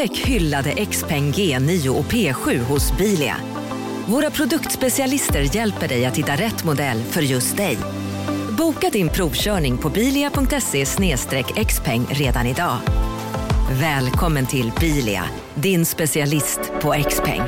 Upptäck 0.00 0.18
hyllade 0.18 0.86
XPeng 0.86 1.32
G9 1.32 1.88
och 1.88 2.04
P7 2.04 2.58
hos 2.58 2.96
Bilia. 2.98 3.36
Våra 4.06 4.30
produktspecialister 4.30 5.56
hjälper 5.56 5.88
dig 5.88 6.06
att 6.06 6.16
hitta 6.16 6.32
rätt 6.32 6.64
modell 6.64 7.02
för 7.02 7.22
just 7.22 7.56
dig. 7.56 7.78
Boka 8.58 8.90
din 8.90 9.08
provkörning 9.08 9.78
på 9.78 9.90
bilia.se 9.90 10.86
xpeng 11.64 12.06
redan 12.10 12.46
idag. 12.46 12.78
Välkommen 13.80 14.46
till 14.46 14.72
Bilia, 14.80 15.24
din 15.54 15.86
specialist 15.86 16.60
på 16.82 16.94
XPeng. 17.08 17.42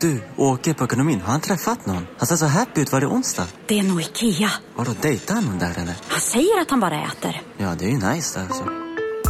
Du, 0.00 0.22
åker 0.36 0.74
på 0.74 0.84
ekonomin. 0.84 1.20
Har 1.20 1.32
han 1.32 1.40
träffat 1.40 1.86
någon? 1.86 2.06
Han 2.18 2.26
ser 2.26 2.36
så 2.36 2.46
happy 2.46 2.80
ut. 2.80 2.92
Var 2.92 3.00
det 3.00 3.06
onsdag? 3.06 3.46
Det 3.66 3.78
är 3.78 3.82
nog 3.82 4.00
Ikea. 4.00 4.50
Har 4.76 4.84
du 4.84 4.94
dejtat 5.02 5.44
någon 5.44 5.58
där 5.58 5.70
eller? 5.70 5.94
Han 6.08 6.20
säger 6.20 6.60
att 6.60 6.70
han 6.70 6.80
bara 6.80 7.02
äter. 7.02 7.42
Ja, 7.58 7.74
det 7.78 7.84
är 7.84 7.88
ju 7.88 8.14
nice 8.14 8.38
där 8.38 8.46
alltså. 8.46 8.64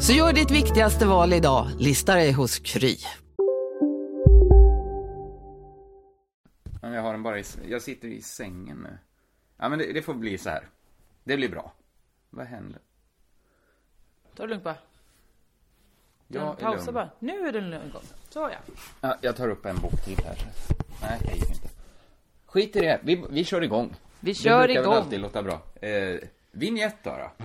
Så 0.00 0.12
gör 0.12 0.32
ditt 0.32 0.50
viktigaste 0.50 1.06
val 1.06 1.32
idag, 1.32 1.66
lista 1.78 2.14
dig 2.14 2.32
hos 2.32 2.58
Kry. 2.58 2.96
Jag 6.82 7.02
har 7.02 7.12
den 7.12 7.22
bara 7.22 7.38
i, 7.38 7.44
jag 7.68 7.82
sitter 7.82 8.08
i 8.08 8.22
sängen 8.22 8.76
nu. 8.76 8.98
Ja 9.56 9.68
men 9.68 9.78
det, 9.78 9.92
det 9.92 10.02
får 10.02 10.14
bli 10.14 10.38
så 10.38 10.50
här. 10.50 10.68
Det 11.24 11.36
blir 11.36 11.48
bra. 11.48 11.72
Vad 12.30 12.46
händer? 12.46 12.80
Ta 14.36 14.42
det 14.42 14.48
lugnt 14.48 14.64
bara. 14.64 14.76
Jag 16.28 16.42
är 16.42 16.52
pausa 16.52 16.84
lugn. 16.84 16.94
bara. 16.94 17.10
Nu 17.18 17.48
är 17.48 17.52
det 17.52 17.60
lugn 17.60 17.90
gång. 17.92 18.02
Så 18.28 18.50
ja. 18.52 18.74
Ja, 19.00 19.16
jag 19.20 19.36
tar 19.36 19.48
upp 19.48 19.66
en 19.66 19.76
bok 19.76 20.04
till 20.04 20.24
här. 20.24 20.36
Nej, 21.02 21.18
jag 21.24 21.34
gick 21.34 21.50
inte. 21.50 21.68
Skit 22.46 22.76
i 22.76 22.80
det, 22.80 23.00
vi, 23.02 23.24
vi 23.30 23.44
kör 23.44 23.62
igång. 23.62 23.94
Vi 24.20 24.34
kör 24.34 24.60
det 24.60 24.66
brukar 24.66 24.80
igång. 24.80 24.94
väl 24.94 25.02
alltid 25.02 25.20
låta 25.20 25.42
bra. 25.42 25.62
Eh, 25.80 26.16
vignett 26.50 26.96
då, 27.04 27.10
då. 27.10 27.44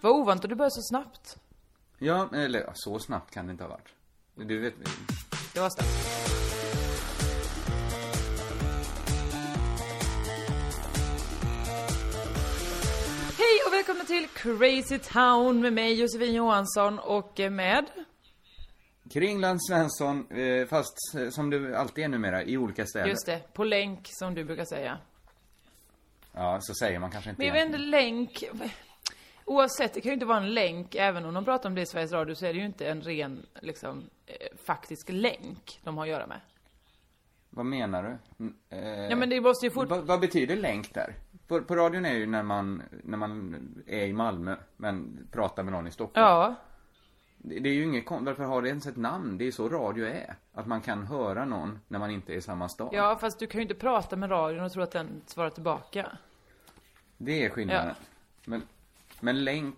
Vad 0.00 0.12
ovant 0.12 0.44
att 0.44 0.50
du 0.50 0.56
börjar 0.56 0.70
så 0.70 0.82
snabbt. 0.82 1.38
Ja, 1.98 2.28
eller 2.34 2.60
ja, 2.60 2.70
så 2.74 2.98
snabbt 2.98 3.34
kan 3.34 3.46
det 3.46 3.50
inte 3.52 3.64
ha 3.64 3.68
varit. 3.70 3.88
Du 4.34 4.58
vet, 4.58 4.74
Det 5.54 5.60
var 5.60 5.70
snabbt. 5.70 5.90
Hej 13.38 13.60
och 13.66 13.72
välkomna 13.72 14.04
till 14.04 14.28
Crazy 14.28 14.98
Town 14.98 15.60
med 15.60 15.72
mig 15.72 16.00
Josefin 16.00 16.34
Johansson 16.34 16.98
och 16.98 17.40
eh, 17.40 17.50
med 17.50 17.84
Kringland 19.10 19.64
Svensson, 19.66 20.30
eh, 20.30 20.66
fast 20.66 21.14
eh, 21.18 21.30
som 21.30 21.50
du 21.50 21.76
alltid 21.76 22.04
är 22.04 22.08
numera, 22.08 22.42
i 22.42 22.56
olika 22.56 22.86
städer. 22.86 23.08
Just 23.08 23.26
det, 23.26 23.52
på 23.52 23.64
länk 23.64 24.00
som 24.04 24.34
du 24.34 24.44
brukar 24.44 24.64
säga. 24.64 24.98
Ja, 26.32 26.58
så 26.60 26.74
säger 26.74 26.98
man 26.98 27.10
kanske 27.10 27.30
inte 27.30 27.40
Men 27.40 27.46
jag 27.46 27.54
vet 27.54 27.66
inte, 27.66 27.78
länk... 27.78 28.44
Oavsett, 29.50 29.94
det 29.94 30.00
kan 30.00 30.10
ju 30.10 30.14
inte 30.14 30.26
vara 30.26 30.38
en 30.38 30.54
länk, 30.54 30.94
även 30.94 31.24
om 31.24 31.34
de 31.34 31.44
pratar 31.44 31.68
om 31.68 31.74
det 31.74 31.80
i 31.80 31.86
Sveriges 31.86 32.12
Radio 32.12 32.34
så 32.34 32.46
är 32.46 32.52
det 32.52 32.58
ju 32.58 32.66
inte 32.66 32.88
en 32.88 33.00
ren, 33.02 33.46
liksom, 33.60 34.10
eh, 34.26 34.34
faktisk 34.64 35.08
länk 35.08 35.80
de 35.84 35.96
har 35.96 36.04
att 36.04 36.10
göra 36.10 36.26
med. 36.26 36.40
Vad 37.50 37.66
menar 37.66 38.02
du? 38.36 38.44
Eh, 38.76 39.10
Ja 39.10 39.16
men 39.16 39.30
det 39.30 39.40
måste 39.40 39.66
ju 39.66 39.70
fort... 39.70 39.88
vad, 39.88 40.06
vad 40.06 40.20
betyder 40.20 40.56
länk 40.56 40.94
där? 40.94 41.14
På, 41.48 41.60
på 41.62 41.76
radion 41.76 42.04
är 42.04 42.12
ju 42.12 42.26
när 42.26 42.42
man, 42.42 42.82
när 43.04 43.18
man 43.18 43.56
är 43.86 44.06
i 44.06 44.12
Malmö, 44.12 44.56
men 44.76 45.28
pratar 45.32 45.62
med 45.62 45.72
någon 45.72 45.86
i 45.86 45.90
Stockholm. 45.90 46.26
Ja, 46.26 46.54
Det, 47.38 47.58
det 47.58 47.68
är 47.68 47.74
ju 47.74 47.84
inget 47.84 48.10
varför 48.10 48.44
har 48.44 48.62
det 48.62 48.68
ens 48.68 48.86
ett 48.86 48.96
namn? 48.96 49.38
Det 49.38 49.44
är 49.44 49.46
ju 49.46 49.52
så 49.52 49.68
radio 49.68 50.06
är. 50.06 50.36
Att 50.52 50.66
man 50.66 50.80
kan 50.80 51.06
höra 51.06 51.44
någon 51.44 51.78
när 51.88 51.98
man 51.98 52.10
inte 52.10 52.32
är 52.32 52.36
i 52.36 52.42
samma 52.42 52.68
stad. 52.68 52.88
ja 52.92 53.18
fast 53.20 53.38
du 53.38 53.46
kan 53.46 53.58
ju 53.58 53.62
inte 53.62 53.74
prata 53.74 54.16
med 54.16 54.30
radion 54.30 54.64
och 54.64 54.72
tro 54.72 54.82
att 54.82 54.92
den 54.92 55.22
svarar 55.26 55.50
tillbaka. 55.50 56.18
Det 57.16 57.44
är 57.44 57.50
skillnaden. 57.50 57.94
Ja. 57.98 58.06
Men, 58.44 58.62
men 59.20 59.44
länk... 59.44 59.76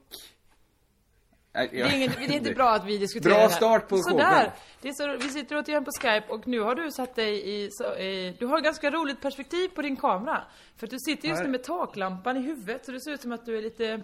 Nej, 1.55 1.69
Det 1.73 1.81
är, 1.81 1.97
inget, 1.97 2.17
det 2.19 2.25
är 2.25 2.33
inte 2.33 2.55
bra 2.55 2.71
att 2.71 2.87
vi 2.87 2.99
diskuterar 2.99 3.35
Bra 3.35 3.49
start 3.49 3.89
på 3.89 3.97
Sådär! 3.99 4.25
showen. 4.41 4.51
Det 4.81 4.89
är 4.89 4.93
så, 4.93 5.17
vi 5.17 5.29
sitter 5.33 5.57
återigen 5.63 5.85
på 5.85 5.91
Skype 6.01 6.25
och 6.29 6.49
nu 6.49 6.61
har 6.61 6.75
du 6.75 6.91
satt 6.91 7.15
dig 7.17 7.49
i, 7.65 7.69
så, 7.73 7.85
i... 7.97 8.37
Du 8.39 8.47
har 8.47 8.61
ganska 8.61 8.91
roligt 8.91 9.21
perspektiv 9.21 9.69
på 9.69 9.83
din 9.83 9.97
kamera. 9.97 10.43
För 10.77 10.87
att 10.87 10.91
du 10.91 10.99
sitter 10.99 11.29
just 11.29 11.39
Ja. 11.41 11.45
nu 11.45 11.51
med 11.51 11.63
taklampan 11.65 12.37
i 12.37 12.41
huvudet 12.41 12.85
så 12.87 12.93
det 12.93 13.01
ser 13.01 13.11
ut 13.11 13.21
som 13.21 13.33
att 13.33 13.47
du 13.47 13.59
är 13.59 13.63
lite... 13.63 14.03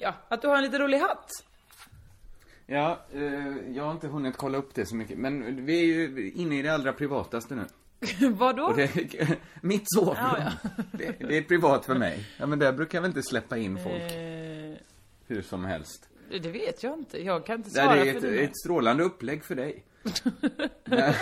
Ja, 0.00 0.14
att 0.28 0.42
du 0.42 0.48
har 0.48 0.56
en 0.56 0.62
lite 0.62 0.78
rolig 0.78 0.98
hatt. 0.98 1.28
Ja, 2.66 3.00
eh, 3.14 3.22
jag 3.76 3.84
har 3.84 3.92
inte 3.92 4.08
hunnit 4.08 4.36
kolla 4.36 4.58
upp 4.58 4.74
det 4.74 4.86
så 4.86 4.96
mycket. 4.96 5.18
Men 5.18 5.66
vi 5.66 5.80
är 5.80 5.84
ju 5.84 6.32
inne 6.34 6.58
i 6.58 6.62
det 6.62 6.68
allra 6.74 6.92
privataste 6.92 7.54
nu. 7.54 7.64
Vadå? 8.30 8.62
Och 8.64 8.76
det, 8.76 8.90
mitt 9.60 9.84
sovrum. 9.86 10.16
Ja, 10.20 10.52
Det, 10.92 11.18
det 11.28 11.36
är 11.36 11.42
privat 11.42 11.84
för 11.86 11.94
mig. 11.94 12.24
Ja, 12.38 12.46
men 12.46 12.58
där 12.58 12.72
brukar 12.72 12.98
jag 12.98 13.02
väl 13.02 13.10
inte 13.10 13.22
släppa 13.22 13.56
in 13.56 13.78
folk 13.82 13.94
Eh, 14.12 14.53
hur 15.26 15.42
som 15.42 15.64
helst. 15.64 16.08
det 16.30 16.50
vet 16.50 16.82
jag 16.82 16.98
inte. 16.98 17.22
Jag 17.24 17.46
kan 17.46 17.56
inte 17.56 17.68
Det 17.68 17.74
svara 17.74 17.86
här 17.88 18.06
är 18.06 18.12
för 18.12 18.16
ett, 18.16 18.22
dina. 18.22 18.42
ett 18.42 18.56
strålande 18.58 19.04
upplägg 19.04 19.44
för 19.44 19.54
dig. 19.54 19.84
men, 20.84 21.12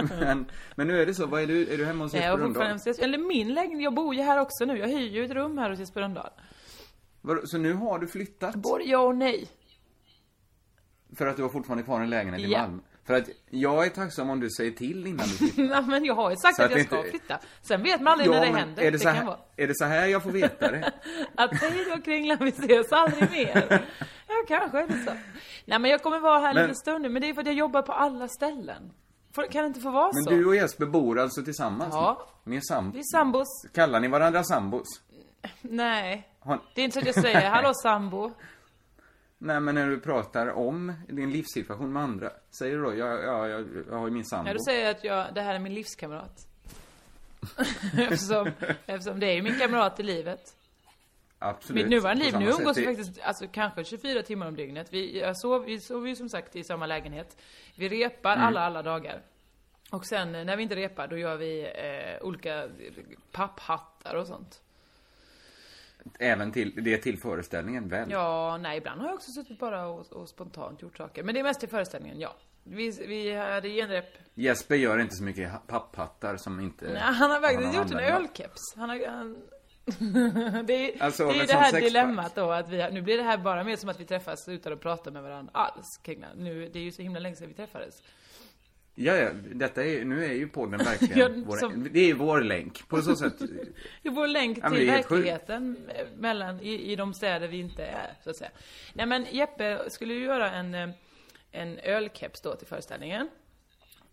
men, 0.20 0.46
men 0.74 0.86
nu 0.86 1.02
är 1.02 1.06
det 1.06 1.14
så, 1.14 1.26
vad 1.26 1.42
är 1.42 1.46
du, 1.46 1.72
är 1.72 1.78
du 1.78 1.84
hemma 1.84 2.04
hos 2.04 2.12
Nej, 2.12 2.22
Jesper 2.22 2.38
Rönndahl? 2.38 2.78
eller 3.04 3.18
min 3.18 3.54
lägenhet, 3.54 3.82
jag 3.82 3.94
bor 3.94 4.14
ju 4.14 4.22
här 4.22 4.40
också 4.40 4.64
nu. 4.64 4.78
Jag 4.78 4.88
hyr 4.88 5.08
ju 5.08 5.24
ett 5.24 5.30
rum 5.30 5.58
här 5.58 5.70
hos 5.70 5.78
Jesper 5.78 6.00
Rönndahl. 6.00 6.30
Så 7.44 7.58
nu 7.58 7.72
har 7.74 7.98
du 7.98 8.06
flyttat? 8.08 8.54
Både 8.54 8.84
ja 8.84 8.98
och 8.98 9.16
nej. 9.16 9.48
För 11.16 11.26
att 11.26 11.36
du 11.36 11.42
har 11.42 11.48
fortfarande 11.50 11.82
kvar 11.84 12.00
en 12.00 12.10
lägenhet 12.10 12.40
i 12.40 12.52
Ja. 12.52 12.58
Malmö? 12.62 12.82
För 13.04 13.14
att 13.14 13.28
jag 13.50 13.86
är 13.86 13.90
tacksam 13.90 14.30
om 14.30 14.40
du 14.40 14.50
säger 14.50 14.70
till 14.70 15.06
innan 15.06 15.26
du 15.26 15.32
flyttar. 15.34 15.62
Nej, 15.68 15.82
men 15.82 16.04
jag 16.04 16.14
har 16.14 16.30
ju 16.30 16.36
sagt 16.36 16.56
Så 16.56 16.62
att, 16.62 16.66
att 16.66 16.70
jag 16.70 16.80
det 16.80 16.84
ska 16.84 16.96
inte- 16.96 17.10
flytta. 17.10 17.38
Sen 17.62 17.82
vet 17.82 18.00
man 18.00 18.12
aldrig 18.12 18.30
när 18.30 18.40
det 18.40 18.46
men 18.52 18.56
händer. 18.60 18.82
Är 18.82 18.90
det, 18.90 18.98
så 18.98 19.04
kan 19.04 19.14
här, 19.16 19.24
vara. 19.24 19.36
är 19.56 19.66
det 19.66 19.74
så 19.76 19.84
här 19.84 20.06
jag 20.06 20.22
får 20.22 20.30
veta 20.30 20.70
det? 20.70 20.92
Att 21.34 21.54
hej 21.54 21.86
då 21.96 22.02
Kringlan, 22.02 22.38
vi 22.40 22.48
ses 22.48 22.92
aldrig 22.92 23.30
mer. 23.30 23.86
Ja, 24.28 24.34
kanske 24.48 24.78
är 24.82 24.86
det 24.86 25.04
så. 25.06 25.12
Nej, 25.64 25.78
men 25.78 25.90
jag 25.90 26.02
kommer 26.02 26.18
vara 26.20 26.38
här 26.38 26.48
en 26.48 26.54
Men- 26.54 26.62
liten 26.62 26.76
stund 26.76 27.02
nu, 27.02 27.08
men 27.08 27.22
det 27.22 27.28
är 27.28 27.34
för 27.34 27.40
att 27.40 27.46
jag 27.46 27.56
jobbar 27.56 27.82
på 27.82 27.92
alla 27.92 28.28
ställen. 28.28 28.92
Får, 29.34 29.42
kan 29.52 29.62
det 29.62 29.66
inte 29.66 29.80
få 29.80 29.90
vara 29.90 30.10
Men 30.14 30.22
så? 30.24 30.30
du 30.30 30.46
och 30.46 30.54
Jesper 30.56 30.86
bor 30.86 31.18
alltså 31.18 31.42
tillsammans 31.42 31.94
Ja. 31.94 32.26
nu? 32.44 32.50
Ni 32.50 32.56
är. 32.56 32.92
Vi 32.92 32.98
är 32.98 33.02
sambos. 33.18 33.48
Kallar 33.74 34.00
ni 34.00 34.08
varandra 34.08 34.44
sambos? 34.44 34.86
Nej. 35.62 36.28
Har... 36.40 36.60
Det 36.74 36.80
är 36.80 36.84
inte 36.84 36.94
så 36.94 37.00
att 37.00 37.06
jag 37.06 37.14
säger 37.14 37.50
hallå 37.50 37.72
sambo. 37.74 38.30
Nej, 39.42 39.60
men 39.60 39.74
när 39.74 39.88
du 39.88 40.00
pratar 40.00 40.46
om 40.46 40.92
din 41.08 41.30
livssituation 41.30 41.92
med 41.92 42.02
andra, 42.02 42.30
säger 42.58 42.76
du 42.76 42.82
då, 42.82 42.94
ja, 42.94 43.06
ja, 43.06 43.48
jag, 43.48 43.66
jag 43.90 43.98
har 43.98 44.06
ju 44.06 44.12
min 44.12 44.24
sambo. 44.24 44.48
Ja, 44.48 44.54
då 44.54 44.60
säger 44.60 44.84
jag 44.84 44.90
att 44.96 45.04
jag, 45.04 45.34
det 45.34 45.40
här 45.40 45.54
är 45.54 45.58
min 45.58 45.74
livskamrat. 45.74 46.46
eftersom, 47.98 48.50
eftersom 48.86 49.20
det 49.20 49.26
är 49.26 49.34
ju 49.34 49.42
min 49.42 49.58
kamrat 49.58 50.00
i 50.00 50.02
livet. 50.02 50.56
Absolut. 51.38 51.82
Mitt 51.82 51.90
nuvarande 51.90 52.24
liv, 52.24 52.38
nu 52.38 52.50
umgås 52.50 52.76
vi 52.78 52.84
faktiskt, 52.84 53.20
alltså 53.20 53.46
kanske 53.52 53.84
24 53.84 54.22
timmar 54.22 54.48
om 54.48 54.56
dygnet. 54.56 54.92
Vi, 54.92 55.20
jag 55.20 55.40
sov, 55.40 55.64
vi 55.64 55.80
sover 55.80 56.08
ju 56.08 56.16
som 56.16 56.28
sagt 56.28 56.56
i 56.56 56.64
samma 56.64 56.86
lägenhet. 56.86 57.36
Vi 57.76 57.88
repar 57.88 58.32
Mm. 58.32 58.46
alla, 58.46 58.60
alla 58.60 58.82
dagar. 58.82 59.22
Och 59.90 60.06
sen 60.06 60.34
eh, 60.34 60.44
när 60.44 60.56
vi 60.56 60.62
inte 60.62 60.76
repar, 60.76 61.06
då 61.08 61.18
gör 61.18 61.36
vi 61.36 61.62
eh, 61.62 62.26
olika 62.26 62.68
papphattar 63.32 64.14
och 64.14 64.26
sånt. 64.26 64.62
Även 66.18 66.52
till, 66.52 66.84
det 66.84 66.94
är 66.94 66.98
till 66.98 67.18
föreställningen 67.18 67.88
väl? 67.88 68.10
Ja, 68.10 68.56
nej, 68.60 68.78
ibland 68.78 69.00
har 69.00 69.08
jag 69.08 69.14
också 69.14 69.30
suttit 69.32 69.58
bara 69.58 69.86
och, 69.86 70.12
och 70.12 70.28
spontant 70.28 70.82
gjort 70.82 70.96
saker. 70.96 71.22
Men 71.22 71.34
det 71.34 71.40
är 71.40 71.44
mest 71.44 71.60
till 71.60 71.68
föreställningen, 71.68 72.20
ja. 72.20 72.34
Vi, 72.64 72.90
vi 73.08 73.34
hade 73.36 73.68
genrep. 73.68 74.04
Jesper 74.34 74.74
gör 74.76 74.98
inte 74.98 75.14
så 75.14 75.24
mycket 75.24 75.50
ha- 75.50 75.58
papphattar 75.66 76.36
som 76.36 76.60
inte... 76.60 76.84
Nej, 76.84 76.96
han 77.02 77.30
har 77.30 77.40
faktiskt 77.40 77.74
gjort 77.74 77.90
en 77.90 77.98
ölkeps. 77.98 78.60
Han 78.76 78.88
har, 78.90 79.06
han... 79.06 79.36
det 80.66 80.72
är, 80.94 81.02
Alltså, 81.02 81.26
det, 81.32 81.40
är 81.40 81.46
det 81.46 81.52
här 81.54 81.80
dilemmat 81.80 82.34
då 82.34 82.50
att 82.52 82.68
vi, 82.68 82.80
har- 82.80 82.90
nu 82.90 83.02
blir 83.02 83.16
det 83.16 83.22
här 83.22 83.38
bara 83.38 83.64
mer 83.64 83.76
som 83.76 83.88
att 83.88 84.00
vi 84.00 84.04
träffas 84.04 84.48
utan 84.48 84.72
att 84.72 84.80
prata 84.80 85.10
med 85.10 85.22
varandra 85.22 85.50
alls 85.54 86.00
kring 86.02 86.20
det. 86.20 86.28
Nu, 86.36 86.68
det 86.72 86.78
är 86.78 86.82
ju 86.82 86.92
så 86.92 87.02
himla 87.02 87.20
länge 87.20 87.36
sedan 87.36 87.48
vi 87.48 87.54
träffades. 87.54 87.94
Ja, 89.02 89.16
ja, 89.16 89.30
detta 89.54 89.84
är, 89.84 90.04
nu 90.04 90.24
är 90.24 90.32
ju 90.32 90.48
podden 90.48 90.78
verkligen 90.84 91.18
Ja, 91.38 91.42
vår, 91.46 91.56
som- 91.56 91.88
Det 91.92 92.10
är 92.10 92.14
vår 92.14 92.40
länk. 92.40 92.88
På 92.88 93.02
så 93.02 93.16
sätt, 93.16 93.38
Det 94.02 94.08
är 94.08 94.12
vår 94.12 94.26
länk 94.28 94.58
Ja, 94.62 94.70
till 94.70 94.78
sjukt. 94.78 94.90
verkligheten 94.90 95.76
eh, 95.94 96.06
mellan, 96.18 96.60
i, 96.60 96.92
i 96.92 96.96
de 96.96 97.14
städer 97.14 97.48
vi 97.48 97.58
inte 97.58 97.84
är, 97.84 98.12
så 98.24 98.30
att 98.30 98.36
säga. 98.36 98.50
Nej 98.94 99.06
men 99.06 99.26
Jeppe 99.30 99.90
skulle 99.90 100.14
ju 100.14 100.24
göra 100.24 100.50
en, 100.50 100.74
eh, 100.74 100.88
en 101.52 101.78
ölkeps 101.78 102.40
då 102.40 102.54
till 102.54 102.66
föreställningen. 102.66 103.28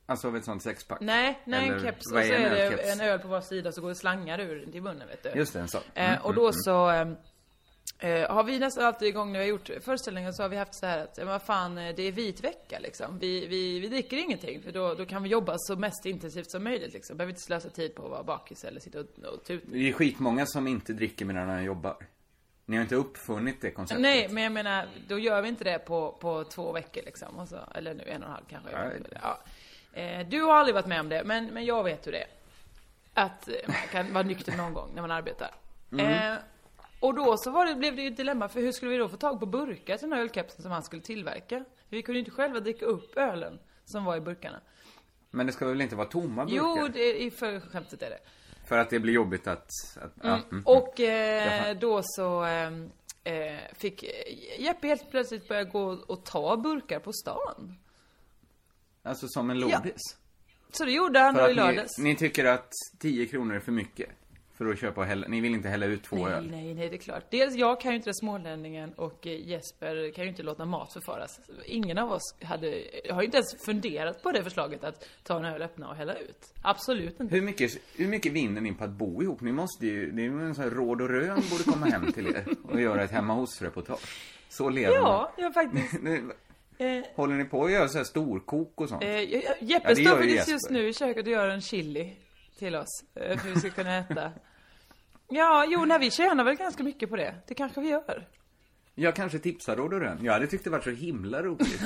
alltså 0.05 0.27
av 0.27 0.37
ett 0.37 0.45
sånt 0.45 0.63
sexpack. 0.63 1.01
Nej, 1.01 1.39
nej 1.45 1.67
en 1.67 1.73
Eller, 1.73 1.85
keps 1.85 2.11
vad 2.11 2.21
och 2.21 2.27
så 2.27 2.33
är 2.33 2.37
en 2.37 2.51
det 2.77 2.91
en 2.91 3.01
öl 3.01 3.19
på 3.19 3.27
var 3.27 3.41
sida 3.41 3.71
så 3.71 3.81
går 3.81 3.89
det 3.89 3.95
slangar 3.95 4.39
ur 4.39 4.65
till 4.71 4.81
munnen 4.81 5.07
vet 5.07 5.23
du. 5.23 5.39
Just 5.39 5.53
det, 5.53 5.59
en 5.59 5.67
sån. 5.67 5.81
Eh, 5.93 6.25
och 6.25 6.33
då 6.33 6.51
så, 6.53 6.91
eh, 6.91 7.07
eh, 7.99 8.29
har 8.29 8.43
vi 8.43 8.59
nästan 8.59 8.85
alltid 8.85 9.07
igång 9.07 9.31
när 9.31 9.39
vi 9.39 9.45
har 9.45 9.49
gjort 9.49 9.69
föreställningar 9.81 10.31
så 10.31 10.43
har 10.43 10.49
vi 10.49 10.57
haft 10.57 10.75
så 10.75 10.85
här 10.85 11.03
att, 11.03 11.17
ja, 11.17 11.25
vad 11.25 11.41
fan, 11.41 11.77
eh, 11.77 11.95
det 11.95 12.03
är 12.03 12.11
vit 12.11 12.43
vecka 12.43 12.79
liksom. 12.79 13.19
Vi, 13.19 13.47
vi, 13.47 13.79
vi 13.79 13.87
dricker 13.87 14.17
ingenting 14.17 14.61
för 14.61 14.71
då, 14.71 14.93
då 14.93 15.05
kan 15.05 15.23
vi 15.23 15.29
jobba 15.29 15.55
så 15.57 15.75
mest 15.75 16.05
intensivt 16.05 16.51
som 16.51 16.63
möjligt 16.63 16.93
liksom. 16.93 17.17
Behöver 17.17 17.31
inte 17.31 17.41
slösa 17.41 17.69
tid 17.69 17.95
på 17.95 18.03
att 18.03 18.11
vara 18.11 18.23
bakis 18.23 18.63
eller 18.63 18.79
sitta 18.79 18.99
och, 18.99 19.33
och 19.33 19.43
tuta. 19.43 19.67
Det 19.71 19.89
är 19.89 19.93
skitmånga 19.93 20.45
som 20.45 20.67
inte 20.67 20.93
dricker 20.93 21.25
medan 21.25 21.47
de 21.47 21.63
jobbar. 21.63 21.97
Ni 22.65 22.75
har 22.75 22.83
inte 22.83 22.95
uppfunnit 22.95 23.61
det 23.61 23.71
konceptet. 23.71 24.01
Nej, 24.01 24.27
men 24.29 24.43
jag 24.43 24.51
menar, 24.51 24.87
då 25.07 25.19
gör 25.19 25.41
vi 25.41 25.49
inte 25.49 25.63
det 25.63 25.79
på, 25.79 26.11
på 26.11 26.43
två 26.43 26.71
veckor 26.71 27.01
liksom. 27.05 27.39
Och 27.39 27.49
så, 27.49 27.59
eller 27.75 27.93
nu 27.93 28.03
en 28.03 28.23
och 28.23 28.27
en 28.27 28.33
halv 28.33 28.43
kanske. 28.49 28.71
Ja. 29.21 29.39
Eh, 29.93 30.27
du 30.27 30.41
har 30.41 30.53
aldrig 30.53 30.75
varit 30.75 30.87
med 30.87 30.99
om 30.99 31.09
det, 31.09 31.23
men, 31.25 31.45
men 31.45 31.65
jag 31.65 31.83
vet 31.83 32.07
hur 32.07 32.11
det 32.11 32.21
är. 32.21 32.27
Att 33.13 33.47
eh, 33.47 33.53
man 33.67 33.75
kan 33.91 34.13
vara 34.13 34.23
nykter 34.23 34.57
någon 34.57 34.73
gång 34.73 34.91
när 34.95 35.01
man 35.01 35.11
arbetar. 35.11 35.51
Mm. 35.91 36.33
Eh, 36.33 36.37
och 36.99 37.13
då 37.15 37.37
så 37.37 37.51
var 37.51 37.65
det, 37.65 37.75
blev 37.75 37.95
det 37.95 38.01
ju 38.01 38.07
ett 38.07 38.17
dilemma, 38.17 38.49
för 38.49 38.61
hur 38.61 38.71
skulle 38.71 38.91
vi 38.91 38.97
då 38.97 39.09
få 39.09 39.17
tag 39.17 39.39
på 39.39 39.45
burkar 39.45 39.97
till 39.97 40.09
den 40.09 40.17
här 40.17 40.23
ölkapseln 40.23 40.63
som 40.63 40.71
han 40.71 40.83
skulle 40.83 41.01
tillverka? 41.01 41.65
Vi 41.89 42.01
kunde 42.01 42.19
ju 42.19 42.25
inte 42.25 42.31
själva 42.31 42.59
dricka 42.59 42.85
upp 42.85 43.17
ölen 43.17 43.59
som 43.85 44.05
var 44.05 44.17
i 44.17 44.21
burkarna. 44.21 44.61
Men 45.31 45.45
det 45.45 45.53
ska 45.53 45.67
väl 45.67 45.81
inte 45.81 45.95
vara 45.95 46.07
tomma 46.07 46.45
burkar? 46.45 46.57
Jo, 46.57 46.87
det, 46.93 47.31
för 47.31 47.59
skämtet 47.59 48.01
är 48.01 48.09
det. 48.09 48.19
För 48.67 48.77
att 48.77 48.89
det 48.89 48.99
blir 48.99 49.13
jobbigt 49.13 49.47
att... 49.47 49.69
att 50.01 50.13
ja, 50.23 50.39
mm. 50.51 50.63
Och 50.65 50.99
eh, 50.99 51.77
då 51.77 52.01
så 52.03 52.45
eh, 52.45 52.67
eh, 53.23 53.59
fick 53.73 54.03
Jeppe 54.59 54.87
helt 54.87 55.11
plötsligt 55.11 55.47
börja 55.47 55.63
gå 55.63 55.83
och 56.07 56.25
ta 56.25 56.57
burkar 56.57 56.99
på 56.99 57.13
stan. 57.13 57.77
Alltså 59.03 59.27
som 59.27 59.49
en 59.49 59.59
lådis? 59.59 60.01
Så 60.71 60.85
det 60.85 60.91
gjorde 60.91 61.19
han 61.19 61.35
då 61.35 61.49
i 61.49 61.53
lördags. 61.53 61.97
ni, 61.97 62.03
ni 62.03 62.15
tycker 62.15 62.45
att 62.45 62.71
10 62.99 63.25
kronor 63.25 63.55
är 63.55 63.59
för 63.59 63.71
mycket? 63.71 64.09
För 64.57 64.65
att 64.65 64.79
köpa 64.79 65.01
och 65.01 65.07
hälla, 65.07 65.27
ni 65.27 65.41
vill 65.41 65.53
inte 65.53 65.69
hälla 65.69 65.85
ut 65.85 66.03
två 66.03 66.15
Nej, 66.15 66.33
öl? 66.33 66.47
nej, 66.51 66.73
nej, 66.73 66.89
det 66.89 66.95
är 66.95 66.97
klart. 66.97 67.23
Dels 67.31 67.55
jag 67.55 67.81
kan 67.81 67.91
ju 67.91 67.97
inte 67.97 68.09
det 68.09 68.15
smålänningen 68.15 68.93
och 68.93 69.27
eh, 69.27 69.47
Jesper 69.47 70.11
kan 70.11 70.23
ju 70.23 70.29
inte 70.29 70.43
låta 70.43 70.65
mat 70.65 70.93
förfaras. 70.93 71.39
Ingen 71.65 71.97
av 71.97 72.11
oss 72.11 72.35
hade, 72.43 72.83
har 73.11 73.21
ju 73.21 73.25
inte 73.25 73.37
ens 73.37 73.65
funderat 73.65 74.23
på 74.23 74.31
det 74.31 74.43
förslaget 74.43 74.83
att 74.83 75.05
ta 75.23 75.37
en 75.39 75.45
öl, 75.45 75.61
öppna 75.61 75.89
och 75.89 75.95
hälla 75.95 76.15
ut. 76.15 76.53
Absolut 76.61 77.19
inte. 77.19 77.35
Hur 77.35 77.41
mycket, 77.41 77.71
hur 77.95 78.07
mycket 78.07 78.31
vinner 78.31 78.61
ni 78.61 78.73
på 78.73 78.83
att 78.83 78.89
bo 78.89 79.23
ihop? 79.23 79.41
Ni 79.41 79.51
måste 79.51 79.85
ju, 79.87 80.11
det 80.11 80.21
är 80.21 80.23
ju 80.23 80.41
en 80.41 80.55
sån 80.55 80.63
här 80.63 80.71
råd 80.71 81.01
och 81.01 81.09
rön 81.09 81.41
borde 81.51 81.63
komma 81.63 81.85
hem 81.85 82.11
till 82.11 82.27
er 82.27 82.45
och 82.63 82.81
göra 82.81 83.03
ett 83.03 83.11
hemma 83.11 83.33
hos-reportage. 83.33 84.17
Så 84.49 84.69
lever 84.69 84.95
Ja, 84.95 85.33
jag 85.37 85.53
faktiskt. 85.53 85.93
man. 86.01 86.03
Nu, 86.03 86.31
Eh, 86.79 87.03
Håller 87.15 87.35
ni 87.35 87.45
på 87.45 87.65
att 87.65 87.71
göra 87.71 87.87
så 87.87 87.97
här 87.97 88.05
storkok 88.05 88.81
och 88.81 88.89
sånt? 88.89 89.03
eh, 89.03 89.19
Jeppe 89.21 89.55
Ja, 89.59 89.95
står 89.95 90.15
faktiskt 90.17 90.47
just 90.49 90.69
nu 90.69 90.87
i 90.89 90.93
köket 90.93 91.25
och 91.25 91.31
gör 91.31 91.49
en 91.49 91.61
chili 91.61 92.13
till 92.57 92.75
oss. 92.75 93.03
eh, 93.15 93.37
För 93.37 93.49
vi 93.49 93.59
ska 93.59 93.69
kunna 93.69 93.97
äta. 93.97 94.31
Ja, 95.29 95.65
jo, 95.69 95.85
nej, 95.85 95.99
vi 95.99 96.11
tjänar 96.11 96.43
väl 96.43 96.55
ganska 96.55 96.83
mycket 96.83 97.09
på 97.09 97.15
det. 97.15 97.35
Det 97.47 97.53
kanske 97.55 97.81
vi 97.81 97.89
gör. 97.89 98.27
Jag 98.99 99.15
kanske 99.15 99.39
tipsar 99.39 99.75
råd 99.75 99.93
rön. 99.93 100.17
Jag 100.21 100.33
hade 100.33 100.47
tyckt 100.47 100.63
det 100.63 100.69
varit 100.69 100.83
så 100.83 100.89
himla 100.89 101.43
roligt. 101.43 101.81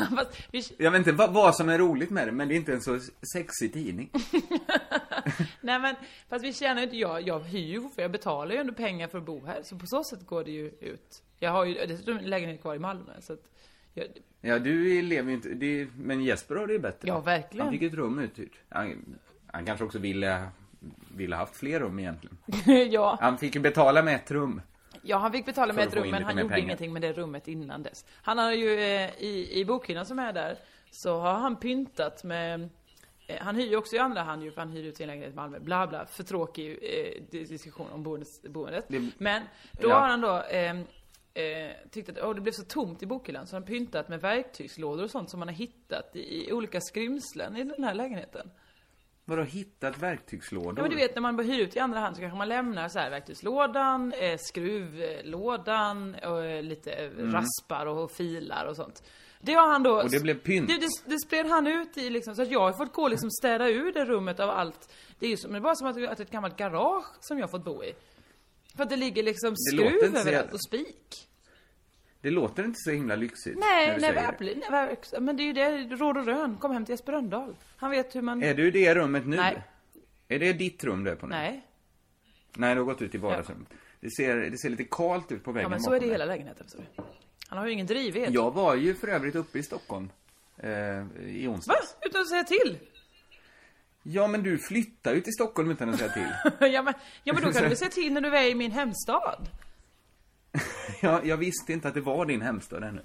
Jag 0.78 0.92
vet 0.92 1.00
inte 1.00 1.12
vad, 1.12 1.34
vad 1.34 1.56
som 1.56 1.70
är 1.70 1.78
roligt 1.78 2.10
med 2.10 2.28
det, 2.28 2.32
men 2.32 2.48
det 2.48 2.54
är 2.54 2.56
inte 2.56 2.74
en 2.74 2.82
så 2.82 3.00
sexig 3.34 3.74
tidning. 3.74 4.10
nej 5.62 5.80
men, 5.80 5.96
fast 6.30 6.46
vi 6.46 6.54
tjänar 6.54 6.78
ju 6.78 6.84
inte, 6.84 6.98
jag, 6.98 7.22
jag 7.22 7.40
hyr 7.40 7.68
ju 7.68 7.90
för 7.90 8.02
jag 8.02 8.12
betalar 8.12 8.52
ju 8.56 8.58
ändå 8.62 8.74
pengar 8.74 9.08
för 9.08 9.18
att 9.18 9.26
bo 9.26 9.46
här. 9.46 9.62
Så 9.64 9.78
på 9.78 9.86
så 9.88 10.04
sätt 10.04 10.26
går 10.26 10.44
det 10.44 10.52
ju 10.52 10.68
ut. 10.80 11.24
Jag 11.40 11.52
har 11.52 11.66
ju 11.66 11.74
dessutom 11.74 12.18
en 12.18 12.30
lägenhet 12.30 12.62
kvar 12.62 12.76
i 12.76 12.80
Malmö, 12.80 13.12
så 13.22 13.34
att 13.34 13.44
jag, 13.94 14.06
Ja, 14.42 14.60
du 14.60 15.02
lever 15.02 15.30
ju 15.30 15.36
inte, 15.36 15.50
det, 15.50 15.88
men 15.98 16.24
Jesper 16.24 16.56
har 16.56 16.68
det 16.68 16.74
ju 16.74 16.80
bättre. 16.80 17.08
Ja, 17.08 17.20
verkligen. 17.20 17.66
Han 17.66 17.74
fick 17.74 17.82
ett 17.84 17.94
rum 17.94 18.20
uthyrt. 18.20 18.60
Han, 18.70 19.16
han 19.48 19.66
kanske 19.66 19.86
också 19.86 20.00
ville, 20.00 20.48
ville 21.16 21.36
haft 21.36 21.56
fler 21.56 21.80
rum 21.80 22.00
egentligen. 22.00 22.38
ja, 22.92 23.18
Han 23.22 23.38
fick 23.38 23.56
ju 23.56 23.62
betala 23.62 24.02
med 24.02 24.16
ett 24.16 24.32
rum. 24.32 24.62
ja, 25.02 25.18
han 25.18 25.32
fick 25.32 25.46
betala 25.46 25.74
med 25.74 25.88
ett 25.88 25.96
rum, 25.96 26.10
men 26.12 26.24
han 26.24 26.38
gjorde 26.38 26.50
pengar. 26.50 26.64
ingenting 26.66 26.94
med 26.94 27.02
det 27.02 27.14
rummet 27.14 27.48
innan 27.48 27.84
dess. 27.84 28.06
Han 28.24 28.38
har 28.38 28.52
ju, 28.52 28.74
eh, 28.80 29.10
i, 29.18 29.60
i 29.60 29.66
bokhyllan 29.66 30.06
som 30.06 30.20
är 30.20 30.34
där, 30.34 30.58
så 30.92 31.20
har 31.20 31.34
han 31.34 31.56
pyntat 31.60 32.24
med 32.24 32.70
eh, 33.28 33.38
han 33.42 33.56
hyr 33.56 33.68
ju 33.70 33.76
också 33.76 33.96
i 33.96 34.00
andra 34.00 34.22
hand 34.22 34.44
ju, 34.44 34.52
för 34.52 34.62
han 34.62 34.70
hyr 34.70 34.84
ut 34.84 34.98
sin 34.98 35.08
lägenhet 35.08 35.34
i 35.34 35.36
Malmö. 35.36 35.60
Bla 35.60 35.88
bla, 35.88 36.06
för 36.06 36.24
tråkig 36.24 36.72
eh, 36.82 37.24
diskussion 37.48 37.88
om 37.92 38.04
boendes, 38.04 38.42
boendet. 38.42 38.86
Det- 38.88 39.10
Men 39.18 39.42
då 39.72 39.90
Ja. 39.90 40.00
har 40.00 40.08
han 40.08 40.22
då 40.22 40.42
eh, 40.44 40.76
eh, 41.34 41.72
tyckt 41.92 42.10
att 42.10 42.18
åh, 42.24 42.36
det 42.36 42.42
blev 42.42 42.52
så 42.52 42.64
tomt 42.64 43.04
i 43.04 43.06
bokhyllan, 43.06 43.48
så 43.48 43.56
han 43.56 43.64
pyntat 43.64 44.10
med 44.10 44.22
verktygslådor 44.22 45.04
och 45.04 45.12
sånt 45.12 45.30
som 45.30 45.40
man 45.40 45.48
har 45.48 45.56
hittat 45.56 46.16
i, 46.16 46.48
i 46.50 46.54
olika 46.54 46.82
skrymslen 46.82 47.58
i 47.58 47.64
den 47.64 47.84
här 47.84 47.94
lägenheten. 47.94 48.52
Vadå, 49.26 49.44
hittat 49.44 49.98
verktygslådor? 49.98 50.74
Ja 50.78 50.82
men 50.82 50.92
du 50.92 50.96
vet 50.96 51.16
när 51.16 51.22
man 51.22 51.40
hyr 51.40 51.60
ut 51.60 51.76
i 51.76 51.80
andra 51.80 52.00
hand 52.00 52.16
så 52.16 52.22
kanske 52.22 52.38
man 52.38 52.50
lämnar 52.50 52.90
så 52.90 53.00
här 53.00 53.10
verktygslådan, 53.10 54.14
eh, 54.14 54.38
skruvlådan 54.40 56.16
och 56.16 56.46
eh, 56.46 56.64
lite 56.64 56.92
eh, 56.92 57.10
raspar 57.18 57.86
och 57.86 58.12
filar 58.12 58.66
och 58.66 58.76
sånt. 58.76 59.04
Det 59.42 59.54
har 59.54 59.68
han 59.68 59.84
då... 59.84 59.94
Mm. 59.94 60.06
Och 60.06 60.12
det 60.12 60.20
blev 60.20 60.40
pynt. 60.40 60.68
Det, 60.68 60.78
det, 60.78 60.90
det 61.06 61.20
spred 61.20 61.46
han 61.46 61.68
ut 61.68 61.98
i 61.98 62.10
liksom, 62.10 62.36
så 62.36 62.42
att 62.42 62.52
jag 62.52 62.60
har 62.60 62.74
fått 62.74 62.94
gå 62.94 63.02
och 63.02 63.10
liksom 63.10 63.32
städa 63.32 63.70
ur 63.70 63.94
det 63.94 64.06
rummet 64.06 64.40
av 64.40 64.50
allt. 64.50 64.94
Det 65.20 65.26
är 65.26 65.30
ju 65.30 65.38
som, 65.38 65.54
det 65.54 65.62
bara 65.62 65.76
som 65.76 65.88
att, 65.88 66.10
att 66.10 66.20
ett 66.20 66.32
gammalt 66.32 66.58
garage 66.58 67.06
som 67.20 67.38
jag 67.38 67.44
har 67.44 67.52
fått 67.52 67.66
bo 67.66 67.84
i. 67.84 67.94
För 68.76 68.84
att 68.84 68.90
det 68.90 68.96
ligger 68.96 69.24
liksom 69.24 69.56
skruv 69.56 70.16
överallt 70.16 70.54
och 70.54 70.64
spik. 70.64 71.31
Det 72.22 72.30
låter 72.30 72.64
inte 72.64 72.80
så 72.80 72.92
himla 72.92 73.16
lyxigt. 73.16 73.58
när 73.60 73.68
Nej, 73.68 73.96
du 73.96 74.02
nej, 74.02 74.14
verkligen. 74.14 74.62
nej. 74.72 74.98
Men 75.20 75.38
det 75.38 75.44
är 75.44 75.46
ju 75.46 75.54
det, 75.54 75.96
råd 75.96 76.18
och 76.18 76.26
rön. 76.26 76.58
Kom 76.58 76.72
hem 76.72 76.86
till 76.86 76.94
Jesper 76.94 77.12
Rönndahl. 77.12 77.56
Han 77.78 77.92
vet 77.92 78.16
hur 78.16 78.22
man... 78.22 78.44
Är 78.44 78.54
du 78.54 78.68
i 78.68 78.72
det 78.72 78.96
rummet 78.96 79.28
nu? 79.28 79.36
Nej. 79.36 79.64
Är 80.28 80.40
det 80.40 80.54
ditt 80.54 80.84
rum 80.84 81.04
du 81.04 81.12
är 81.12 81.16
på 81.16 81.28
nu? 81.28 81.36
Nej. 81.36 81.62
Nej, 82.56 82.76
du 82.76 82.82
har 82.82 82.86
gått 82.86 83.02
ut 83.02 83.16
i 83.16 83.18
vardagsrummet. 83.18 83.68
Det, 84.00 84.12
ser, 84.12 84.36
det 84.38 84.58
ser 84.58 84.70
lite 84.70 84.84
kalt 84.84 85.32
ut 85.32 85.44
på 85.44 85.52
väggen 85.52 85.66
Ja 85.66 85.70
men 85.70 85.82
så 85.82 85.94
är 85.94 86.00
det 86.00 86.06
i 86.06 86.10
hela 86.10 86.26
lägenheten. 86.26 86.68
du. 86.78 87.04
Han 87.48 87.58
har 87.60 87.66
ju 87.66 87.72
ingen 87.74 87.88
drivved. 87.88 88.32
Jag 88.34 88.52
var 88.54 88.76
ju 88.76 88.96
för 88.96 89.08
övrigt 89.08 89.36
uppe 89.36 89.60
i 89.60 89.64
Stockholm. 89.64 90.10
Eh, 90.58 90.70
I 90.70 91.48
Va? 91.48 91.54
onsdags. 91.54 91.96
Utan 92.02 92.22
att 92.22 92.30
säga 92.30 92.44
till? 92.44 92.78
Ja, 94.04 94.28
men 94.28 94.44
du 94.44 94.58
flyttar 94.58 95.14
ju 95.14 95.22
till 95.22 95.34
Stockholm 95.34 95.72
utan 95.72 95.90
att 95.90 96.00
säga 96.00 96.12
till. 96.12 96.28
ja, 96.74 96.82
men, 96.82 96.94
ja 97.24 97.34
men 97.34 97.44
då 97.44 97.52
kan 97.52 97.62
du 97.64 97.68
väl 97.68 97.78
säga 97.78 97.92
till 97.92 98.14
när 98.14 98.22
du 98.22 98.38
är 98.38 98.50
i 98.50 98.56
min 98.56 98.72
hemstad? 98.72 99.48
jag, 101.02 101.26
jag 101.26 101.38
visste 101.38 101.74
inte 101.74 101.88
att 101.88 101.94
det 101.94 102.02
var 102.02 102.26
din 102.26 102.42
hemstad 102.42 102.84
ännu. 102.84 103.02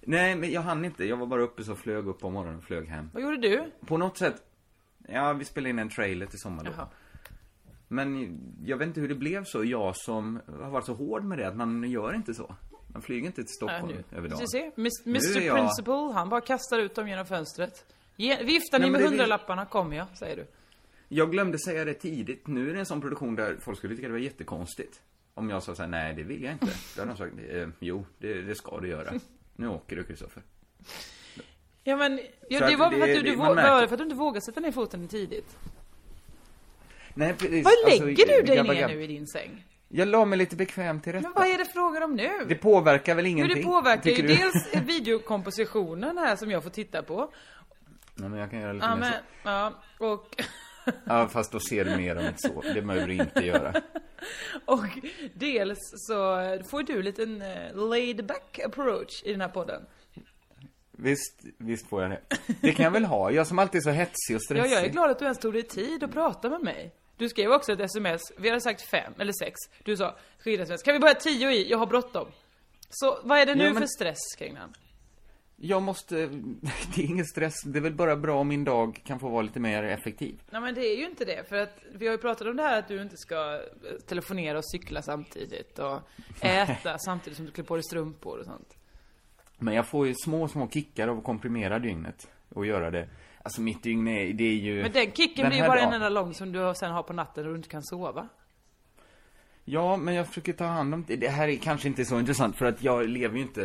Nej, 0.00 0.36
men 0.36 0.50
jag 0.50 0.60
hann 0.60 0.84
inte. 0.84 1.04
Jag 1.04 1.16
var 1.16 1.26
bara 1.26 1.42
uppe 1.42 1.64
så 1.64 1.74
flög 1.74 2.06
upp 2.06 2.20
på 2.20 2.30
morgonen 2.30 2.58
och 2.58 2.64
flög 2.64 2.88
hem. 2.88 3.10
Vad 3.14 3.22
gjorde 3.22 3.36
du? 3.36 3.70
På 3.86 3.96
något 3.96 4.18
sätt, 4.18 4.42
ja, 5.08 5.32
vi 5.32 5.44
spelade 5.44 5.70
in 5.70 5.78
en 5.78 5.88
trailer 5.90 6.26
till 6.26 6.38
sommar 6.38 6.64
då. 6.64 6.70
Jaha. 6.76 6.88
Men 7.88 8.38
jag 8.64 8.76
vet 8.76 8.88
inte 8.88 9.00
hur 9.00 9.08
det 9.08 9.14
blev 9.14 9.44
så, 9.44 9.64
jag 9.64 9.96
som 9.96 10.40
har 10.60 10.70
varit 10.70 10.86
så 10.86 10.94
hård 10.94 11.24
med 11.24 11.38
det, 11.38 11.48
att 11.48 11.56
man 11.56 11.90
gör 11.90 12.14
inte 12.14 12.34
så. 12.34 12.54
Man 12.86 13.02
flyger 13.02 13.26
inte 13.26 13.42
till 13.44 13.54
Stockholm 13.54 13.88
nu. 13.88 14.16
över 14.16 14.28
dagen. 14.28 14.40
Är 14.54 15.06
Mr 15.06 15.40
jag- 15.40 15.56
Principal, 15.56 16.12
han 16.12 16.28
bara 16.28 16.40
kastar 16.40 16.78
ut 16.78 16.94
dem 16.94 17.08
genom 17.08 17.26
fönstret. 17.26 17.84
Ge, 18.16 18.42
viftar 18.42 18.78
ni 18.78 18.90
med 18.90 19.00
hundralapparna 19.02 19.66
kommer 19.66 19.96
jag, 19.96 20.06
säger 20.18 20.36
du. 20.36 20.46
Jag 21.08 21.30
glömde 21.32 21.58
säga 21.58 21.84
det 21.84 21.94
tidigt. 21.94 22.46
Nu 22.46 22.70
är 22.70 22.74
det 22.74 22.80
en 22.80 22.86
sån 22.86 23.00
produktion 23.00 23.34
där 23.34 23.56
folk 23.60 23.78
skulle 23.78 23.96
tycka 23.96 24.06
det 24.08 24.12
var 24.12 24.20
jättekonstigt. 24.20 25.00
Om 25.38 25.50
jag 25.50 25.62
sa 25.62 25.74
såhär, 25.74 25.88
nej 25.88 26.14
det 26.14 26.22
vill 26.22 26.42
jag 26.42 26.52
inte. 26.52 26.66
Då 26.96 27.02
hade 27.02 27.12
de 27.12 27.16
sagt, 27.18 27.34
eh, 27.50 27.68
jo, 27.78 28.06
det, 28.18 28.42
det 28.42 28.54
ska 28.54 28.80
du 28.80 28.88
göra. 28.88 29.12
Nu 29.58 29.68
åker 29.68 29.96
du, 29.96 30.04
Kristoffer. 30.04 30.42
Ja 31.84 31.96
men, 31.96 32.20
ja, 32.48 32.58
Så 32.58 32.66
det 32.66 32.76
var 32.76 32.90
för 32.90 33.00
att 33.00 33.06
det- 33.06 33.14
du, 33.14 33.22
du, 33.22 33.30
det- 33.30 33.36
man 33.36 33.52
vå- 33.52 33.54
märker- 33.54 33.70
var 33.70 33.80
det 33.82 33.88
för 33.88 33.94
att 33.94 33.98
du 33.98 34.04
inte 34.04 34.16
vågade 34.16 34.40
sätta 34.40 34.60
ner 34.60 34.72
foten 34.72 35.08
tidigt. 35.08 35.56
Nej, 37.14 37.32
precis. 37.34 37.64
Var 37.64 37.72
Alltså, 37.84 38.04
lägger 38.04 38.26
du 38.26 38.42
dig 38.46 38.62
ner 38.62 38.88
nu 38.88 39.02
i 39.02 39.06
din 39.06 39.26
säng? 39.26 39.64
Jag 39.88 40.08
la 40.08 40.24
mig 40.24 40.38
lite 40.38 40.56
bekvämt 40.56 41.04
till 41.04 41.12
rätta. 41.12 41.22
Men 41.28 41.32
vad 41.32 41.46
är 41.46 41.58
det 41.58 41.64
frågan 41.64 42.02
om 42.02 42.14
nu? 42.14 42.30
Det 42.48 42.54
påverkar 42.54 43.14
väl 43.14 43.24
Jo, 43.26 43.30
ingenting? 43.30 43.56
det 43.56 43.62
påverkar 43.62 44.10
ju 44.10 44.22
du? 44.22 44.28
dels 44.28 44.74
videokompositionen 44.86 46.18
här 46.18 46.36
som 46.36 46.50
jag 46.50 46.62
får 46.62 46.70
titta 46.70 47.02
på. 47.02 47.32
Nej, 48.14 48.28
men 48.28 48.38
jag 48.38 48.50
kan 48.50 48.60
göra 48.60 48.72
lite 48.72 48.86
Ja 48.86 48.94
mer 48.96 49.00
men, 49.00 49.12
så. 49.12 49.18
ja, 49.48 49.72
och, 49.98 50.42
Ja, 51.04 51.28
fast 51.28 51.52
då 51.52 51.60
ser 51.60 51.84
du 51.84 51.96
mer 51.96 52.16
än 52.16 52.24
ett 52.26 52.40
så. 52.40 52.62
Det 52.74 52.82
behöver 52.82 53.06
du 53.06 53.14
inte 53.14 53.40
göra. 53.46 53.72
och 54.64 54.84
dels 55.34 55.78
så 55.96 56.14
får 56.70 56.82
du 56.82 57.02
lite 57.02 57.22
en 57.22 57.42
eh, 57.42 57.74
laid 57.88 58.26
back 58.26 58.58
approach 58.64 59.22
i 59.24 59.32
den 59.32 59.40
här 59.40 59.48
podden. 59.48 59.82
Visst, 60.98 61.40
visst 61.58 61.88
får 61.88 62.02
jag 62.02 62.10
det. 62.10 62.20
Det 62.60 62.72
kan 62.72 62.84
jag 62.84 62.90
väl 62.90 63.04
ha. 63.04 63.30
Jag 63.30 63.46
som 63.46 63.58
alltid 63.58 63.78
är 63.78 63.82
så 63.82 63.90
hetsig 63.90 64.36
och 64.36 64.40
Ja, 64.40 64.44
stressig. 64.44 64.72
jag 64.76 64.84
är 64.84 64.88
glad 64.88 65.10
att 65.10 65.18
du 65.18 65.24
ens 65.24 65.38
tog 65.38 65.52
dig 65.52 65.62
tid 65.62 66.04
att 66.04 66.12
prata 66.12 66.48
med 66.48 66.60
mig. 66.62 66.92
Du 67.16 67.28
skrev 67.28 67.52
också 67.52 67.72
ett 67.72 67.80
sms, 67.80 68.20
vi 68.36 68.48
hade 68.48 68.60
sagt 68.60 68.82
fem, 68.82 69.12
eller 69.18 69.32
sex. 69.32 69.54
Du 69.84 69.96
sa, 69.96 70.16
skicka 70.38 70.62
ett 70.62 70.68
sms, 70.68 70.82
kan 70.82 70.94
vi 70.94 71.00
börja 71.00 71.14
tio 71.14 71.50
i? 71.52 71.70
Jag 71.70 71.78
har 71.78 71.86
bråttom. 71.86 72.26
Så 72.90 73.18
vad 73.22 73.38
är 73.38 73.46
det 73.46 73.54
nu 73.54 73.64
Ja, 73.64 73.72
men- 73.72 73.82
för 73.82 73.86
stress 73.88 74.34
kring 74.38 74.54
den? 74.54 74.74
Jag 75.56 75.82
måste... 75.82 76.16
Det 76.94 77.02
är 77.02 77.06
ingen 77.06 77.24
stress. 77.24 77.62
Det 77.64 77.78
är 77.78 77.82
väl 77.82 77.94
bara 77.94 78.16
bra 78.16 78.40
om 78.40 78.48
min 78.48 78.64
dag 78.64 79.00
kan 79.04 79.18
få 79.20 79.28
vara 79.28 79.42
lite 79.42 79.60
mer 79.60 79.82
effektiv. 79.82 80.42
Nej 80.50 80.60
men 80.60 80.74
det 80.74 80.80
är 80.80 80.96
ju 80.96 81.06
inte 81.06 81.24
det, 81.24 81.48
för 81.48 81.56
att 81.56 81.78
vi 81.94 82.06
har 82.06 82.12
ju 82.12 82.18
pratat 82.18 82.46
om 82.46 82.56
det 82.56 82.62
här 82.62 82.78
att 82.78 82.88
du 82.88 83.02
inte 83.02 83.16
ska 83.16 83.54
eh, 83.54 83.60
telefonera 84.06 84.58
och 84.58 84.70
cykla 84.70 85.02
samtidigt 85.02 85.78
och 85.78 86.00
äta 86.40 86.98
samtidigt 86.98 87.36
som 87.36 87.46
du 87.46 87.52
klär 87.52 87.64
på 87.64 87.74
dig 87.76 87.82
strumpor 87.84 88.38
och 88.38 88.44
sånt. 88.44 88.76
Men 89.58 89.74
jag 89.74 89.86
får 89.86 90.06
ju 90.06 90.14
små, 90.14 90.48
små 90.48 90.68
kickar 90.70 91.08
av 91.08 91.18
att 91.18 91.24
komprimera 91.24 91.78
dygnet. 91.78 92.28
Och 92.48 92.66
göra 92.66 92.90
det. 92.90 93.08
Alltså 93.42 93.60
mitt 93.60 93.82
dygn 93.82 94.08
är, 94.08 94.32
det 94.32 94.44
är 94.44 94.54
ju... 94.54 94.82
Men 94.82 94.92
den 94.92 95.12
kicken 95.12 95.42
den 95.42 95.48
blir 95.50 95.58
ju 95.60 95.66
bara 95.66 95.78
en 95.78 95.84
dagen- 95.84 95.94
enda 95.94 96.08
lång 96.08 96.34
som 96.34 96.52
du 96.52 96.72
sen 96.76 96.92
har 96.92 97.02
på 97.02 97.12
natten 97.12 97.44
och 97.46 97.50
du 97.50 97.56
inte 97.56 97.68
kan 97.68 97.82
sova. 97.84 98.28
Ja, 99.68 99.96
men 99.96 100.14
jag 100.14 100.26
försöker 100.26 100.52
ta 100.52 100.64
hand 100.64 100.94
om 100.94 101.04
det. 101.08 101.16
Det 101.16 101.28
här 101.28 101.48
är 101.48 101.56
kanske 101.56 101.88
inte 101.88 102.04
så 102.04 102.18
intressant 102.18 102.58
för 102.58 102.66
att 102.66 102.82
jag 102.82 103.08
lever 103.08 103.36
ju 103.36 103.42
inte 103.42 103.62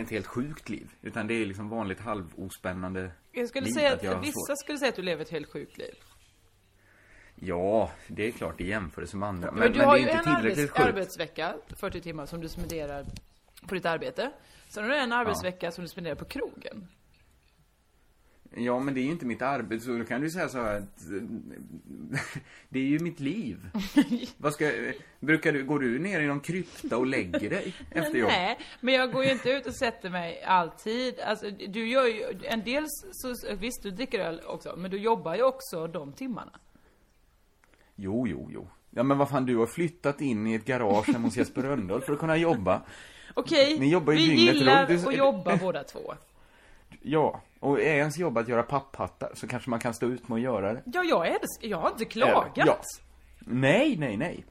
ett 0.00 0.10
helt 0.10 0.26
sjukt 0.26 0.68
liv. 0.68 0.90
Utan 1.02 1.26
det 1.26 1.34
är 1.34 1.46
liksom 1.46 1.68
vanligt 1.68 2.00
halvospännande 2.00 3.10
Jag 3.32 3.48
skulle 3.48 3.66
liv 3.66 3.72
säga 3.72 3.92
att 3.92 4.06
att 4.06 4.24
vissa 4.24 4.56
skulle 4.56 4.78
säga 4.78 4.88
att 4.88 4.96
du 4.96 5.02
lever 5.02 5.22
ett 5.22 5.30
helt 5.30 5.52
sjukt 5.52 5.78
liv. 5.78 5.94
Ja, 7.34 7.90
det 8.08 8.28
är 8.28 8.32
klart 8.32 8.60
i 8.60 8.68
jämförelse 8.68 9.16
med 9.16 9.28
andra. 9.28 9.50
Men, 9.50 9.60
Men, 9.60 9.72
du 9.72 9.78
men 9.78 9.88
har 9.88 9.96
ju 9.96 10.08
en 10.08 10.28
arbets, 10.28 10.72
arbetsvecka, 10.74 11.54
40 11.76 12.00
timmar, 12.00 12.26
som 12.26 12.40
du 12.40 12.48
spenderar 12.48 13.06
på 13.68 13.74
ditt 13.74 13.86
arbete. 13.86 14.32
Sen 14.68 14.82
har 14.82 14.90
du 14.90 14.96
en 14.96 15.12
arbetsvecka 15.12 15.70
som 15.70 15.84
du 15.84 15.88
spenderar 15.88 16.14
på 16.14 16.24
krogen. 16.24 16.88
Ja, 18.54 18.78
men 18.78 18.94
det 18.94 19.00
är 19.00 19.02
ju 19.02 19.10
inte 19.10 19.26
mitt 19.26 19.42
arbete, 19.42 19.84
så 19.84 19.98
då 19.98 20.04
kan 20.04 20.20
du 20.20 20.30
säga 20.30 20.48
så 20.48 20.58
här 20.58 20.76
att... 20.76 21.10
eh, 21.10 22.20
Det 22.68 22.78
är 22.78 22.84
ju 22.84 22.98
mitt 22.98 23.20
liv. 23.20 23.70
Vad 24.36 24.52
ska... 24.52 24.72
Brukar 25.20 25.52
du... 25.52 25.64
Går 25.64 25.78
du 25.78 25.98
ner 25.98 26.20
i 26.20 26.26
någon 26.26 26.40
krypta 26.40 26.98
och 26.98 27.06
lägger 27.06 27.50
dig 27.50 27.74
efter 27.90 28.18
jobb? 28.18 28.28
Nej, 28.28 28.58
men 28.80 28.94
jag 28.94 29.12
går 29.12 29.24
ju 29.24 29.30
inte 29.30 29.50
ut 29.50 29.66
och 29.66 29.74
sätter 29.74 30.10
mig 30.10 30.42
alltid. 30.42 31.20
Alltså, 31.20 31.50
du 31.50 31.88
gör 31.88 32.06
ju, 32.06 32.40
en 32.42 32.64
del 32.64 32.86
så, 33.12 33.34
visst 33.60 33.82
du 33.82 33.90
dricker 33.90 34.20
öl 34.20 34.40
också, 34.46 34.74
men 34.76 34.90
du 34.90 34.98
jobbar 34.98 35.34
ju 35.34 35.42
också 35.42 35.86
de 35.86 36.12
timmarna. 36.12 36.60
Jo, 37.96 38.26
jo, 38.28 38.48
jo. 38.52 38.68
Ja, 38.90 39.02
men 39.02 39.18
vad 39.18 39.28
fan, 39.28 39.46
du 39.46 39.56
har 39.56 39.66
flyttat 39.66 40.20
in 40.20 40.46
i 40.46 40.54
ett 40.54 40.64
garage 40.64 41.08
hemma 41.08 41.26
hos 41.26 41.36
Jesper 41.36 41.62
Rönndahl 41.62 42.00
för 42.00 42.12
att 42.12 42.18
kunna 42.18 42.36
jobba. 42.36 42.82
Okej, 43.34 43.88
ju 43.90 44.00
vi 44.00 44.22
gillar 44.22 44.86
runt. 44.86 45.06
Att 45.06 45.16
jobba 45.16 45.56
båda 45.56 45.84
två. 45.84 46.14
Ja, 47.02 47.42
och 47.62 47.80
är 47.80 47.94
ens 47.96 48.18
jobb 48.18 48.38
att 48.38 48.48
göra 48.48 48.62
papphattar 48.62 49.30
så 49.34 49.46
kanske 49.48 49.70
man 49.70 49.78
kan 49.80 49.94
stå 49.94 50.06
ut 50.06 50.28
med 50.28 50.36
att 50.36 50.42
göra 50.42 50.72
det. 50.72 50.82
Ja, 50.84 51.04
jag 51.04 51.26
älskar, 51.26 51.68
jag 51.68 51.78
har 51.78 51.90
inte 51.90 52.04
klagat. 52.04 52.52
Ja. 52.54 52.80
Nej, 53.40 53.96
nej, 53.96 54.16
nej. 54.16 54.44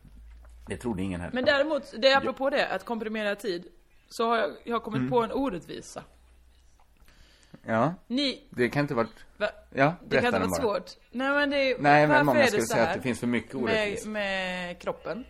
Det 0.67 0.77
trodde 0.77 1.01
ingen 1.01 1.21
heller. 1.21 1.33
Men 1.35 1.45
däremot, 1.45 1.93
det 2.01 2.07
är 2.07 2.17
apropå 2.17 2.49
det, 2.49 2.67
att 2.67 2.85
komprimera 2.85 3.35
tid, 3.35 3.65
så 4.09 4.27
har 4.27 4.37
jag, 4.37 4.49
jag 4.63 4.75
har 4.75 4.79
kommit 4.79 4.99
Mm. 4.99 5.09
på 5.11 5.23
en 5.23 5.31
orättvisa. 5.31 6.03
Ja, 7.65 7.93
Ni, 8.07 8.47
det 8.49 8.69
kan 8.69 8.81
inte 8.81 8.93
varit... 8.93 9.25
va, 9.37 9.47
Ja, 9.75 9.93
det 10.07 10.15
kan 10.17 10.25
inte 10.25 10.39
vara 10.39 10.49
bara. 10.49 10.61
svårt. 10.61 10.91
Nej 11.11 11.29
men 11.31 11.49
det 11.49 11.57
är, 11.71 11.79
Nej, 11.79 12.07
men 12.07 12.25
många 12.25 12.45
skulle 12.47 12.61
säga 12.63 12.87
att 12.87 12.93
det 12.93 13.01
finns 13.01 13.19
för 13.19 13.27
mycket 13.27 13.53
med, 13.53 13.63
orättvis. 13.63 14.05
med 14.05 14.79
kroppen? 14.81 15.23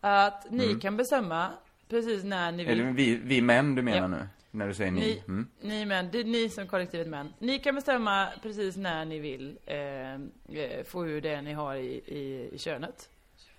Att 0.00 0.50
ni 0.50 0.64
Mm. 0.64 0.80
kan 0.80 0.96
bestämma 0.96 1.50
precis 1.88 2.24
när 2.24 2.52
ni 2.52 2.64
vill. 2.64 2.78
det 2.78 2.84
vi, 2.84 3.16
vi 3.16 3.40
män 3.40 3.74
du 3.74 3.82
menar 3.82 3.98
Ja. 4.00 4.06
nu? 4.08 4.28
När 4.54 4.68
du 4.68 4.74
säger 4.74 4.90
ni? 4.90 5.00
Ni, 5.00 5.22
Mm. 5.28 5.48
ni 5.60 5.84
män, 5.86 6.08
det 6.12 6.20
är 6.20 6.24
ni 6.24 6.48
som 6.48 6.66
kollektivet 6.68 7.06
män. 7.08 7.32
Ni 7.38 7.58
kan 7.58 7.74
bestämma 7.74 8.28
precis 8.42 8.76
när 8.76 9.04
ni 9.04 9.18
vill 9.18 9.58
eh, 9.66 10.12
eh, 10.14 10.84
få 10.84 11.06
ur 11.06 11.20
det 11.20 11.42
ni 11.42 11.52
har 11.52 11.74
i, 11.74 11.86
i, 12.06 12.50
i 12.52 12.58
könet. 12.58 13.08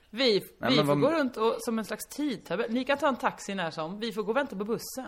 Vi, 0.09 0.43
Nej, 0.57 0.71
vi 0.71 0.77
får 0.77 0.83
vad- 0.83 1.01
gå 1.01 1.11
runt 1.11 1.37
och, 1.37 1.55
som 1.59 1.79
en 1.79 1.85
slags 1.85 2.05
tidtabell. 2.07 2.71
Ni 2.71 2.83
kan 2.83 2.97
ta 2.97 3.07
en 3.07 3.15
taxi 3.15 3.55
när 3.55 3.71
som. 3.71 3.99
Vi 3.99 4.11
får 4.11 4.23
gå 4.23 4.31
och 4.31 4.37
vänta 4.37 4.55
på 4.55 4.63
bussen. 4.65 5.07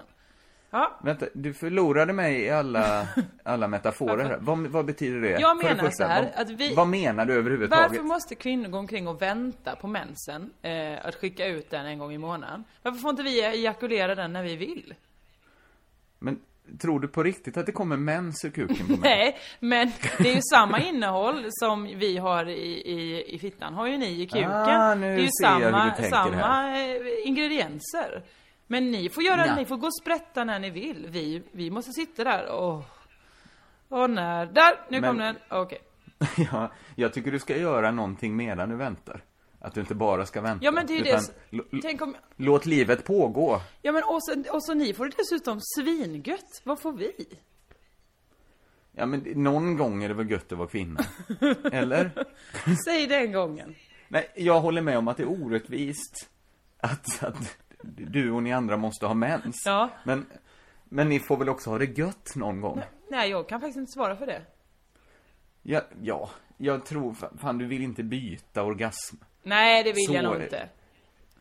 Ja, 0.72 1.00
Vänta, 1.04 1.26
du 1.34 1.54
förlorade 1.54 2.14
mig 2.14 2.42
i 2.42 2.50
alla, 2.50 3.08
alla 3.44 3.68
metaforer 3.68 4.24
här. 4.24 4.38
Vad, 4.42 4.58
vad 4.68 4.86
betyder 4.86 5.22
det? 5.22 5.40
Jag 5.40 5.58
menar 5.58 5.90
så 5.92 6.04
här, 6.04 6.24
vad, 6.24 6.42
att 6.42 6.50
vi- 6.50 6.74
vad 6.76 6.88
menar 6.88 7.26
du 7.26 7.34
överhuvudtaget? 7.34 7.90
Varför 7.92 8.04
måste 8.04 8.36
kvinnor 8.36 8.70
gå 8.70 8.78
omkring 8.78 9.08
och 9.08 9.22
vänta 9.22 9.76
på 9.76 9.88
mensen? 9.88 10.52
Eh, 10.62 11.06
att 11.06 11.16
skicka 11.16 11.46
ut 11.48 11.70
den 11.70 11.86
en 11.86 12.00
gång 12.00 12.14
i 12.14 12.18
månaden. 12.18 12.64
Varför 12.82 13.00
får 13.00 13.10
inte 13.10 13.24
vi 13.24 13.42
ejakulera 13.42 14.16
den 14.16 14.34
när 14.34 14.44
vi 14.44 14.56
vill? 14.56 14.94
Men 16.26 16.40
tror 16.80 17.00
du 17.00 17.08
på 17.08 17.24
riktigt 17.24 17.58
att 17.58 17.66
det 17.66 17.72
kommer 17.72 17.98
mens 17.98 18.46
ur 18.46 18.50
kuken 18.50 18.88
på 18.88 18.92
mig? 18.98 19.00
Nej, 19.02 19.38
men 19.60 19.92
det 20.18 20.30
är 20.30 20.36
ju 20.36 20.42
samma 20.42 20.80
innehåll 20.80 21.46
som 21.50 21.84
vi 21.84 22.18
har 22.18 22.46
i, 22.50 22.92
i, 22.92 23.24
i 23.36 23.40
fittan, 23.40 23.74
har 23.74 23.88
ju 23.88 23.98
ni 23.98 24.22
i 24.22 24.26
kuken. 24.28 24.52
Ah, 24.52 24.96
nu 24.96 25.08
det 25.08 25.14
är 25.14 25.18
ju 25.20 25.28
ser 25.42 25.46
jag 25.46 25.56
hur 25.56 25.62
samma, 25.72 25.86
du 25.86 25.92
tänker 25.92 26.10
samma 26.10 26.80
eh, 26.80 27.28
ingredienser. 27.28 28.24
Men 28.68 28.92
ni 28.92 29.10
får 29.10 29.24
göra, 29.24 29.48
Ja. 29.48 29.56
ni 29.56 29.66
får 29.66 29.78
gå 29.78 29.88
och 29.88 29.96
sprätta 30.02 30.44
när 30.44 30.60
ni 30.60 30.70
vill. 30.70 31.08
Vi, 31.10 31.44
vi 31.52 31.70
måste 31.70 31.92
sitta 31.92 32.24
där 32.24 32.46
och... 32.52 32.84
Och 33.90 34.10
när... 34.10 34.46
Där! 34.46 34.74
Nu 34.90 35.02
Men- 35.02 35.10
kom 35.10 35.18
den. 35.18 35.36
Okej. 35.50 35.80
ja, 36.52 36.72
jag 36.96 37.14
tycker 37.14 37.32
du 37.32 37.40
ska 37.40 37.58
göra 37.58 37.92
någonting 37.92 38.36
medan 38.36 38.70
du 38.70 38.76
väntar. 38.76 39.22
Att 39.66 39.74
du 39.74 39.82
inte 39.82 39.96
bara 39.96 40.26
ska 40.26 40.42
vänta. 40.42 40.66
Ja 40.66 40.72
men 40.72 40.88
det 40.88 40.94
är 40.94 40.98
ju 40.98 41.04
det... 41.04 41.22
utan 41.52 41.82
Tänk 41.82 42.02
om... 42.02 42.16
Låt 42.36 42.66
livet 42.66 43.06
pågå. 43.06 43.62
Ja 43.82 43.92
men 43.92 44.04
och 44.04 44.24
så, 44.24 44.44
och 44.52 44.64
så 44.66 44.74
ni 44.74 44.94
får 44.94 45.06
det 45.06 45.12
dessutom 45.18 45.60
svingött. 45.62 46.62
Vad 46.64 46.80
får 46.80 46.94
vi? 46.94 47.12
Ja, 48.92 49.06
men 49.06 49.20
någon 49.20 49.78
gång 49.78 50.04
är 50.04 50.08
det 50.08 50.14
väl 50.14 50.32
gött 50.32 50.52
att 50.52 50.58
vara 50.58 50.68
kvinna? 50.68 51.00
Eller? 51.72 52.26
Säg 52.86 53.08
den 53.08 53.32
gången. 53.32 53.76
Nej, 54.08 54.32
jag 54.36 54.62
håller 54.62 54.82
med 54.82 54.98
om 54.98 55.08
att 55.08 55.18
det 55.18 55.24
är 55.24 55.44
orättvist 55.44 56.30
att, 56.78 57.24
att 57.24 57.58
du 57.84 58.32
och 58.32 58.44
ni 58.44 58.54
andra 58.54 58.78
måste 58.78 59.06
ha 59.06 59.14
mens. 59.14 59.64
Ja. 59.66 59.90
Men, 60.04 60.26
men 60.86 61.10
ni 61.10 61.20
får 61.20 61.38
väl 61.38 61.50
också 61.50 61.70
ha 61.70 61.78
det 61.78 61.98
gött 61.98 62.36
någon 62.36 62.62
gång? 62.62 62.82
Nej, 63.10 63.30
jag 63.30 63.50
kan 63.50 63.62
faktiskt 63.62 63.78
inte 63.78 63.92
svara 63.92 64.16
för 64.16 64.26
det. 64.26 64.42
Ja, 65.62 65.82
ja 66.02 66.30
jag 66.58 66.86
tror, 66.86 67.14
fa- 67.14 67.38
fan 67.38 67.58
du 67.58 67.66
vill 67.66 67.82
inte 67.82 68.04
byta 68.04 68.64
orgasm. 68.64 69.16
Nej, 69.46 69.84
det 69.84 69.92
vill 69.94 70.06
Så 70.06 70.14
jag 70.14 70.24
nog 70.24 70.42
inte. 70.42 70.70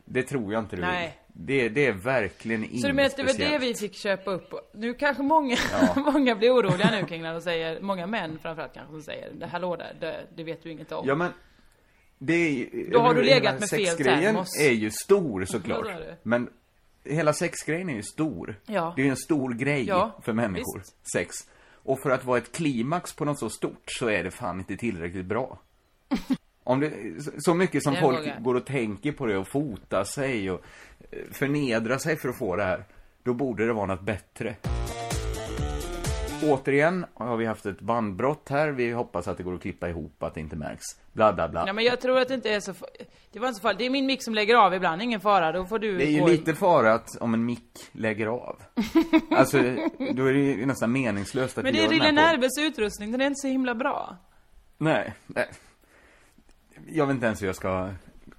Det 0.05 0.23
tror 0.23 0.53
jag 0.53 0.63
inte 0.63 0.75
du 0.75 0.81
Nej. 0.81 1.03
vill. 1.03 1.11
Det, 1.37 1.69
det 1.69 1.85
är 1.85 1.91
verkligen 1.91 2.63
inget 2.63 2.81
Så 2.81 2.87
du 2.87 2.93
menar 2.93 3.09
att 3.09 3.17
det 3.17 3.23
var 3.23 3.33
det 3.33 3.57
vi 3.57 3.73
fick 3.75 3.95
köpa 3.95 4.31
upp? 4.31 4.53
Nu 4.73 4.93
kanske 4.93 5.23
många, 5.23 5.57
Ja. 5.71 5.93
många 6.11 6.35
blir 6.35 6.51
oroliga 6.51 6.91
nu 6.91 7.05
kring 7.05 7.21
när 7.21 7.33
de 7.33 7.41
säger, 7.41 7.81
många 7.81 8.07
män 8.07 8.39
framförallt 8.41 8.73
kanske 8.73 8.91
som 8.93 9.01
säger, 9.01 9.31
det 9.33 9.45
hallå 9.47 9.75
där, 9.75 9.95
det, 9.99 10.27
det 10.35 10.43
vet 10.43 10.63
du 10.63 10.71
inget 10.71 10.91
om. 10.91 11.07
Ja 11.07 11.15
men 11.15 11.31
det 12.17 12.33
är 12.33 12.51
ju, 12.51 12.89
Då 12.91 12.99
har 12.99 13.13
du 13.13 13.23
legat 13.23 13.59
med 13.59 13.69
fel 13.69 13.97
termos. 13.97 14.59
är 14.61 14.71
ju 14.71 14.91
stor 14.91 15.45
såklart. 15.45 15.87
Ja. 15.89 16.15
Men 16.23 16.49
hela 17.03 17.33
sexgrejen 17.33 17.89
är 17.89 17.93
ju 17.95 18.03
stor. 18.03 18.59
Ja. 18.65 18.93
Det 18.95 19.01
är 19.01 19.05
ju 19.05 19.09
en 19.11 19.17
stor 19.17 19.53
grej 19.53 19.85
Ja, 19.87 20.19
för 20.25 20.33
människor. 20.33 20.81
Sex. 21.13 21.35
Och 21.83 21.99
för 21.99 22.09
att 22.09 22.25
vara 22.25 22.37
ett 22.37 22.51
klimax 22.51 23.13
på 23.13 23.25
något 23.25 23.39
så 23.39 23.49
stort 23.49 23.83
så 23.85 24.07
är 24.09 24.23
det 24.23 24.31
fan 24.31 24.59
inte 24.59 24.77
tillräckligt 24.77 25.25
bra. 25.25 25.59
Om 26.67 26.79
det, 26.79 26.91
så 27.37 27.53
mycket 27.53 27.83
som 27.83 27.95
folk 27.95 28.19
vågar. 28.19 28.39
går 28.39 28.55
och 28.55 28.65
tänker 28.65 29.11
på 29.11 29.25
det 29.25 29.37
och 29.37 29.47
fotar 29.47 30.03
sig 30.03 30.51
och 30.51 30.61
eh, 31.11 31.19
förnedrar 31.31 31.97
sig 31.97 32.17
för 32.17 32.29
att 32.29 32.37
få 32.37 32.55
det 32.55 32.63
här. 32.63 32.83
Då 33.23 33.33
borde 33.33 33.65
det 33.65 33.73
vara 33.73 33.85
något 33.85 34.01
bättre. 34.01 34.55
Återigen 36.43 37.05
har 37.13 37.37
vi 37.37 37.45
haft 37.45 37.65
ett 37.65 37.81
bandbrott 37.81 38.49
här. 38.49 38.69
Vi 38.69 38.91
hoppas 38.91 39.27
att 39.27 39.37
det 39.37 39.43
går 39.43 39.53
att 39.55 39.61
klippa 39.61 39.89
ihop, 39.89 40.23
att 40.23 40.33
det 40.33 40.39
inte 40.39 40.55
märks. 40.55 40.83
Bla, 41.13 41.33
bla, 41.33 41.49
bla. 41.49 41.65
Nej 41.65 41.73
men 41.73 41.83
jag 41.83 42.01
tror 42.01 42.19
att 42.19 42.27
det 42.27 42.33
inte 42.33 42.49
är 42.49 42.59
så 42.59 42.73
Det 43.31 43.39
var 43.39 43.47
inte 43.47 43.57
så 43.57 43.61
farligt. 43.61 43.79
Det 43.79 43.85
är 43.85 43.89
min 43.89 44.05
mick 44.05 44.23
som 44.23 44.33
lägger 44.33 44.55
av 44.55 44.73
ibland, 44.73 45.01
ingen 45.01 45.19
fara. 45.19 45.51
Då 45.51 45.65
får 45.65 45.79
du 45.79 45.97
Det 45.97 46.05
är 46.05 46.11
ju 46.11 46.19
gå- 46.19 46.27
lite 46.27 46.55
fara 46.55 46.93
att 46.93 47.17
om 47.21 47.33
en 47.33 47.45
mick 47.45 47.89
lägger 47.91 48.27
av. 48.27 48.61
Alltså, 49.31 49.57
då 50.15 50.25
är 50.25 50.33
det 50.33 50.39
ju 50.39 50.65
nästan 50.65 50.91
meningslöst 50.91 51.57
att 51.57 51.63
Men 51.63 51.73
det 51.73 51.83
är 51.83 51.89
Rille. 51.89 52.11
Närbes 52.11 52.57
utrustning, 52.59 53.11
den 53.11 53.21
är 53.21 53.25
inte 53.25 53.39
så 53.41 53.47
himla 53.47 53.75
bra. 53.75 54.17
Nej, 54.77 55.13
nej. 55.27 55.47
Jag 56.87 57.05
vet 57.07 57.13
inte 57.13 57.25
ens 57.25 57.41
hur 57.41 57.47
jag 57.47 57.55
ska 57.55 57.89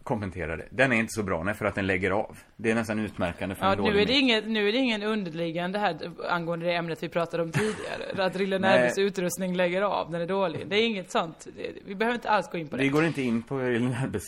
kommentera 0.02 0.56
det. 0.56 0.64
Den 0.70 0.92
är 0.92 0.96
inte 0.96 1.12
så 1.12 1.22
bra, 1.22 1.42
nej, 1.42 1.54
för 1.54 1.64
att 1.64 1.74
den 1.74 1.86
lägger 1.86 2.10
av. 2.10 2.38
Det 2.56 2.70
är 2.70 2.74
nästan 2.74 2.98
utmärkande 2.98 3.54
för 3.54 3.64
Ja, 3.66 3.72
en 3.72 3.78
nu 3.78 3.84
dålig 3.84 4.02
är, 4.02 4.06
det 4.06 4.12
mick. 4.12 4.22
inget, 4.22 4.46
nu 4.48 4.68
är 4.68 4.72
det 4.72 4.78
ingen 4.78 5.02
underliggande 5.02 5.78
här 5.78 6.10
angående 6.28 6.66
det 6.66 6.72
ämnet 6.74 7.02
vi 7.02 7.08
pratade 7.08 7.42
om 7.42 7.52
tidigare. 7.52 8.24
Att 8.26 8.36
Rille 8.36 8.58
Nej. 8.58 8.78
Närbes 8.78 8.98
utrustning 8.98 9.56
lägger 9.56 9.82
av, 9.82 10.10
den 10.10 10.20
är 10.20 10.26
dålig. 10.26 10.68
Det 10.68 10.76
är 10.76 10.86
inget 10.86 11.10
sånt. 11.10 11.46
Det- 11.56 11.72
Vi 11.86 11.94
behöver 11.94 12.14
inte 12.14 12.30
alls 12.30 12.50
gå 12.50 12.58
in 12.58 12.68
på 12.68 12.76
det. 12.76 12.82
Vi 12.82 12.88
går 12.88 13.04
inte 13.04 13.22
in 13.22 13.42
på 13.42 13.58
Herbes. 13.58 14.22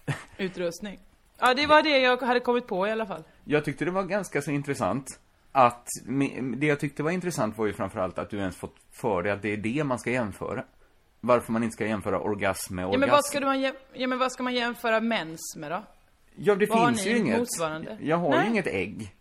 Utrustning. 0.38 0.98
Ja, 1.38 1.54
det 1.54 1.66
var 1.66 1.82
det 1.82 1.98
jag 1.98 2.16
hade 2.22 2.40
kommit 2.40 2.66
på 2.66 2.86
i 2.86 2.90
alla 2.90 3.06
fall. 3.06 3.22
Jag 3.44 3.64
tyckte 3.64 3.84
det 3.84 3.90
var 3.90 4.02
ganska 4.02 4.42
så 4.42 4.50
intressant 4.50 5.06
att, 5.52 5.86
det 6.56 6.66
jag 6.66 6.80
tyckte 6.80 7.02
var 7.02 7.10
intressant 7.10 7.58
var 7.58 7.66
ju 7.66 7.72
framförallt 7.72 8.18
att 8.18 8.30
du 8.30 8.38
ens 8.38 8.56
fått 8.56 8.76
för 8.92 9.22
dig 9.22 9.32
att 9.32 9.42
det 9.42 9.52
är 9.52 9.56
det 9.56 9.84
man 9.84 9.98
ska 9.98 10.10
jämföra. 10.10 10.64
Varför 11.24 11.52
man 11.52 11.62
inte 11.62 11.74
ska 11.74 11.86
jämföra 11.86 12.20
orgasm 12.20 12.74
med 12.74 12.82
Ja, 12.82 12.86
orgasm. 12.88 13.00
men 13.00 13.10
vad 13.10 13.24
ska 13.24 13.40
man, 13.40 13.60
ja, 13.92 14.06
men 14.08 14.18
vad 14.18 14.32
ska 14.32 14.42
man 14.42 14.54
jämföra 14.54 15.00
mens 15.00 15.56
med 15.56 15.70
då? 15.70 15.82
Ja, 16.36 16.54
det 16.54 16.66
Vad 16.66 16.88
finns 16.88 17.06
ju 17.06 17.16
inget. 17.18 17.38
motsvarande? 17.38 17.98
Jag 18.02 18.16
har 18.16 18.30
Nej. 18.30 18.44
ju 18.44 18.50
inget 18.50 18.66
ägg. 18.66 19.14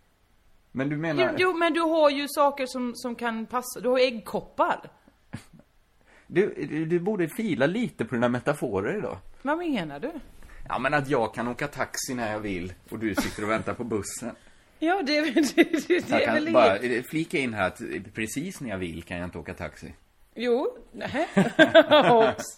Men 0.72 0.90
du 0.90 0.98
menar... 0.98 1.24
Jo, 1.24 1.36
jo, 1.38 1.54
men 1.58 1.74
du 1.74 1.80
har 1.82 2.10
ju 2.10 2.26
saker 2.30 2.66
som, 2.66 2.92
som 2.96 3.16
kan 3.16 3.46
passa. 3.46 3.80
Du 3.80 3.90
har 3.90 4.00
äggkoppar. 4.00 4.90
Du, 6.28 6.54
du, 6.70 6.86
du 6.86 7.00
borde 7.00 7.28
fila 7.28 7.66
lite 7.66 8.06
på 8.06 8.16
dina 8.16 8.30
metaforer 8.30 8.98
idag. 8.98 9.18
Vad 9.42 9.58
menar 9.58 10.00
du? 10.00 10.12
Ja, 10.70 10.80
men 10.80 10.94
att 10.94 11.10
jag 11.10 11.34
kan 11.34 11.48
åka 11.48 11.68
taxi 11.68 12.14
när 12.14 12.32
jag 12.32 12.40
vill 12.40 12.74
och 12.90 13.00
du 13.00 13.16
sitter 13.16 13.44
och 13.44 13.50
väntar 13.50 13.74
på 13.74 13.84
bussen. 13.84 14.36
Ja, 14.80 15.02
det, 15.06 15.18
är- 15.18 15.26
det, 15.56 15.64
det, 15.88 15.88
det 15.88 16.10
Jag 16.10 16.22
är 16.22 16.34
väl 16.34 16.44
kan 16.46 16.54
bara 16.54 16.78
inget... 16.80 17.06
eh, 17.06 17.10
flika 17.10 17.38
in 17.38 17.54
här 17.54 17.68
att 17.68 17.82
precis 18.14 18.62
när 18.62 18.70
jag 18.70 18.78
vill 18.78 19.04
kan 19.04 19.18
jag 19.18 19.28
inte 19.28 19.38
åka 19.38 19.54
taxi. 19.54 19.94
Jo, 20.36 20.78
nej. 20.92 21.28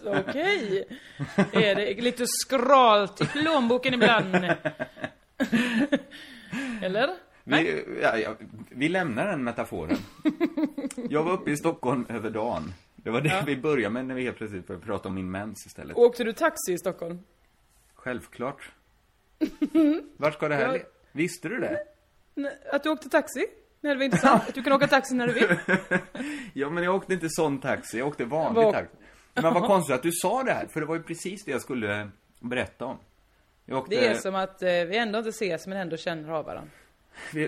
Okej. 0.05 0.85
Är 1.53 1.75
det 1.75 2.01
lite 2.01 2.23
skralt 2.27 3.21
i 3.21 3.25
plånboken 3.25 3.93
ibland? 3.93 4.35
Eller? 6.81 7.09
Vi, 7.43 7.83
ja, 8.01 8.17
ja, 8.17 8.35
vi 8.69 8.89
lämnar 8.89 9.27
den 9.27 9.43
metaforen. 9.43 9.97
Jag 11.09 11.23
var 11.23 11.31
uppe 11.31 11.51
i 11.51 11.57
Stockholm 11.57 12.05
över 12.09 12.29
dagen. 12.29 12.73
Det 12.95 13.09
var 13.09 13.21
det 13.21 13.43
vi 13.45 13.57
började 13.57 13.93
med 13.93 14.05
när 14.05 14.15
vi 14.15 14.23
helt 14.23 14.37
plötsligt 14.37 14.67
började 14.67 14.85
prata 14.85 15.09
om 15.09 15.15
min 15.15 15.31
mens 15.31 15.65
istället. 15.65 15.97
Åkte 15.97 16.23
du 16.23 16.33
taxi 16.33 16.73
i 16.73 16.77
Stockholm? 16.77 17.19
Självklart. 17.95 18.71
Vart 20.17 20.33
ska 20.33 20.47
det 20.47 20.55
här 20.55 20.67
Jag- 20.73 20.81
Visste 21.11 21.49
du 21.49 21.59
det? 21.59 21.77
Att 22.71 22.83
du 22.83 22.89
åkte 22.89 23.09
taxi? 23.09 23.45
Nej, 23.83 23.93
det 23.93 23.97
var 23.97 24.05
intressant. 24.05 24.49
Att 24.49 24.55
du 24.55 24.63
kan 24.63 24.73
åka 24.73 24.87
taxi 24.87 25.15
när 25.15 25.27
du 25.27 25.33
vill. 25.33 25.57
Ja, 26.53 26.69
men 26.69 26.83
jag 26.83 26.95
åkte 26.95 27.13
inte 27.13 27.29
sån 27.29 27.59
taxi, 27.59 27.97
jag 27.97 28.07
åkte 28.07 28.25
vanlig 28.25 28.63
Vad- 28.63 28.73
taxi. 28.73 28.95
Men 29.33 29.53
vad 29.53 29.63
konstigt 29.63 29.95
att 29.95 30.03
du 30.03 30.11
sa 30.11 30.43
det 30.43 30.51
här, 30.53 30.67
för 30.67 30.79
det 30.79 30.85
var 30.85 30.95
ju 30.95 31.03
precis 31.03 31.45
det 31.45 31.51
jag 31.51 31.61
skulle 31.61 32.09
berätta 32.39 32.85
om. 32.85 32.97
Åkte, 33.71 33.95
Det 33.95 34.05
är 34.07 34.13
som 34.15 34.35
att 34.35 34.61
eh, 34.63 34.67
vi 34.69 34.97
ändå 34.97 35.17
inte 35.19 35.29
ses 35.29 35.67
men 35.67 35.77
ändå 35.77 35.97
känner 35.97 36.29
av 36.29 36.45
varandra. 36.45 36.71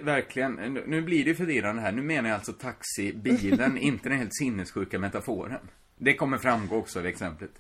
verkligen, 0.04 0.54
nu- 0.88 1.02
blir 1.02 1.26
det 1.26 1.36
förvirrande 1.36 1.82
här. 1.82 1.92
Nu 1.92 2.02
menar 2.02 2.30
jag 2.30 2.36
alltså 2.36 2.54
taxi, 2.54 3.14
bilen, 3.14 3.78
inte 3.82 4.10
den 4.10 4.18
helt 4.18 4.36
sinnessjuka 4.36 5.00
metaforen. 5.00 5.60
Det 5.98 6.14
kommer 6.16 6.38
framgå 6.38 6.76
också 6.78 7.00
av 7.00 7.06
exemplet. 7.06 7.52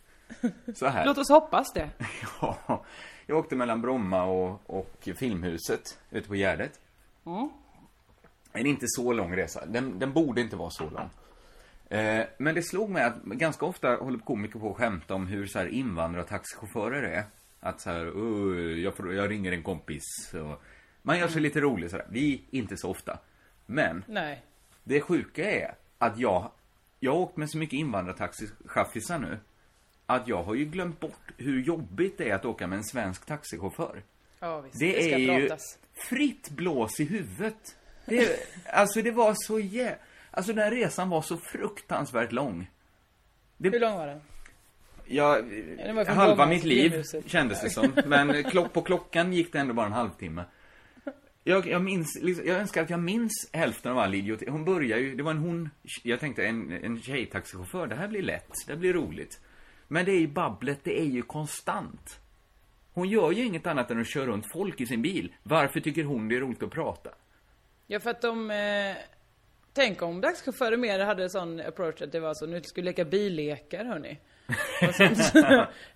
Så 0.75 0.87
här. 0.87 1.05
Låt 1.05 1.17
oss 1.17 1.29
hoppas 1.29 1.73
det. 1.73 1.89
Ja, 2.41 2.83
jag 3.25 3.37
åkte 3.37 3.55
mellan 3.55 3.81
Bromma 3.81 4.23
och, 4.23 4.61
och 4.69 5.07
Filmhuset 5.17 5.97
ute 6.11 6.27
på 6.27 6.35
Gärdet. 6.35 6.79
En 8.55 8.65
inte 8.65 8.85
så 8.87 9.13
lång 9.13 9.35
resa. 9.35 9.65
Den, 9.65 9.99
den 9.99 10.13
borde 10.13 10.41
inte 10.41 10.55
vara 10.55 10.69
så 10.69 10.89
lång. 10.89 11.09
Eh, 11.99 12.25
men 12.37 12.55
det 12.55 12.61
slog 12.63 12.89
mig 12.89 13.03
att 13.03 13.23
ganska 13.23 13.65
ofta 13.65 13.95
håller 13.95 14.19
komiker 14.19 14.59
på 14.59 14.69
att 14.71 14.77
skämta 14.77 15.13
om 15.15 15.27
hur 15.27 15.47
så 15.47 15.59
här 15.59 15.67
invandrartaxichaufförer 15.67 17.03
är. 17.03 17.23
Att 17.59 17.81
så 17.81 17.89
här, 17.89 18.17
"Åh, 18.17 18.79
jag, 18.79 18.95
får, 18.97 19.13
jag 19.13 19.29
ringer 19.29 19.51
en 19.51 19.63
kompis. 19.63 20.33
Och 20.33 20.61
man 21.01 21.19
gör 21.19 21.27
sig 21.27 21.41
lite 21.41 21.61
rolig 21.61 21.89
sådär. 21.89 22.05
Vi, 22.09 22.41
inte 22.49 22.77
så 22.77 22.89
ofta. 22.89 23.19
Men 23.65 24.03
Nej. 24.07 24.43
det 24.83 25.01
sjuka 25.01 25.51
är 25.51 25.75
att 25.97 26.19
jag, 26.19 26.51
jag 26.99 27.11
har 27.11 27.19
åkt 27.19 27.37
med 27.37 27.49
så 27.49 27.57
mycket 27.57 27.77
invandrartaxichaffisar 27.79 29.19
nu. 29.19 29.39
Att 30.05 30.27
jag 30.27 30.43
har 30.43 30.55
ju 30.55 30.65
glömt 30.65 30.99
bort 30.99 31.31
hur 31.37 31.61
jobbigt 31.61 32.17
det 32.17 32.29
är 32.29 32.35
att 32.35 32.45
åka 32.45 32.67
med 32.67 32.77
en 32.77 32.83
svensk 32.83 33.25
taxichaufför. 33.25 34.03
Ja, 34.39 34.61
visst. 34.61 34.79
Det, 34.79 34.91
ska 34.91 35.15
är 35.15 35.17
ju 35.17 35.47
pratas. 35.47 35.79
fritt 35.93 36.49
blås 36.49 36.99
i 36.99 37.05
huvudet. 37.05 37.75
Det, 38.05 38.39
alltså 38.65 39.01
det 39.01 39.11
var 39.11 39.33
så 39.37 39.59
jä... 39.59 39.95
Alltså 40.31 40.53
den 40.53 40.63
här 40.63 40.71
resan 40.71 41.09
var 41.09 41.21
så 41.21 41.37
fruktansvärt 41.37 42.31
lång. 42.31 42.71
Hur 43.57 43.79
lång 43.79 43.93
var 43.97 44.07
den? 44.07 44.21
Ja, 45.05 45.41
det 45.41 46.05
från 46.05 46.17
halva 46.17 46.45
mitt 46.45 46.63
liv 46.63 46.89
Filmhuset. 46.89 47.29
kändes 47.29 47.61
det 47.61 47.69
som. 47.69 47.91
Men 48.05 48.43
klock, 48.51 48.73
på 48.73 48.81
klockan 48.81 49.33
gick 49.33 49.53
det 49.53 49.59
ändå 49.59 49.73
bara 49.73 49.85
en 49.85 49.91
halvtimme. 49.91 50.43
Jag, 51.43 51.67
jag 51.67 51.81
minns, 51.81 52.19
liksom, 52.21 52.47
jag 52.47 52.57
önskar 52.57 52.83
att 52.83 52.89
jag 52.89 52.99
minns 52.99 53.49
hälften 53.53 53.91
av 53.91 53.97
all 53.97 54.15
idioti. 54.15 54.49
Hon 54.49 54.65
börjar 54.65 54.97
ju, 54.97 55.15
det 55.15 55.23
var 55.23 55.31
en 55.31 55.37
hon, 55.37 55.69
jag 56.03 56.19
tänkte 56.19 56.45
en, 56.45 56.71
en 56.71 57.01
tjejtaxichaufför, 57.01 57.87
det 57.87 57.95
här 57.95 58.07
blir 58.07 58.21
lätt, 58.21 58.51
det 58.67 58.75
blir 58.75 58.93
roligt. 58.93 59.39
Men 59.87 60.05
det 60.05 60.11
är 60.11 60.19
ju 60.19 60.27
babblet, 60.27 60.79
det 60.83 60.99
är 60.99 61.05
ju 61.05 61.21
konstant. 61.21 62.19
Hon 62.93 63.09
gör 63.09 63.31
ju 63.31 63.45
inget 63.45 63.67
annat 63.67 63.91
än 63.91 64.01
att 64.01 64.07
köra 64.07 64.25
runt 64.25 64.51
folk 64.53 64.81
i 64.81 64.85
sin 64.85 65.01
bil. 65.01 65.33
Varför 65.43 65.79
tycker 65.79 66.03
hon 66.03 66.27
det 66.27 66.35
är 66.35 66.39
roligt 66.39 66.63
att 66.63 66.71
prata? 66.71 67.09
Ja, 67.87 67.99
för 67.99 68.09
att 68.09 68.21
de... 68.21 68.51
Eh, 68.51 68.95
tänk 69.73 70.01
om 70.01 70.21
taxichaufförer 70.21 70.77
mer 70.77 70.99
hade 70.99 71.29
sån 71.29 71.59
approach 71.59 72.01
att 72.01 72.11
det 72.11 72.19
var 72.19 72.33
så, 72.33 72.45
nu 72.45 72.61
ska 72.61 72.81
vi 72.81 72.85
leka 72.85 73.05
billekar 73.05 73.85
hörni. 73.85 74.19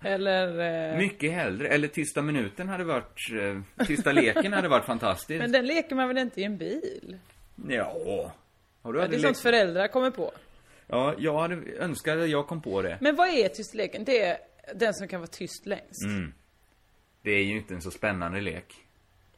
Eller... 0.00 0.60
Eh, 0.92 0.98
Mycket 0.98 1.32
hellre. 1.32 1.68
Eller 1.68 1.88
Tysta 1.88 2.22
minuten 2.22 2.68
hade 2.68 2.84
varit, 2.84 3.18
eh, 3.78 3.86
Tysta 3.86 4.12
leken 4.12 4.52
hade 4.52 4.68
varit 4.68 4.84
fantastiskt. 4.84 5.38
men 5.40 5.52
den 5.52 5.66
leker 5.66 5.96
man 5.96 6.08
väl 6.08 6.18
inte 6.18 6.40
i 6.40 6.44
en 6.44 6.58
bil? 6.58 7.18
Ja. 7.68 8.32
Har 8.82 8.92
du 8.92 9.00
Ja, 9.00 9.06
det 9.08 9.16
är 9.16 9.20
sånt 9.20 9.38
föräldrar 9.38 9.88
kommer 9.88 10.10
på. 10.10 10.32
Ja, 10.86 11.14
jag 11.18 11.38
hade 11.38 11.54
önskat 11.78 12.18
att 12.18 12.28
jag 12.30 12.46
kom 12.46 12.62
på 12.62 12.82
det. 12.82 12.98
Men 13.00 13.16
vad 13.16 13.28
är 13.28 13.48
tyst 13.48 13.74
leken? 13.74 14.04
Det 14.04 14.22
är 14.22 14.38
den 14.74 14.94
som 14.94 15.08
kan 15.08 15.20
vara 15.20 15.30
tyst 15.30 15.66
längst. 15.66 16.04
Mm. 16.04 16.32
Det 17.22 17.30
är 17.30 17.44
ju 17.44 17.56
inte 17.56 17.74
en 17.74 17.82
så 17.82 17.90
spännande 17.90 18.40
lek. 18.40 18.74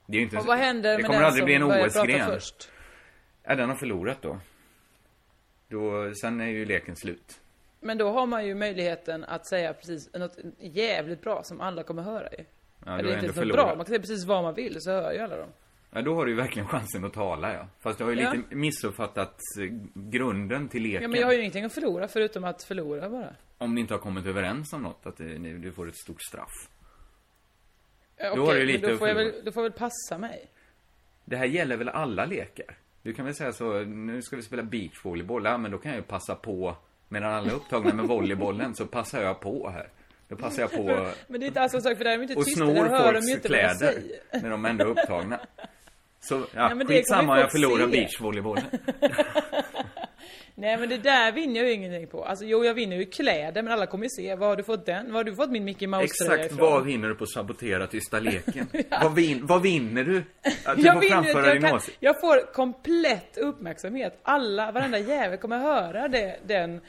Det 0.07 0.19
är 0.19 0.23
inte 0.23 0.37
Och 0.37 0.43
så- 0.43 0.49
vad 0.49 0.59
händer 0.59 0.91
det 0.91 0.97
med 0.97 1.07
kommer 1.07 1.19
den 1.19 1.27
aldrig 1.27 1.41
som 1.41 1.47
bli 1.47 1.55
en 1.55 1.85
OS-gren. 1.87 2.27
först? 2.31 2.71
Ja, 3.45 3.55
den 3.55 3.69
har 3.69 3.77
förlorat 3.77 4.23
då. 4.23 4.39
då. 5.69 6.15
Sen 6.15 6.41
är 6.41 6.47
ju 6.47 6.65
leken 6.65 6.97
slut. 6.97 7.41
Men 7.81 7.99
då 7.99 8.11
har 8.13 8.27
man 8.27 8.47
ju 8.47 8.55
möjligheten 8.55 9.25
att 9.25 9.47
säga 9.47 9.75
precis 9.75 10.13
något 10.15 10.37
jävligt 10.59 11.21
bra 11.23 11.43
som 11.43 11.61
alla 11.61 11.83
kommer 11.83 12.03
höra 12.03 12.29
ju. 12.39 12.45
Ja, 12.87 12.99
Eller 12.99 13.25
inte 13.25 13.41
något 13.45 13.53
bra, 13.53 13.67
man 13.67 13.77
kan 13.77 13.87
säga 13.87 14.01
precis 14.01 14.25
vad 14.25 14.43
man 14.43 14.55
vill 14.55 14.77
så 14.81 14.91
hör 14.91 15.13
ju 15.13 15.19
alla 15.19 15.37
dem. 15.37 15.49
Ja, 15.91 16.03
då 16.03 16.15
har 16.15 16.25
du 16.25 16.31
ju 16.31 16.37
verkligen 16.37 16.69
chansen 16.69 17.05
att 17.05 17.13
tala, 17.13 17.55
ja. 17.55 17.67
Fast 17.81 17.99
du 17.99 18.05
har 18.05 18.11
ju 18.13 18.21
Ja. 18.21 18.33
lite 18.33 18.55
missuppfattat 18.55 19.35
eh, 19.61 19.65
grunden 19.95 20.69
till 20.69 20.83
leken. 20.83 21.03
Ja 21.03 21.09
men 21.09 21.21
jag 21.21 21.27
har 21.27 21.33
ju 21.35 21.41
ingenting 21.41 21.65
att 21.65 21.73
förlora 21.73 22.09
förutom 22.09 22.45
att 22.45 22.63
förlora 22.65 23.09
bara. 23.11 23.35
Om 23.59 23.75
ni 23.75 23.81
inte 23.81 23.95
har 23.95 23.99
kommit 23.99 24.27
överens 24.27 24.73
om 24.73 24.83
något, 24.83 25.07
att 25.07 25.19
ni- 25.19 25.53
du 25.59 25.73
får 25.73 25.89
ett 25.89 25.97
stort 25.97 26.23
straff. 26.23 26.69
Ja, 28.23 28.35
Då 28.35 28.43
Okej, 28.43 28.55
har 28.55 28.61
du 28.61 28.67
lite 28.67 28.91
då 28.91 28.99
får, 28.99 29.09
jag 29.09 29.15
väl, 29.15 29.33
då 29.45 29.53
får 29.53 29.63
jag 29.63 29.71
väl 29.71 29.79
passa 29.79 30.19
mig. 30.19 30.51
Det 31.25 31.37
här 31.37 31.47
gäller 31.47 31.77
väl 31.77 31.89
alla 31.89 32.25
lekar? 32.25 32.77
Du 33.03 33.13
kan 33.13 33.25
väl 33.25 33.35
säga 33.35 33.53
så, 33.53 33.79
nu 33.81 34.23
ska 34.23 34.37
vi 34.37 34.43
spela 34.43 34.63
beachvolleyboll, 34.63 35.45
ja 35.45 35.59
men 35.59 35.71
då 35.71 35.79
kan 35.79 35.91
jag 35.91 35.97
ju 35.99 36.03
passa 36.03 36.35
på, 36.35 36.77
medan 37.09 37.33
alla 37.33 37.51
är 37.51 37.55
upptagna 37.55 37.95
med 37.95 38.05
volleybollen, 38.05 38.75
så 38.75 38.87
passar 38.87 39.23
jag 39.23 39.41
på 39.41 39.71
här. 39.71 39.89
Då 40.29 40.37
passar 40.37 40.63
jag 40.63 40.71
på 40.71 40.85
Men 41.29 41.41
det 41.41 41.47
är 41.47 41.49
inte 41.49 41.61
alls 41.61 41.75
en 41.75 41.83
sak 41.83 41.97
för 41.97 42.05
där 42.05 42.11
är 42.11 42.17
de 42.17 42.23
inte 42.23 42.35
tysta, 42.35 42.65
där 42.65 42.89
hör 42.89 43.13
de 43.13 43.21
ju 43.21 43.33
inte 43.33 43.49
vad 43.49 43.59
jag 43.59 43.79
kläder, 43.79 43.93
säger. 43.93 44.43
när 44.43 44.51
de 44.51 44.65
ändå 44.65 44.85
är 44.85 44.89
upptagna. 44.89 45.41
Så, 46.21 46.47
ja, 46.55 46.75
Ja, 46.79 46.87
skitsamma 46.87 47.39
jag 47.39 47.53
förlorar 47.53 47.87
beachvolleybollen. 47.87 48.65
Nej 50.55 50.77
men 50.77 50.89
det 50.89 50.99
där 50.99 51.33
vinner 51.33 51.61
jag 51.61 51.69
ju 51.69 51.75
ingenting 51.75 52.07
på. 52.07 52.25
Alltså 52.25 52.45
jo 52.45 52.65
jag 52.65 52.75
vinner 52.75 52.97
ju 52.97 53.05
kläder 53.07 53.63
men 53.63 53.73
alla 53.73 53.87
kommer 53.87 54.05
ju 54.05 54.11
se, 54.11 54.35
var 54.35 54.47
har 54.49 54.57
du 54.57 54.63
fått 54.63 54.87
den? 54.87 55.07
Var 55.13 55.21
har 55.21 55.25
du 55.25 55.35
fått 55.35 55.51
min 55.51 55.65
Mickey 55.65 55.87
Mouse-tröja 55.87 56.35
Exakt 56.35 56.53
ifrån? 56.53 56.71
vad 56.71 56.85
vinner 56.85 57.09
du 57.09 57.15
på 57.15 57.25
att 57.25 57.31
sabotera 57.31 57.87
tysta 57.87 58.21
leken? 58.21 58.67
vad, 59.03 59.15
vin, 59.15 59.47
vad 59.47 59.63
vinner 59.63 60.05
du? 60.05 60.23
Att 60.65 60.77
du 60.77 60.83
jag 60.83 60.95
får 60.95 61.01
vinner 61.01 61.15
framföra 61.15 61.47
jag, 61.47 61.55
din 61.57 61.63
kan, 61.63 61.77
åsikt. 61.77 61.97
jag 62.01 62.21
får 62.21 62.53
komplett 62.53 63.37
uppmärksamhet. 63.37 64.19
Alla, 64.23 64.73
varenda 64.73 64.99
jävel 64.99 65.39
kommer 65.39 65.59
höra 65.59 66.09
det, 66.09 66.37
den 66.47 66.81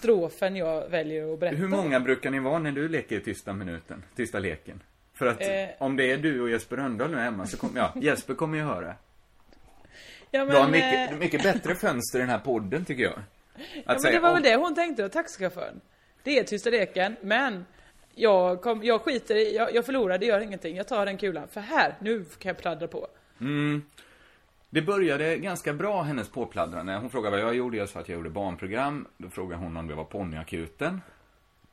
strofen 0.00 0.56
jag 0.56 0.88
väljer 0.88 1.32
att 1.32 1.40
berätta. 1.40 1.56
Hur 1.56 1.68
många 1.68 2.00
brukar 2.00 2.30
ni 2.30 2.38
vara 2.40 2.58
när 2.58 2.72
du 2.72 2.88
leker 2.88 3.20
tysta 3.20 3.52
minuten? 3.52 4.02
Tysta 4.16 4.38
leken? 4.38 4.82
För 5.14 5.26
att 5.26 5.40
Eh. 5.40 5.68
om 5.78 5.96
det 5.96 6.12
är 6.12 6.16
du 6.16 6.40
och 6.40 6.50
Jesper 6.50 6.76
Rönndahl 6.76 7.10
nu 7.10 7.16
hemma 7.16 7.46
så 7.46 7.56
kommer, 7.56 7.80
ja, 7.80 7.92
Jesper 8.02 8.34
kommer 8.34 8.58
ju 8.58 8.64
höra. 8.64 8.94
Ja, 10.30 10.44
Du 10.44 10.56
har 10.56 10.62
men, 10.62 10.70
mycket, 10.70 11.10
eh, 11.10 11.18
mycket 11.18 11.42
bättre 11.42 11.74
fönster 11.74 12.18
i 12.18 12.22
den 12.22 12.30
här 12.30 12.38
podden 12.38 12.84
tycker 12.84 13.02
jag. 13.02 13.12
Att 13.12 13.22
ja, 13.74 13.82
men 13.86 14.00
säga, 14.00 14.12
det 14.14 14.20
var 14.20 14.34
väl 14.34 14.42
det 14.42 14.56
hon 14.56 14.74
tänkte 14.74 15.08
taxichauffören. 15.08 15.80
Det 16.22 16.38
är 16.38 16.44
tysta 16.44 16.70
leken, 16.70 17.16
men 17.20 17.66
jag, 18.14 18.62
kom, 18.62 18.84
jag 18.84 19.00
skiter 19.00 19.34
i, 19.34 19.56
jag, 19.56 19.74
jag 19.74 19.86
förlorar, 19.86 20.18
det 20.18 20.26
gör 20.26 20.40
ingenting. 20.40 20.76
Jag 20.76 20.88
tar 20.88 21.06
den 21.06 21.16
kulan. 21.18 21.48
För 21.48 21.60
här, 21.60 21.94
nu 22.00 22.24
kan 22.24 22.48
jag 22.48 22.58
pladdra 22.58 22.88
på. 22.88 23.06
Mm. 23.40 23.82
Det 24.70 24.82
började 24.82 25.36
ganska 25.36 25.72
bra, 25.72 26.02
hennes 26.02 26.28
påpladdrande. 26.28 26.96
Hon 26.96 27.10
frågade 27.10 27.36
vad 27.36 27.46
jag 27.46 27.54
gjorde, 27.54 27.76
jag 27.76 27.88
sa 27.88 28.00
att 28.00 28.08
jag 28.08 28.16
gjorde 28.16 28.30
barnprogram. 28.30 29.06
Då 29.16 29.28
frågade 29.28 29.62
hon 29.62 29.76
om 29.76 29.88
det 29.88 29.94
var 29.94 30.04
ponnyakuten. 30.04 31.00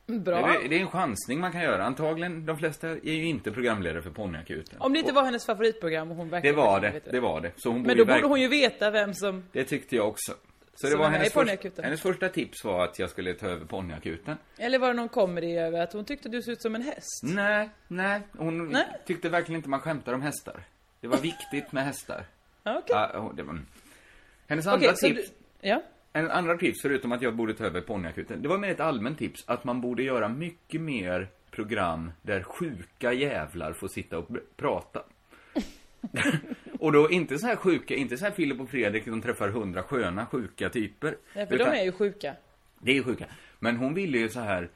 Bra. 0.08 0.46
Det, 0.62 0.68
det 0.68 0.76
är 0.76 0.80
en 0.80 0.88
chansning 0.90 1.40
man 1.40 1.52
kan 1.52 1.62
göra. 1.62 1.84
Antagligen, 1.84 2.46
de 2.46 2.58
flesta 2.58 2.88
är 2.88 3.12
ju 3.12 3.24
inte 3.24 3.50
programledare 3.50 4.02
för 4.02 4.10
ponnyakuten. 4.10 4.80
Om 4.80 4.92
det 4.92 4.98
inte 4.98 5.12
var 5.12 5.24
hennes 5.24 5.46
favoritprogram 5.46 6.10
och 6.10 6.16
hon 6.16 6.26
Det 6.26 6.32
verkligen 6.32 6.56
var 6.56 6.80
verkligen 6.80 7.04
det, 7.04 7.10
det 7.10 7.20
var 7.20 7.40
det. 7.40 7.52
Så 7.56 7.68
hon 7.70 7.82
Men 7.82 7.96
då 7.96 8.04
borde 8.04 8.12
verk- 8.12 8.24
hon 8.24 8.40
ju 8.40 8.48
veta 8.48 8.90
vem 8.90 9.14
som... 9.14 9.44
Det 9.52 9.64
tyckte 9.64 9.96
jag 9.96 10.08
också. 10.08 10.32
Så 10.74 10.86
det 10.86 10.90
Som 10.90 11.00
var 11.00 11.08
hennes, 11.08 11.32
först, 11.32 11.78
hennes 11.82 12.00
första 12.02 12.28
tips 12.28 12.64
var 12.64 12.84
att 12.84 12.98
jag 12.98 13.10
skulle 13.10 13.34
ta 13.34 13.46
över 13.46 13.64
ponnyakuten. 13.66 14.36
Eller 14.58 14.78
var 14.78 14.88
det 14.88 14.94
någon 14.94 15.08
comedy 15.08 15.56
över 15.56 15.80
att 15.82 15.92
hon 15.92 16.04
tyckte 16.04 16.28
du 16.28 16.42
såg 16.42 16.52
ut 16.52 16.62
som 16.62 16.74
en 16.74 16.82
häst? 16.82 17.22
Nej, 17.22 17.70
nej. 17.88 18.20
Hon 18.38 18.68
Nej. 18.68 18.86
tyckte 19.06 19.28
verkligen 19.28 19.56
inte 19.56 19.68
man 19.68 19.80
skämtar 19.80 20.12
om 20.12 20.22
hästar. 20.22 20.64
Det 21.00 21.08
var 21.08 21.18
viktigt 21.18 21.72
med 21.72 21.84
hästar. 21.84 22.24
Okej. 22.64 23.08
Det 23.34 23.42
var... 23.42 23.60
Hennes 24.46 24.66
andra 24.66 24.94
så 24.94 25.06
tips, 25.06 25.30
du... 25.60 25.68
Ja? 25.68 25.82
En 26.18 26.30
andra 26.30 26.56
tips, 26.56 26.82
förutom 26.82 27.12
att 27.12 27.22
jag 27.22 27.36
borde 27.36 27.54
ta 27.54 27.64
över 27.64 27.80
ponnyakuten, 27.80 28.42
det 28.42 28.48
var 28.48 28.58
mer 28.58 28.70
ett 28.70 28.80
allmänt 28.80 29.18
tips, 29.18 29.44
att 29.46 29.64
man 29.64 29.80
borde 29.80 30.02
göra 30.02 30.28
mycket 30.28 30.80
mer 30.80 31.28
program 31.50 32.12
där 32.22 32.42
sjuka 32.42 33.12
jävlar 33.12 33.72
får 33.72 33.88
sitta 33.88 34.18
och 34.18 34.28
prata. 34.56 35.02
och 36.78 36.92
då 36.92 37.10
inte 37.10 37.38
så 37.38 37.46
här 37.46 37.56
sjuka, 37.56 37.94
inte 37.94 38.16
så 38.16 38.24
här 38.24 38.32
Filip 38.32 38.60
och 38.60 38.70
Fredrik, 38.70 39.04
de 39.06 39.22
träffar 39.22 39.48
hundra 39.48 39.82
sköna 39.82 40.26
sjuka 40.26 40.68
typer. 40.68 41.16
Nej, 41.34 41.46
för 41.46 41.54
Utan- 41.54 41.70
de 41.72 41.78
är 41.78 41.84
ju 41.84 41.92
sjuka. 41.92 42.34
det 42.78 42.90
är 42.90 42.94
ju 42.94 43.02
sjuka. 43.02 43.26
Men 43.58 43.76
hon 43.76 43.94
ville 43.94 44.18
ju 44.18 44.28
så 44.28 44.40
här. 44.40 44.68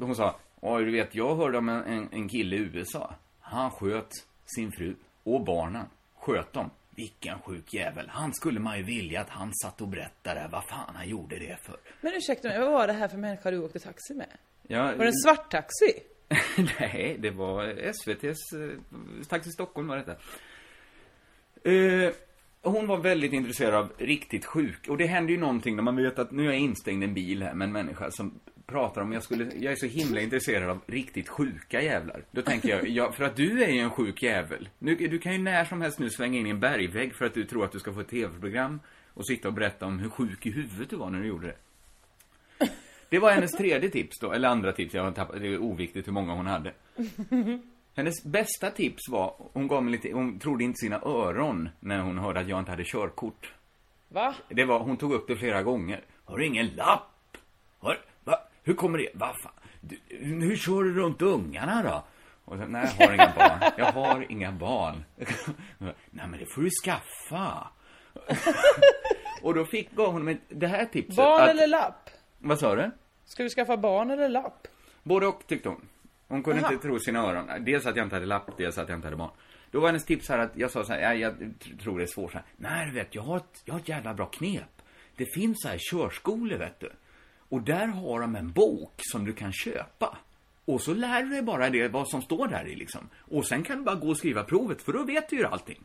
Hon 0.00 0.16
sa, 0.16 0.36
ja 0.62 0.78
du 0.78 0.90
vet, 0.90 1.14
jag 1.14 1.36
hörde 1.36 1.58
om 1.58 1.68
en, 1.68 1.84
en, 1.84 2.08
en 2.12 2.28
kille 2.28 2.56
i 2.56 2.58
USA. 2.58 3.14
Han 3.40 3.70
sköt 3.70 4.10
sin 4.44 4.72
fru 4.72 4.94
och 5.22 5.44
barnen. 5.44 5.86
Sköt 6.16 6.52
dem. 6.52 6.70
Vilken 6.96 7.38
sjuk 7.38 7.74
jävel. 7.74 8.08
Han 8.08 8.34
skulle 8.34 8.60
man 8.60 8.76
ju 8.78 8.82
vilja 8.84 9.20
att 9.20 9.28
han 9.28 9.52
satt 9.62 9.80
och 9.80 9.88
berättade 9.88 10.48
vad 10.52 10.64
fan 10.64 10.94
han 10.96 11.08
gjorde 11.08 11.38
det 11.38 11.56
för. 11.62 11.76
Men 12.00 12.12
ursäkta 12.14 12.48
mig, 12.48 12.60
vad 12.60 12.72
var 12.72 12.86
det 12.86 12.92
här 12.92 13.08
för 13.08 13.18
människa 13.18 13.50
du 13.50 13.58
åkte 13.58 13.78
taxi 13.78 14.14
med? 14.14 14.28
Ja, 14.62 14.82
Var 14.82 15.04
det 15.04 15.06
en 15.06 15.12
svarttaxi? 15.12 15.92
Nej, 16.80 17.16
det 17.18 17.30
var 17.30 17.64
SVT's 17.64 18.34
eh, 18.62 19.26
Taxi 19.28 19.50
Stockholm 19.50 19.88
var 19.88 19.96
detta. 19.96 20.16
Eh, 21.70 22.12
hon 22.62 22.86
var 22.86 22.98
väldigt 22.98 23.32
intresserad 23.32 23.74
av 23.74 23.92
riktigt 23.98 24.44
sjuk. 24.44 24.88
Och 24.88 24.96
det 24.96 25.06
händer 25.06 25.32
ju 25.32 25.40
någonting 25.40 25.76
när 25.76 25.82
man 25.82 25.96
vet 25.96 26.18
att 26.18 26.30
nu 26.30 26.42
är 26.42 26.46
jag 26.46 26.58
instängd 26.58 27.02
i 27.02 27.06
en 27.06 27.14
bil 27.14 27.42
här 27.42 27.54
med 27.54 27.66
en 27.66 27.72
människa 27.72 28.10
som 28.10 28.40
pratar 28.66 29.02
om, 29.02 29.12
jag 29.12 29.22
skulle, 29.22 29.44
jag 29.44 29.72
är 29.72 29.76
så 29.76 29.86
himla 29.86 30.20
intresserad 30.20 30.70
av 30.70 30.80
riktigt 30.86 31.28
sjuka 31.28 31.82
jävlar. 31.82 32.24
Då 32.30 32.42
tänker 32.42 32.68
jag, 32.68 32.88
ja, 32.88 33.12
för 33.12 33.24
att 33.24 33.36
du 33.36 33.64
är 33.64 33.68
ju 33.68 33.78
en 33.78 33.90
sjuk 33.90 34.22
jävel. 34.22 34.68
Nu, 34.78 34.94
du 34.94 35.18
kan 35.18 35.32
ju 35.32 35.38
när 35.38 35.64
som 35.64 35.80
helst 35.80 35.98
nu 35.98 36.10
svänga 36.10 36.38
in 36.38 36.46
i 36.46 36.50
en 36.50 36.60
bergvägg 36.60 37.14
för 37.14 37.24
att 37.24 37.34
du 37.34 37.44
tror 37.44 37.64
att 37.64 37.72
du 37.72 37.78
ska 37.78 37.92
få 37.92 38.00
ett 38.00 38.08
tv-program 38.08 38.80
och 39.14 39.26
sitta 39.26 39.48
och 39.48 39.54
berätta 39.54 39.86
om 39.86 39.98
hur 39.98 40.10
sjuk 40.10 40.46
i 40.46 40.50
huvudet 40.50 40.90
du 40.90 40.96
var 40.96 41.10
när 41.10 41.20
du 41.20 41.26
gjorde 41.26 41.46
det. 41.46 41.56
Det 43.08 43.18
var 43.18 43.32
hennes 43.32 43.52
tredje 43.52 43.90
tips 43.90 44.18
då, 44.20 44.32
eller 44.32 44.48
andra 44.48 44.72
tips, 44.72 44.94
jag 44.94 45.02
har 45.02 45.12
tappat, 45.12 45.40
det 45.40 45.46
är 45.46 45.58
oviktigt 45.58 46.06
hur 46.06 46.12
många 46.12 46.34
hon 46.34 46.46
hade. 46.46 46.72
Hennes 47.96 48.24
bästa 48.24 48.70
tips 48.70 49.08
var, 49.08 49.34
hon 49.52 49.68
gav 49.68 49.84
mig 49.84 49.92
lite, 49.92 50.12
hon 50.12 50.38
trodde 50.38 50.64
inte 50.64 50.78
sina 50.78 51.00
öron 51.00 51.68
när 51.80 52.00
hon 52.00 52.18
hörde 52.18 52.40
att 52.40 52.48
jag 52.48 52.58
inte 52.58 52.70
hade 52.70 52.84
körkort. 52.84 53.52
Va? 54.08 54.34
Det 54.48 54.64
var, 54.64 54.80
hon 54.80 54.96
tog 54.96 55.12
upp 55.12 55.28
det 55.28 55.36
flera 55.36 55.62
gånger. 55.62 56.00
Har 56.24 56.38
du 56.38 56.46
ingen 56.46 56.66
lapp? 56.66 57.36
Har? 57.78 57.98
Hur 58.66 58.74
kommer 58.74 58.98
det, 58.98 59.08
va 59.14 59.34
fan? 59.42 59.52
Du, 59.80 59.98
hur 60.20 60.56
kör 60.56 60.82
du 60.82 60.94
runt 60.94 61.22
ungarna 61.22 61.82
då? 61.82 62.04
Och 62.44 62.56
så, 62.58 62.64
nej, 62.66 62.94
jag 62.98 63.06
har 63.06 63.14
inga 63.14 63.32
barn. 63.36 63.72
Jag 63.76 63.92
har 63.92 64.26
inga 64.32 64.52
barn. 64.52 65.04
nej, 65.78 65.94
men 66.28 66.32
det 66.38 66.46
får 66.54 66.62
du 66.62 66.70
skaffa. 66.84 67.68
och 69.42 69.54
då 69.54 69.64
fick, 69.64 69.90
hon 69.96 70.24
mig 70.24 70.40
det 70.48 70.66
här 70.66 70.84
tipset. 70.84 71.16
Barn 71.16 71.42
att, 71.42 71.48
eller 71.48 71.66
lapp? 71.66 72.10
Vad 72.38 72.58
sa 72.58 72.74
du? 72.76 72.90
Ska 73.24 73.42
du 73.42 73.48
skaffa 73.48 73.76
barn 73.76 74.10
eller 74.10 74.28
lapp? 74.28 74.66
Både 75.02 75.26
och 75.26 75.46
tyckte 75.46 75.68
hon. 75.68 75.88
Hon 76.28 76.42
kunde 76.42 76.62
Aha. 76.62 76.72
inte 76.72 76.82
tro 76.86 76.98
sina 77.00 77.18
öron. 77.20 77.64
Dels 77.64 77.86
att 77.86 77.96
jag 77.96 78.06
inte 78.06 78.16
hade 78.16 78.26
lapp, 78.26 78.56
dels 78.56 78.78
att 78.78 78.88
jag 78.88 78.98
inte 78.98 79.06
hade 79.06 79.16
barn. 79.16 79.30
Då 79.70 79.80
var 79.80 79.88
hennes 79.88 80.04
tips 80.04 80.28
här 80.28 80.38
att 80.38 80.56
jag 80.56 80.70
sa 80.70 80.84
så 80.84 80.92
här, 80.92 81.00
"Nej, 81.00 81.20
jag 81.20 81.32
tr- 81.34 81.78
tror 81.82 81.98
det 81.98 82.04
är 82.04 82.06
svårt 82.06 82.32
så 82.32 82.38
här. 82.38 82.46
Nej, 82.56 82.90
vet, 82.90 83.14
jag 83.14 83.22
har, 83.22 83.36
ett, 83.36 83.62
jag 83.64 83.74
har 83.74 83.80
ett 83.80 83.88
jävla 83.88 84.14
bra 84.14 84.26
knep. 84.26 84.82
Det 85.16 85.26
finns 85.34 85.62
så 85.62 85.68
här 85.68 85.78
körskolor, 85.78 86.58
vet 86.58 86.80
du. 86.80 86.92
Och 87.48 87.62
där 87.62 87.86
har 87.86 88.20
de 88.20 88.36
en 88.36 88.52
bok 88.52 89.00
som 89.02 89.24
du 89.24 89.32
kan 89.32 89.52
köpa. 89.52 90.18
Och 90.64 90.82
så 90.82 90.94
lär 90.94 91.22
du 91.22 91.28
dig 91.28 91.42
bara 91.42 91.70
det, 91.70 91.88
vad 91.88 92.08
som 92.08 92.22
står 92.22 92.48
där 92.48 92.68
i 92.68 92.76
liksom. 92.76 93.08
Och 93.30 93.46
sen 93.46 93.62
kan 93.62 93.78
du 93.78 93.84
bara 93.84 93.94
gå 93.94 94.08
och 94.08 94.16
skriva 94.16 94.44
provet, 94.44 94.82
för 94.82 94.92
då 94.92 95.04
vet 95.04 95.28
du 95.28 95.36
ju 95.36 95.44
allting. 95.44 95.84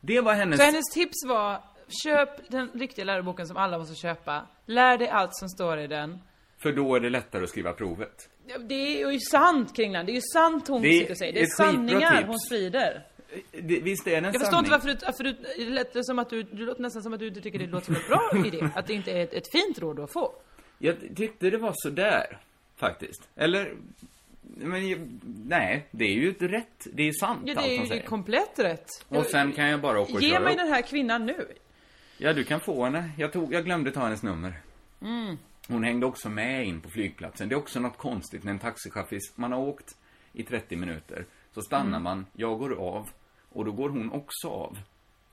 Det 0.00 0.20
var 0.20 0.34
hennes... 0.34 0.58
Så 0.58 0.64
hennes 0.64 0.90
tips 0.94 1.16
var, 1.26 1.62
köp 2.04 2.50
den 2.50 2.70
riktiga 2.74 3.04
läroboken 3.04 3.46
som 3.46 3.56
alla 3.56 3.78
måste 3.78 3.94
köpa. 3.94 4.46
Lär 4.66 4.98
dig 4.98 5.08
allt 5.08 5.36
som 5.36 5.48
står 5.48 5.78
i 5.78 5.86
den. 5.86 6.18
För 6.58 6.72
då 6.72 6.94
är 6.94 7.00
det 7.00 7.10
lättare 7.10 7.42
att 7.42 7.50
skriva 7.50 7.72
provet. 7.72 8.28
Det 8.68 9.02
är 9.02 9.12
ju 9.12 9.20
sant 9.20 9.76
Kringland, 9.76 10.08
det 10.08 10.12
är 10.12 10.14
ju 10.14 10.20
sant 10.32 10.68
hon 10.68 10.82
Det 10.82 10.92
sitter 10.92 11.10
och 11.10 11.18
säger. 11.18 11.32
Det 11.32 11.40
är 11.40 11.46
sanningar 11.46 12.16
tips. 12.16 12.28
hon 12.28 12.38
sprider. 12.38 13.06
Det, 13.52 13.80
visst 13.80 14.06
är 14.06 14.10
det 14.10 14.16
en 14.16 14.24
Jag 14.24 14.32
förstår 14.32 14.44
sanning? 14.46 14.58
inte 14.58 14.70
varför 14.70 14.88
du, 14.88 14.96
varför 15.06 15.24
du, 15.24 15.64
det 15.64 15.70
lät 15.70 16.06
som 16.06 16.18
att 16.18 16.30
du, 16.30 16.42
du 16.42 16.66
låter 16.66 16.82
nästan 16.82 17.02
som 17.02 17.12
att 17.12 17.20
du 17.20 17.28
inte 17.28 17.40
tycker 17.40 17.58
det 17.58 17.66
låter 17.66 17.86
som 17.86 17.94
en 17.94 18.02
bra 18.08 18.46
idé. 18.46 18.68
Att 18.74 18.86
det 18.86 18.92
inte 18.94 19.12
är 19.12 19.22
ett, 19.24 19.32
ett 19.32 19.52
fint 19.52 19.78
råd 19.78 20.00
att 20.00 20.12
få. 20.12 20.32
Jag 20.78 20.96
tyckte 21.16 21.50
det 21.50 21.58
var 21.58 21.72
sådär, 21.76 22.38
faktiskt. 22.76 23.28
Eller, 23.36 23.74
men 24.42 24.86
ju- 24.88 25.08
nej, 25.46 25.86
det 25.90 26.04
är 26.04 26.12
ju 26.14 26.30
ett 26.30 26.42
rätt, 26.42 26.86
det 26.92 27.02
är 27.08 27.12
sant 27.12 27.42
Ja, 27.46 27.54
det 27.54 27.76
är 27.76 27.94
ju 27.94 28.02
komplett 28.02 28.58
rätt. 28.58 28.86
Och 29.08 29.26
sen 29.26 29.52
kan 29.52 29.68
jag 29.68 29.80
bara 29.80 30.00
åka 30.00 30.12
och 30.14 30.22
Ge 30.22 30.30
köra 30.30 30.40
mig 30.40 30.52
upp. 30.52 30.58
den 30.58 30.68
här 30.68 30.82
kvinnan 30.82 31.26
nu. 31.26 31.46
Ja, 32.18 32.32
du 32.32 32.44
kan 32.44 32.60
få 32.60 32.84
henne. 32.84 33.10
Jag, 33.18 33.32
tog, 33.32 33.54
jag 33.54 33.64
glömde 33.64 33.90
ta 33.90 34.00
hennes 34.04 34.22
nummer. 34.22 34.60
Mm. 35.02 35.36
Hon 35.68 35.84
hängde 35.84 36.06
också 36.06 36.28
med 36.28 36.66
in 36.66 36.80
på 36.80 36.88
flygplatsen. 36.90 37.48
Det 37.48 37.54
är 37.54 37.56
också 37.58 37.80
något 37.80 37.96
konstigt 37.96 38.44
när 38.44 38.52
en 38.52 38.58
taxichaffis, 38.58 39.32
man 39.36 39.52
har 39.52 39.60
åkt 39.60 39.96
i 40.32 40.42
30 40.42 40.76
minuter, 40.76 41.24
så 41.58 41.62
stannar 41.62 41.98
Mm. 41.98 42.02
man, 42.02 42.26
jag 42.32 42.58
går 42.58 42.74
av, 42.74 43.08
och 43.48 43.64
då 43.64 43.72
går 43.72 43.88
hon 43.88 44.12
också 44.12 44.48
av. 44.48 44.78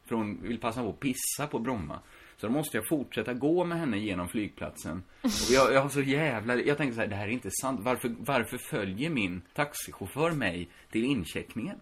För 0.05 0.15
hon 0.15 0.41
vill 0.41 0.59
passa 0.59 0.81
på 0.83 0.89
att 0.89 0.99
pissa 0.99 1.47
på 1.47 1.59
Bromma. 1.59 1.99
Så 2.37 2.47
då 2.47 2.53
måste 2.53 2.77
jag 2.77 2.87
fortsätta 2.89 3.33
gå 3.33 3.65
med 3.65 3.79
henne 3.79 3.97
genom 3.99 4.27
flygplatsen. 4.27 5.03
Och 5.21 5.51
jag, 5.51 5.73
jag 5.73 5.81
har 5.81 5.89
så 5.89 6.01
jävla... 6.01 6.55
Jag 6.55 6.77
tänkte 6.77 6.95
så 6.95 7.01
här, 7.01 7.07
det 7.07 7.15
här 7.15 7.27
är 7.27 7.31
inte 7.31 7.51
sant. 7.51 7.79
Varför, 7.83 8.15
varför 8.19 8.57
följer 8.57 9.09
min 9.09 9.41
taxichaufför 9.53 10.31
mig 10.31 10.69
till 10.91 11.03
incheckningen? 11.05 11.79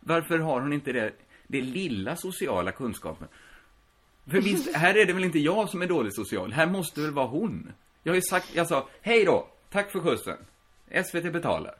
Varför 0.00 0.38
har 0.38 0.60
hon 0.60 0.72
inte 0.72 0.92
det, 0.92 1.12
det 1.46 1.60
lilla 1.60 2.16
sociala 2.16 2.72
kunskapen? 2.72 3.28
För 4.26 4.40
visst, 4.40 4.76
här 4.76 4.94
är 4.94 5.06
det 5.06 5.12
väl 5.12 5.24
inte 5.24 5.38
jag 5.38 5.68
som 5.68 5.82
är 5.82 5.86
dåligt 5.86 6.14
social. 6.14 6.52
Här 6.52 6.66
måste 6.66 7.00
väl 7.00 7.10
vara 7.10 7.26
hon. 7.26 7.72
Jag 8.02 8.12
har 8.12 8.16
ju 8.16 8.22
sagt, 8.22 8.54
jag 8.54 8.66
sa, 8.66 8.88
hej 9.00 9.24
då, 9.24 9.48
tack 9.70 9.90
för 9.90 10.00
skjutsen. 10.00 10.36
SVT 11.04 11.32
betalar. 11.32 11.74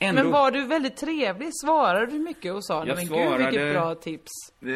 Ändå, 0.00 0.22
Men 0.22 0.32
var 0.32 0.50
du 0.50 0.64
väldigt 0.66 0.96
trevlig? 0.96 1.48
Svarade 1.64 2.06
du 2.06 2.18
mycket 2.18 2.52
och 2.54 2.64
sa, 2.64 2.86
Jag 2.86 2.96
men 2.96 2.96
gud 2.96 3.06
svarade- 3.08 3.44
vilket 3.50 3.72
bra 3.72 3.94
tips. 3.94 4.30
eh, 4.62 4.70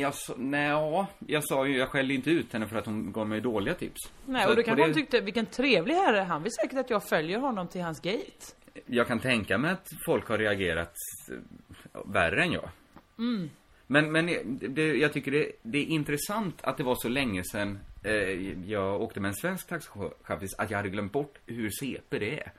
jag 0.00 0.14
sa, 0.14 0.34
nej, 0.36 0.68
ja, 0.68 1.06
jag 1.26 1.44
sa 1.44 1.66
ju, 1.66 1.76
jag 1.78 1.88
skällde 1.88 2.14
inte 2.14 2.30
ut 2.30 2.52
henne 2.52 2.66
för 2.66 2.76
att 2.76 2.86
hon 2.86 3.12
gav 3.12 3.28
mig 3.28 3.40
dåliga 3.40 3.74
tips. 3.74 4.00
Nej, 4.26 4.42
Så 4.44 4.50
och 4.50 4.56
då 4.56 4.62
kanske 4.62 4.82
det- 4.82 4.86
hon 4.88 4.94
tyckte, 4.94 5.20
vilken 5.20 5.46
trevlig 5.46 5.94
herre, 5.94 6.18
han 6.20 6.42
vill 6.42 6.52
säkert 6.52 6.78
att 6.78 6.90
jag 6.90 7.08
följer 7.08 7.38
honom 7.38 7.68
till 7.68 7.82
hans 7.82 8.00
gate. 8.00 8.44
Jag 8.86 9.06
kan 9.06 9.20
tänka 9.20 9.58
mig 9.58 9.70
att 9.70 9.88
folk 10.06 10.28
har 10.28 10.38
reagerat 10.38 10.94
eh, 11.30 12.00
värre 12.04 12.42
än 12.42 12.52
jag. 12.52 12.68
Men, 13.86 14.12
men 14.12 14.26
det, 14.74 14.94
jag 14.96 15.12
tycker 15.12 15.30
det, 15.30 15.50
det 15.62 15.78
är 15.78 15.84
intressant 15.86 16.58
att 16.62 16.76
det 16.76 16.82
var 16.82 16.94
så 16.94 17.08
länge 17.08 17.42
sedan 17.44 17.78
eh, 18.04 18.12
jag 18.70 19.02
åkte 19.02 19.20
med 19.20 19.28
en 19.28 19.34
svensk 19.34 19.68
taxichaffis 19.68 20.54
att 20.58 20.70
jag 20.70 20.76
hade 20.78 20.88
glömt 20.88 21.12
bort 21.12 21.38
hur 21.46 21.70
CP 21.70 22.18
det 22.18 22.40
är. 22.40 22.52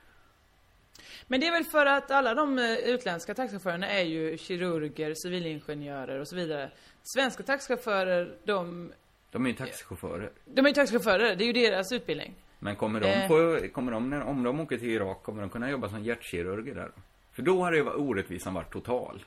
Men 1.28 1.40
det 1.40 1.46
är 1.46 1.52
väl 1.52 1.64
för 1.64 1.86
att 1.86 2.10
alla 2.10 2.34
de 2.34 2.58
eh, 2.58 2.74
utländska 2.74 3.34
taxichaufförerna 3.34 3.88
är 3.88 4.02
ju 4.04 4.38
kirurger, 4.38 5.14
civilingenjörer 5.14 6.20
och 6.20 6.28
så 6.28 6.36
vidare. 6.36 6.70
Svenska 7.02 7.42
taxichaufförer, 7.42 8.36
de, 8.44 8.92
De 9.30 9.44
är 9.46 9.50
ju 9.50 9.56
taxichaufförer. 9.56 10.30
de 10.44 10.64
är 10.64 10.68
ju 10.68 10.74
taxichaufförer, 10.74 11.36
det 11.36 11.44
är 11.44 11.46
ju 11.46 11.52
deras 11.52 11.92
utbildning. 11.92 12.34
Men 12.58 12.76
kommer 12.76 13.00
de, 13.00 13.06
Eh. 13.08 13.28
få, 13.28 13.68
kommer 13.72 13.92
de, 13.92 14.10
när, 14.10 14.22
om 14.22 14.42
de 14.42 14.60
åker 14.60 14.78
till 14.78 14.88
Irak, 14.88 15.22
kommer 15.22 15.40
de 15.40 15.50
kunna 15.50 15.70
jobba 15.70 15.88
som 15.88 16.02
hjärtkirurger 16.04 16.74
där? 16.74 16.90
För 17.32 17.42
då 17.42 17.62
hade 17.62 17.76
ju 17.76 17.82
orättvisan 17.90 18.54
varit 18.54 18.72
total. 18.72 19.24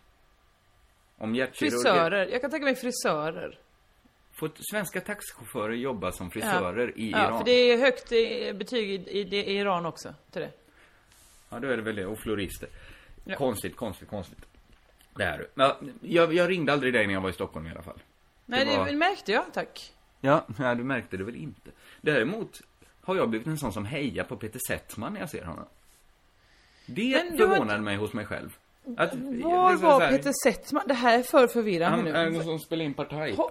Om 1.18 1.36
hjärtkirurger... 1.36 1.72
Frisörer, 1.72 2.28
jag 2.32 2.42
kan 2.42 2.52
tänka 2.52 2.66
mig 2.66 2.76
frisörer. 2.76 3.60
Får 4.40 4.52
svenska 4.72 5.02
taxichaufförer 5.02 5.74
jobba 5.74 6.12
som 6.12 6.32
frisörer 6.32 7.00
i 7.00 7.12
ja, 7.12 7.24
Iran? 7.28 7.38
för 7.38 7.46
det 7.46 7.52
är 7.52 7.78
högt 7.78 8.12
eh, 8.12 8.58
betyg 8.58 8.90
i, 8.90 9.20
i, 9.20 9.22
i 9.22 9.58
Iran 9.58 9.86
också, 9.86 10.14
till 10.32 10.42
det. 10.42 10.52
Ja, 11.50 11.60
då 11.60 11.68
är 11.68 11.78
det 11.78 11.84
väl 11.84 11.96
det. 11.96 12.06
Och 12.06 12.20
florister. 12.20 12.70
Ja. 13.24 13.36
Konstigt, 13.36 13.76
konstigt, 13.76 14.10
konstigt. 14.10 14.46
Det 15.16 15.24
är 15.24 15.38
det. 15.38 15.48
Ja, 15.56 15.78
jag, 16.02 16.34
jag 16.34 16.50
ringde 16.50 16.74
aldrig 16.74 16.94
dig 16.94 17.08
när 17.08 17.14
jag 17.14 17.22
var 17.22 17.30
i 17.30 17.34
Stockholm 17.34 17.68
i 17.68 17.72
alla 17.72 17.82
fall. 17.82 18.00
Nej, 18.46 18.66
det, 18.66 18.78
var- 18.78 18.92
märkte 18.92 19.32
jag, 19.32 19.44
tack. 19.54 19.94
Ja, 20.22 20.46
nej, 20.60 20.76
du 20.76 20.84
märkte 20.84 21.18
det 21.18 21.24
väl 21.24 21.36
inte. 21.36 21.72
Däremot 22.02 22.62
har 23.02 23.16
jag 23.16 23.30
blivit 23.30 23.48
en 23.48 23.58
sån 23.58 23.74
som 23.74 23.86
hejar 23.86 24.24
på 24.24 24.36
Peter 24.36 24.60
Settman 24.68 25.14
när 25.14 25.20
jag 25.20 25.30
ser 25.30 25.44
honom. 25.46 25.66
Det 26.86 27.24
Men 27.28 27.38
du 27.38 27.46
har 27.46 27.78
mig 27.78 27.96
hos 27.98 28.14
mig 28.14 28.26
själv. 28.26 28.58
Att, 28.98 29.12
det 29.12 29.44
Var 29.44 29.76
var 29.76 30.02
här- 30.02 30.10
Peter 30.12 30.32
Settman? 30.44 30.84
Det 30.88 30.94
här 30.94 31.20
är 31.20 31.24
för 31.24 31.48
förvirrande 31.48 32.12
Han 32.12 32.26
nu. 32.32 32.38
någon 32.38 32.44
som 32.44 32.60
spelar 32.60 32.86
in 32.86 32.94
Partaj 32.94 33.36
på, 33.36 33.50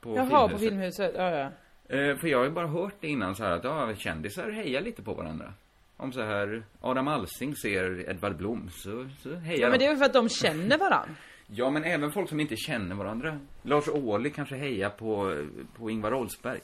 på 0.00 0.16
Jaha, 0.16 0.48
på 0.48 0.58
Filmhuset. 0.58 0.60
Filmhuset, 0.60 1.12
ja, 1.16 1.30
ja. 1.30 1.50
Eh, 1.96 2.16
för 2.16 2.28
jag 2.28 2.38
har 2.38 2.44
ju 2.44 2.50
bara 2.50 2.66
hört 2.66 2.94
det 3.00 3.08
innan 3.08 3.36
så 3.36 3.44
här 3.44 3.50
att 3.50 3.64
ja, 3.64 3.94
kändisar 3.94 4.50
hejar 4.50 4.80
lite 4.80 5.02
på 5.02 5.14
varandra. 5.14 5.52
Om 6.00 6.12
så 6.12 6.22
här, 6.22 6.62
Adam 6.80 7.08
Alsing 7.08 7.56
ser 7.56 8.10
Edvard 8.10 8.36
Blom 8.36 8.70
så, 8.70 9.08
så 9.22 9.34
hejar 9.34 9.60
Ja, 9.60 9.68
men 9.70 9.78
de. 9.78 9.78
det 9.78 9.84
är 9.84 9.88
väl 9.88 9.98
för 9.98 10.04
att 10.04 10.12
de 10.12 10.28
känner 10.28 10.78
varann. 10.78 11.16
Ja, 11.46 11.70
men 11.70 11.84
även 11.84 12.12
folk 12.12 12.28
som 12.28 12.40
inte 12.40 12.56
känner 12.56 12.94
varandra. 12.96 13.38
Lars 13.62 13.88
Ohly 13.88 14.30
kanske 14.30 14.56
hejar 14.56 14.90
på, 14.90 15.42
på 15.76 15.90
Ingvar 15.90 16.14
Oldsberg. 16.14 16.60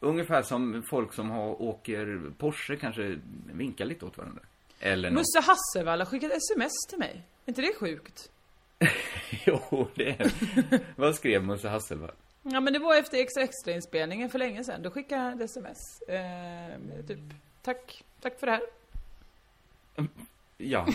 Ungefär 0.00 0.42
som 0.42 0.82
folk 0.90 1.12
som 1.14 1.30
har, 1.30 1.62
åker 1.62 2.20
Porsche 2.38 2.76
kanske 2.76 3.18
vinkar 3.52 3.84
lite 3.84 4.04
åt 4.06 4.18
varandra. 4.18 4.42
Eller 4.80 5.10
något. 5.10 5.18
Musse 5.18 5.40
Hasselvall 5.50 6.00
har 6.00 6.06
skickat 6.06 6.32
sms 6.32 6.72
till 6.88 6.98
mig. 6.98 7.22
Är 7.44 7.50
inte 7.50 7.62
det 7.62 7.74
sjukt? 7.80 8.30
jo, 9.46 9.88
det 9.94 10.08
är 10.08 10.32
Vad 11.00 11.14
skrev 11.14 11.44
Musse 11.44 11.68
Hasselvall? 11.68 12.12
Ja, 12.42 12.60
men 12.60 12.72
det 12.72 12.78
var 12.78 12.96
efter 12.96 13.18
extra 13.18 13.42
extra 13.42 13.72
inspelningen 13.74 14.30
för 14.30 14.38
länge 14.38 14.64
sedan. 14.64 14.82
Då 14.82 14.90
skickade 14.90 15.20
han 15.22 15.32
ett 15.32 15.50
sms. 15.50 16.02
Eh, 16.08 17.04
typ, 17.06 17.18
tack, 17.62 18.04
tack 18.20 18.40
för 18.40 18.46
det 18.46 18.52
här. 18.52 18.62
Ja. 20.56 20.86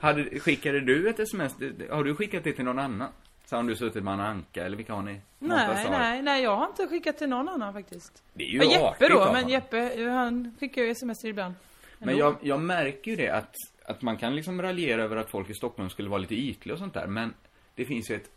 Hade, 0.00 0.40
skickade 0.40 0.80
du 0.80 1.08
ett 1.08 1.20
sms? 1.20 1.54
Har 1.90 2.04
du 2.04 2.14
skickat 2.14 2.44
det 2.44 2.52
till 2.52 2.64
någon 2.64 2.78
annan? 2.78 3.08
Så 3.44 3.56
har 3.56 3.62
du 3.62 3.76
suttit 3.76 4.04
med 4.04 4.14
Anna 4.14 4.28
Anka 4.28 4.64
eller 4.64 4.76
vilka 4.76 4.94
har 4.94 5.02
ni? 5.02 5.20
Nej, 5.38 5.86
nej, 5.90 6.22
nej, 6.22 6.42
jag 6.42 6.56
har 6.56 6.66
inte 6.66 6.86
skickat 6.86 7.18
till 7.18 7.28
någon 7.28 7.48
annan 7.48 7.72
faktiskt. 7.72 8.22
Det 8.34 8.44
är 8.44 8.48
ju 8.48 8.58
Ja, 8.58 8.64
Jeppe 8.64 9.08
då, 9.08 9.32
men. 9.32 9.48
Jeppe, 9.48 10.10
han 10.10 10.56
skickar 10.60 10.82
ju 10.82 10.90
sms 10.90 11.24
ibland. 11.24 11.54
Men 11.98 12.16
jag, 12.16 12.36
jag 12.40 12.60
märker 12.60 13.10
ju 13.10 13.16
det 13.16 13.28
att, 13.28 13.54
att 13.84 14.02
man 14.02 14.16
kan 14.16 14.36
liksom 14.36 14.62
raljera 14.62 15.02
över 15.02 15.16
att 15.16 15.30
folk 15.30 15.50
i 15.50 15.54
Stockholm 15.54 15.90
skulle 15.90 16.08
vara 16.08 16.18
lite 16.20 16.34
ytliga 16.34 16.72
och 16.72 16.78
sånt 16.78 16.94
där. 16.94 17.06
Men 17.06 17.34
det 17.74 17.84
finns 17.84 18.10
ju 18.10 18.14
ett 18.14 18.30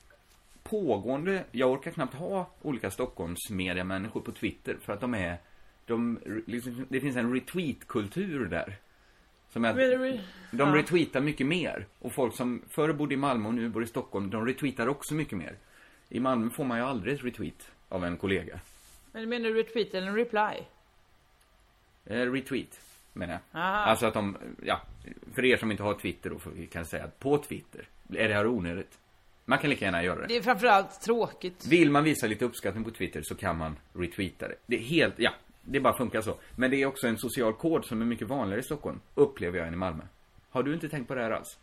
pågående, 0.63 1.43
jag 1.52 1.72
orkar 1.72 1.91
knappt 1.91 2.13
ha 2.13 2.50
olika 2.62 2.91
Stockholms 2.91 3.50
mediamänniskor 3.50 4.22
på 4.22 4.32
Twitter 4.32 4.78
för 4.82 4.93
att 4.93 5.02
de 5.02 5.13
är, 5.13 5.38
de, 5.88 6.19
liksom, 6.47 6.86
det 6.89 7.00
finns 7.02 7.15
en 7.15 7.34
retweet-kultur 7.34 8.45
där. 8.45 8.76
Som 9.50 9.65
är 9.65 9.69
att 9.69 9.76
Men 9.76 9.89
det- 10.02 10.21
de 10.52 10.73
retweetar 10.76 11.21
mycket 11.21 11.47
mer. 11.47 11.86
Och 12.00 12.13
folk 12.13 12.36
som 12.36 12.62
förr 12.69 12.93
bodde 12.93 13.13
i 13.13 13.17
Malmö 13.17 13.47
och 13.47 13.54
nu 13.56 13.69
bor 13.69 13.84
i 13.84 13.88
Stockholm, 13.88 14.30
de 14.30 14.45
retweetar 14.45 14.88
också 14.88 15.13
mycket 15.13 15.38
mer. 15.38 15.56
I 16.10 16.19
Malmö 16.19 16.50
får 16.50 16.63
man 16.65 16.78
ju 16.78 16.84
aldrig 16.84 17.13
ett 17.15 17.23
retweet 17.23 17.71
av 17.89 18.06
en 18.06 18.17
kollega. 18.17 18.60
Eller 19.13 19.28
menar 19.28 19.50
du 19.50 19.56
retweet 19.56 19.93
eller 19.93 20.08
en 20.08 20.15
reply? 20.15 20.63
Eh, 22.06 22.32
retweet, 22.32 22.80
menar 23.13 23.34
jag. 23.34 23.62
Aha. 23.62 23.78
Alltså 23.78 24.06
att 24.06 24.13
de, 24.13 24.38
ja, 24.63 24.82
för 25.36 25.45
er 25.45 25.58
som 25.58 25.71
inte 25.71 25.84
har 25.84 25.93
Twitter 25.93 26.30
då, 26.30 26.39
vi 26.56 26.67
kan 26.67 26.86
säga 26.86 27.04
att 27.04 27.19
på 27.19 27.38
Twitter 27.38 27.88
är 28.13 28.28
det 28.28 28.34
här 28.34 28.47
onödigt. 28.47 28.97
Man 29.45 29.60
kan 29.60 29.69
lika 29.69 29.86
gärna 29.86 30.04
göra 30.04 30.21
det. 30.21 30.28
Det 30.28 30.38
är 30.38 30.41
framförallt 30.41 31.02
tråkigt. 31.02 31.67
Vill 31.67 31.91
man 31.91 32.04
visa 32.04 32.28
lite 32.28 32.45
uppskattning 32.45 32.84
på 32.84 32.91
Twitter 32.91 33.21
så 33.23 33.36
kan 33.36 33.58
man 33.58 33.76
retweeta 33.93 34.47
det. 34.47 34.56
Det 34.65 34.76
är 34.76 34.80
helt, 34.82 35.13
ja, 35.17 35.32
det 35.69 35.80
bara 35.80 35.97
funkar 35.97 36.21
så. 36.21 36.36
Men 36.56 36.71
det 36.71 36.82
är 36.82 36.86
också 36.86 37.08
en 37.08 37.17
social 37.17 37.53
kod 37.53 37.86
som 37.86 38.01
är 38.01 38.06
mycket 38.06 38.27
vanligare 38.27 38.60
i 38.60 38.63
Stockholm, 38.63 38.99
upplever 39.15 39.58
jag 39.58 39.67
än 39.67 39.73
i 39.73 39.77
Malmö. 39.77 40.03
Har 40.49 40.63
du 40.63 40.73
inte 40.73 40.89
tänkt 40.89 41.08
på 41.08 41.15
det 41.15 41.21
här 41.21 41.32
alls? 41.32 41.58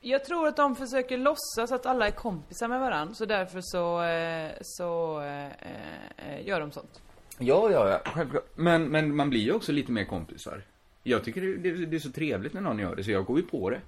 Jag 0.00 0.24
tror 0.24 0.46
att 0.48 0.56
de 0.56 0.76
försöker 0.76 1.18
låtsas 1.18 1.72
att 1.72 1.86
alla 1.86 2.06
är 2.06 2.10
kompisar 2.10 2.68
med 2.68 2.80
varandra, 2.80 3.14
så 3.14 3.24
därför 3.24 3.60
så, 3.62 4.02
eh, 4.02 4.50
så 4.62 5.20
eh, 5.20 6.46
gör 6.46 6.60
de 6.60 6.72
sånt. 6.72 7.00
Ja, 7.38 7.70
ja, 7.70 7.88
ja, 7.88 8.00
självklart. 8.04 8.44
Men, 8.54 8.88
men 8.88 9.16
man 9.16 9.30
blir 9.30 9.40
ju 9.40 9.52
också 9.52 9.72
lite 9.72 9.92
mer 9.92 10.04
kompisar. 10.04 10.62
Jag 11.02 11.24
tycker 11.24 11.40
det, 11.40 11.56
det, 11.56 11.86
det 11.86 11.96
är 11.96 12.00
så 12.00 12.12
trevligt 12.12 12.52
när 12.52 12.60
någon 12.60 12.78
gör 12.78 12.96
det, 12.96 13.04
så 13.04 13.10
jag 13.10 13.24
går 13.24 13.38
ju 13.38 13.46
på 13.46 13.70
det. 13.70 13.80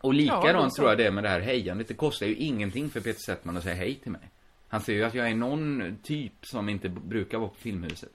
Och 0.00 0.14
likadant 0.14 0.46
Ja, 0.46 0.70
tror 0.76 0.88
jag 0.88 0.98
det 0.98 1.06
är 1.06 1.10
med 1.10 1.24
det 1.24 1.28
här 1.28 1.40
hejandet. 1.40 1.88
Det 1.88 1.94
kostar 1.94 2.26
ju 2.26 2.34
ingenting 2.34 2.90
för 2.90 3.00
Peter 3.00 3.20
Settman 3.20 3.56
att 3.56 3.62
säga 3.62 3.74
hej 3.74 3.94
till 3.94 4.12
mig. 4.12 4.30
Han 4.68 4.80
säger 4.80 4.98
ju 4.98 5.04
att 5.04 5.14
jag 5.14 5.30
är 5.30 5.34
någon 5.34 5.98
typ 6.02 6.32
som 6.46 6.68
inte 6.68 6.88
brukar 6.88 7.38
vara 7.38 7.48
på 7.48 7.54
Filmhuset. 7.54 8.10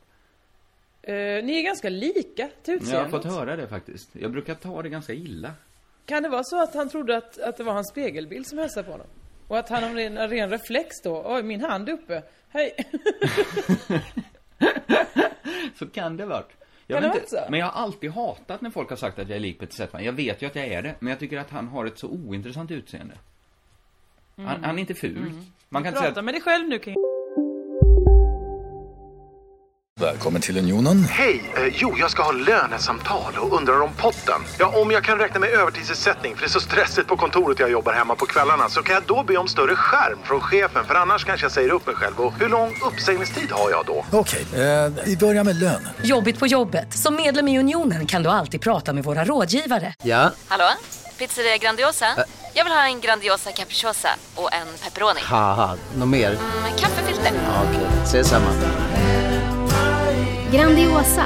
Eh, 1.01 1.13
ni 1.15 1.59
är 1.59 1.63
ganska 1.63 1.89
lika 1.89 2.21
till 2.23 2.49
Jag 2.65 2.73
har 2.73 2.81
utseendet. 2.81 3.11
fått 3.11 3.25
höra 3.25 3.55
det 3.55 3.67
faktiskt. 3.67 4.09
Jag 4.13 4.31
brukar 4.31 4.55
ta 4.55 4.81
det 4.81 4.89
ganska 4.89 5.13
illa. 5.13 5.51
Kan 6.05 6.23
det 6.23 6.29
vara 6.29 6.43
så 6.43 6.63
att 6.63 6.73
han 6.75 6.89
trodde 6.89 7.17
att, 7.17 7.39
att 7.39 7.57
det 7.57 7.63
var 7.63 7.73
hans 7.73 7.89
spegelbild 7.89 8.47
som 8.47 8.57
hälsade 8.57 8.85
på 8.85 8.91
honom? 8.91 9.07
Och 9.47 9.57
att 9.57 9.69
han 9.69 9.95
ren, 9.95 10.17
av 10.17 10.29
ren 10.29 10.49
reflex 10.49 11.01
då, 11.03 11.23
oj 11.25 11.43
min 11.43 11.61
hand 11.61 11.89
är 11.89 11.93
uppe, 11.93 12.23
hej. 12.49 12.71
Så 15.79 15.87
kan 15.87 16.17
det 16.17 16.25
varit. 16.25 16.47
Jag 16.87 16.95
Kan 16.95 17.01
det 17.03 17.07
vara 17.09 17.17
inte, 17.19 17.29
så? 17.29 17.37
men 17.49 17.59
jag 17.59 17.67
har 17.67 17.81
alltid 17.83 18.11
hatat 18.11 18.61
när 18.61 18.69
folk 18.69 18.89
har 18.89 18.97
sagt 18.97 19.19
att 19.19 19.29
jag 19.29 19.35
är 19.35 19.39
lik 19.39 19.59
Peter 19.59 19.73
Settman. 19.73 20.03
Jag 20.03 20.13
vet 20.13 20.41
ju 20.41 20.47
att 20.47 20.55
jag 20.55 20.67
är 20.67 20.81
det, 20.81 20.95
men 20.99 21.09
jag 21.09 21.19
tycker 21.19 21.37
att 21.37 21.49
han 21.49 21.67
har 21.67 21.85
ett 21.85 21.99
så 21.99 22.07
ointressant 22.07 22.71
utseende. 22.71 23.13
Han, 24.37 24.63
han 24.63 24.75
är 24.75 24.79
inte 24.79 24.93
ful. 24.93 25.31
Man 25.69 25.83
kan 25.83 25.87
inte 25.87 25.99
säga 25.99 26.11
att, 26.17 26.25
med 26.25 26.33
dig 26.33 26.41
själv 26.41 26.67
nu 26.67 26.79
kring 26.79 26.95
Välkommen 29.99 30.41
till 30.41 30.57
Unionen. 30.57 31.03
Hej! 31.03 31.51
Eh, 31.57 31.73
jo, 31.73 31.95
jag 31.99 32.11
ska 32.11 32.23
ha 32.23 32.31
lönesamtal 32.31 33.33
och 33.37 33.57
undrar 33.57 33.81
om 33.81 33.89
potten. 33.97 34.41
Ja, 34.59 34.81
om 34.81 34.91
jag 34.91 35.03
kan 35.03 35.17
räkna 35.17 35.39
med 35.39 35.49
övertidsersättning 35.49 36.35
för 36.35 36.41
det 36.41 36.47
är 36.47 36.49
så 36.49 36.59
stressigt 36.59 37.07
på 37.07 37.17
kontoret 37.17 37.59
jag 37.59 37.71
jobbar 37.71 37.93
hemma 37.93 38.15
på 38.15 38.25
kvällarna 38.25 38.69
så 38.69 38.81
kan 38.83 38.93
jag 38.93 39.03
då 39.03 39.23
be 39.23 39.37
om 39.37 39.47
större 39.47 39.75
skärm 39.75 40.19
från 40.23 40.41
chefen 40.41 40.85
för 40.85 40.95
annars 40.95 41.25
kanske 41.25 41.45
jag 41.45 41.51
säger 41.51 41.69
upp 41.69 41.85
mig 41.85 41.95
själv. 41.95 42.19
Och 42.19 42.33
hur 42.39 42.49
lång 42.49 42.75
uppsägningstid 42.91 43.51
har 43.51 43.69
jag 43.69 43.85
då? 43.85 44.05
Okej, 44.11 44.45
eh, 44.53 44.91
vi 45.05 45.17
börjar 45.17 45.43
med 45.43 45.55
lön. 45.55 45.87
Jobbigt 46.03 46.39
på 46.39 46.47
jobbet. 46.47 46.93
Som 46.93 47.15
medlem 47.15 47.47
i 47.47 47.59
Unionen 47.59 48.07
kan 48.07 48.23
du 48.23 48.29
alltid 48.29 48.61
prata 48.61 48.93
med 48.93 49.03
våra 49.03 49.25
rådgivare. 49.25 49.93
Ja, 50.03 50.31
Hallå? 50.47 50.69
Pizzeria 51.17 51.57
Grandiosa? 51.57 52.05
Jag 52.53 52.63
vill 52.63 52.73
ha 52.73 52.85
en 52.87 53.01
Grandiosa 53.01 53.51
capriciosa 53.51 54.09
och 54.35 54.53
en 54.53 54.67
pepperoni. 54.83 55.19
haha, 55.23 55.77
något 55.97 56.07
mer? 56.07 56.29
Med 56.63 56.79
kaffefilter. 56.79 57.31
Ja, 57.45 57.63
Okej, 57.69 57.87
ses 58.03 58.29
samma. 58.29 58.49
Grandiosa, 60.51 61.25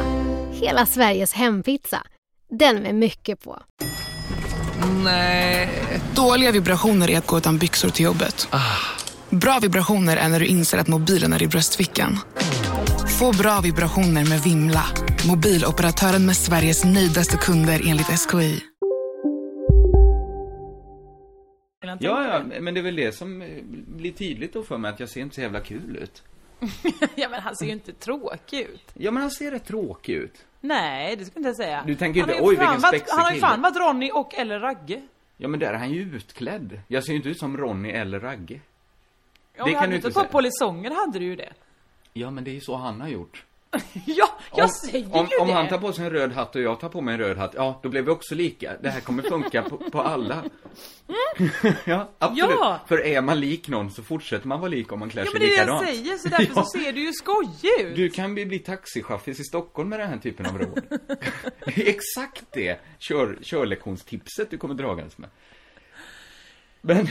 hela 0.52 0.86
Sveriges 0.86 1.34
hempizza. 1.34 2.04
Den 2.60 2.76
med 2.84 2.96
mycket 2.96 3.44
på. 3.44 3.60
Nej. 5.04 5.70
Dåliga 6.16 6.52
vibrationer 6.52 7.10
är 7.10 7.18
att 7.18 7.28
gå 7.28 7.38
utan 7.38 7.58
byxor 7.58 7.90
till 7.90 8.06
jobbet. 8.06 8.48
Bra 9.30 9.60
vibrationer 9.62 10.18
är 10.18 10.30
när 10.30 10.40
du 10.40 10.46
inser 10.46 10.78
att 10.78 10.88
mobilen 10.88 11.34
är 11.34 11.44
i 11.44 11.48
bröstfickan. 11.48 12.20
Få 13.20 13.32
bra 13.32 13.60
vibrationer 13.62 14.26
med 14.26 14.42
Vimla. 14.44 14.84
Mobiloperatören 15.28 16.26
med 16.26 16.38
Sveriges 16.38 16.84
nöjdaste 16.84 17.38
kunder 17.38 17.82
enligt 17.86 18.08
SKI. 18.20 18.60
Ja, 21.82 21.98
ja, 22.00 22.60
men 22.62 22.74
det 22.74 22.80
är 22.80 22.84
väl 22.84 22.96
det 22.96 23.12
som 23.12 23.42
eh, 23.42 23.64
blir 23.88 24.12
tydligt 24.12 24.54
då 24.54 24.64
för 24.64 24.78
mig 24.78 24.92
att 24.92 25.00
jag 25.00 25.10
ser 25.10 25.22
inte 25.22 25.36
så 25.36 25.42
jävla 25.42 25.60
kul 25.60 25.96
ut. 25.98 26.24
ja 27.16 27.30
men 27.30 27.42
han 27.42 27.56
ser 27.56 27.66
ju 27.66 27.72
inte 27.72 27.94
tråkig 27.94 28.60
ut. 28.60 28.92
Ja, 28.94 29.12
men 29.12 29.22
han 29.22 29.32
ser 29.32 29.52
rätt 29.52 29.66
tråkig 29.66 30.14
ut. 30.14 30.46
Nej, 30.62 31.16
det 31.16 31.26
skulle 31.26 31.46
jag 31.46 31.52
inte 31.52 31.64
säga. 31.64 31.84
Du 31.88 31.96
tänker 31.96 32.20
inte, 32.20 32.38
oj, 32.42 32.56
fan 32.56 32.66
vilken 32.74 32.82
spexig 32.90 33.12
Han 33.12 33.20
har 33.24 33.30
ju 33.32 33.36
kille. 33.36 33.48
fan 33.48 33.62
varit 33.62 33.78
Ronny 33.78 34.12
och 34.12 34.36
eller 34.36 34.60
Ragge. 34.60 35.02
Ja, 35.38 35.48
men 35.48 35.60
där 35.60 35.74
är 35.74 35.78
han 35.78 35.92
ju 35.92 36.02
utklädd. 36.16 36.80
Jag 36.88 37.04
ser 37.04 37.12
ju 37.12 37.18
inte 37.18 37.30
ut 37.30 37.40
som 37.40 37.58
Ronny 37.58 37.90
eller 37.90 38.20
Ragge. 38.20 38.60
Ja, 39.58 39.66
Det 39.66 39.72
kan 39.72 39.80
hade 39.80 39.88
du 39.88 39.92
du 39.92 39.96
inte 39.96 40.08
inte 40.08 40.14
fått 40.14 40.24
säga. 40.24 40.32
polisongen 40.32 40.92
hade 40.96 41.20
du 41.20 41.26
ju 41.26 41.36
det. 41.36 41.54
Ja, 42.14 42.32
men 42.32 42.44
det 42.44 42.52
är 42.52 42.56
ju 42.56 42.62
så 42.62 42.76
han 42.76 43.02
har 43.02 43.08
gjort. 43.08 43.46
Ja, 44.06 44.40
jag 44.56 44.64
om, 44.64 44.70
säger 44.70 45.16
om, 45.16 45.28
ju 45.32 45.38
om 45.38 45.48
det. 45.48 45.54
han 45.54 45.68
tar 45.68 45.78
på 45.78 45.94
sig 45.94 46.06
en 46.06 46.12
röd 46.12 46.32
hatt 46.32 46.56
och 46.56 46.62
jag 46.62 46.80
tar 46.80 46.90
på 46.90 47.02
mig 47.02 47.14
en 47.14 47.20
röd 47.20 47.38
hatt, 47.38 47.54
ja, 47.56 47.80
då 47.84 47.90
blir 47.90 48.02
vi 48.02 48.12
också 48.12 48.36
lika. 48.36 48.74
Det 48.82 48.90
här 48.90 49.02
kommer 49.02 49.24
funka 49.24 49.64
på, 49.64 49.78
på 49.78 50.02
alla. 50.02 50.44
ja, 51.86 52.10
absolut. 52.20 52.56
Ja. 52.60 52.80
För 52.88 53.06
är 53.06 53.22
man 53.22 53.40
lik 53.40 53.68
någon 53.68 53.92
så 53.92 54.04
fortsätter 54.04 54.48
man 54.48 54.60
vara 54.60 54.70
lik 54.70 54.92
om 54.92 55.00
man 55.00 55.10
klär 55.10 55.26
Ja 55.26 55.32
sig 55.32 55.40
men 55.40 55.50
det 55.50 55.56
är 55.56 55.66
det 55.66 55.72
likadant. 55.72 55.88
jag 55.88 55.96
säger, 55.96 56.18
så 56.18 56.30
därför 56.30 56.46
Ja. 56.56 56.64
så 56.64 56.80
ser 56.80 56.94
du 56.94 57.02
ju 57.02 57.14
skojig 57.14 57.88
ut. 57.90 57.96
Du 57.96 58.10
kan 58.10 58.34
bli, 58.34 58.46
bli 58.46 58.60
taxichaffis 58.60 59.40
i 59.40 59.44
Stockholm 59.44 59.90
med 59.90 60.00
den 60.00 60.10
här 60.10 60.18
typen 60.18 60.46
av 60.46 60.58
råd. 60.58 60.82
Exakt 61.66 62.46
det 62.52 62.80
kör, 63.00 63.38
körlektionstipset 63.42 64.50
du 64.50 64.58
kommer 64.58 64.76
dragandes 64.76 65.18
med. 65.18 65.30
Men, 66.82 67.08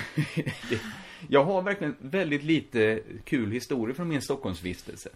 jag 1.28 1.44
har 1.44 1.62
verkligen 1.62 1.96
väldigt 1.98 2.42
lite 2.42 3.00
kul 3.24 3.52
historia 3.52 3.94
från 3.94 4.08
min 4.08 4.22
Stockholmsvistelse. 4.22 5.08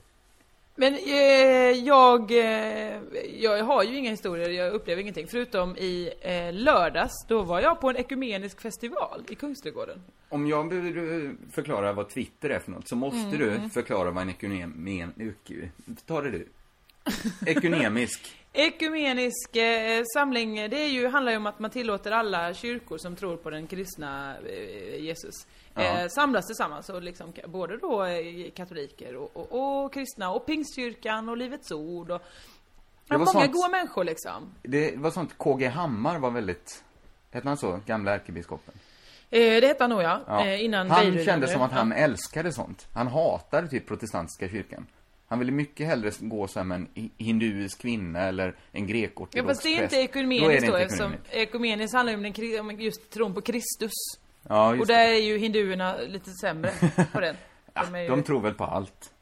Men 0.81 0.95
eh, 0.95 1.85
jag, 1.87 2.31
eh, 2.31 2.99
jag 3.41 3.65
har 3.65 3.83
ju 3.85 3.97
inga 3.97 4.11
historier, 4.11 4.49
jag 4.51 4.73
upplever 4.73 5.03
ingenting. 5.03 5.27
Förutom 5.31 5.77
i 5.77 6.11
eh, 6.21 6.53
lördags, 6.53 7.13
då 7.29 7.43
var 7.43 7.61
jag 7.61 7.81
på 7.81 7.91
en 7.91 7.97
ekumenisk 7.97 8.61
festival 8.61 9.23
i 9.29 9.35
Kungsträdgården. 9.35 10.03
Om 10.29 10.47
jag 10.47 10.69
behöver 10.69 11.25
eh, 11.25 11.31
förklara 11.53 11.93
vad 11.93 12.09
Twitter 12.09 12.51
är 12.51 12.59
för 12.59 12.71
något 12.71 12.89
så 12.89 12.97
måste 12.97 13.37
Mm. 13.37 13.39
du 13.63 13.69
förklara 13.71 14.11
vad 14.11 14.23
en 14.23 14.31
ekumen... 14.31 15.13
uk- 15.17 15.69
Ta 16.07 16.21
det 16.21 16.31
du. 16.31 16.49
Ekunemisk. 17.47 18.37
Ekumenisk 18.53 19.57
eh, 19.57 20.03
samling, 20.15 20.55
det 20.55 20.77
är 20.85 20.89
ju, 20.89 21.09
handlar 21.09 21.33
ju 21.33 21.39
om 21.39 21.47
att 21.47 21.59
man 21.59 21.71
tillåter 21.71 22.11
alla 22.11 22.55
kyrkor 22.55 22.99
som 22.99 23.17
tror 23.17 23.37
på 23.37 23.51
den 23.51 23.67
kristna 23.67 24.37
eh, 24.39 25.01
Jesus 25.05 25.47
Ja. 25.75 25.83
eh, 25.83 26.09
samlas 26.09 26.47
tillsammans. 26.47 26.89
Och 26.89 27.03
liksom, 27.03 27.33
både 27.47 27.77
då 27.77 28.05
eh, 28.05 28.51
katoliker 28.55 29.17
och, 29.17 29.37
och, 29.37 29.85
och 29.85 29.93
kristna 29.95 30.31
och 30.31 30.47
pingstkyrkan 30.47 31.29
och 31.29 31.37
Livets 31.37 31.71
Ord 31.73 32.11
och 32.11 32.23
Det 33.09 33.17
var 33.17 33.19
många 33.19 33.31
sånt- 33.33 33.53
goda 33.53 33.69
människor 33.69 34.05
liksom. 34.05 34.55
Det 34.63 34.97
var 34.97 35.11
sånt 35.11 35.39
KG 35.39 35.67
Hammar 35.69 36.19
var 36.19 36.31
väldigt... 36.31 36.85
Hette 37.31 37.49
han 37.49 37.57
så? 37.57 37.81
Gamla 37.87 38.15
ärkebiskopen. 38.15 38.75
Eh, 39.31 39.61
det 39.61 39.67
hette 39.67 39.83
han 39.85 39.91
nog 39.91 40.03
ja, 40.03 40.21
Ja. 40.27 40.47
eh, 40.47 40.65
innan 40.65 40.91
han 40.91 41.05
Beirut- 41.07 41.25
kände 41.25 41.49
som 41.49 41.63
att 41.63 41.73
han 41.73 41.91
ja. 41.91 41.97
älskade 41.97 42.53
sånt. 42.53 42.89
Han 42.95 43.07
hatade 43.07 43.69
typ 43.69 43.87
protestantiska 43.87 44.49
kyrkan. 44.49 44.87
Han 45.31 45.39
ville 45.39 45.53
mycket 45.53 45.87
hellre 45.87 46.11
gå 46.21 46.47
så 46.49 46.59
här 46.59 46.65
med 46.65 46.77
en 46.77 46.89
hi- 46.95 47.11
hinduisk 47.17 47.81
kvinna 47.81 48.21
eller 48.21 48.47
en 48.73 48.83
Ja 48.83 48.87
grekortodox 48.87 49.47
fast 49.49 49.63
det 49.63 49.69
är 49.69 49.73
inte 49.73 49.81
präst. 49.89 49.93
Då 49.95 49.99
ekumeniskt 50.21 50.61
det 50.61 50.67
då, 50.67 50.73
inte 50.73 50.83
eftersom 50.83 51.13
ekumeniskt. 51.31 51.95
handlar 51.95 52.13
ju 52.13 52.17
om, 52.61 52.81
just 52.81 53.11
tron 53.11 53.35
på 53.35 53.41
Kristus. 53.41 53.93
Ja, 54.49 54.71
just 54.75 54.81
och 54.81 54.87
där 54.87 55.09
är 55.09 55.21
ju 55.23 55.39
hinduerna 55.39 55.97
lite 55.97 56.31
sämre 56.31 56.71
på 57.13 57.21
den. 57.21 57.37
De 57.75 57.95
är 57.95 58.03
ju... 58.03 58.09
De 58.09 58.23
tror 58.23 58.41
väl 58.41 58.55
på 58.55 58.65
allt. 58.65 59.13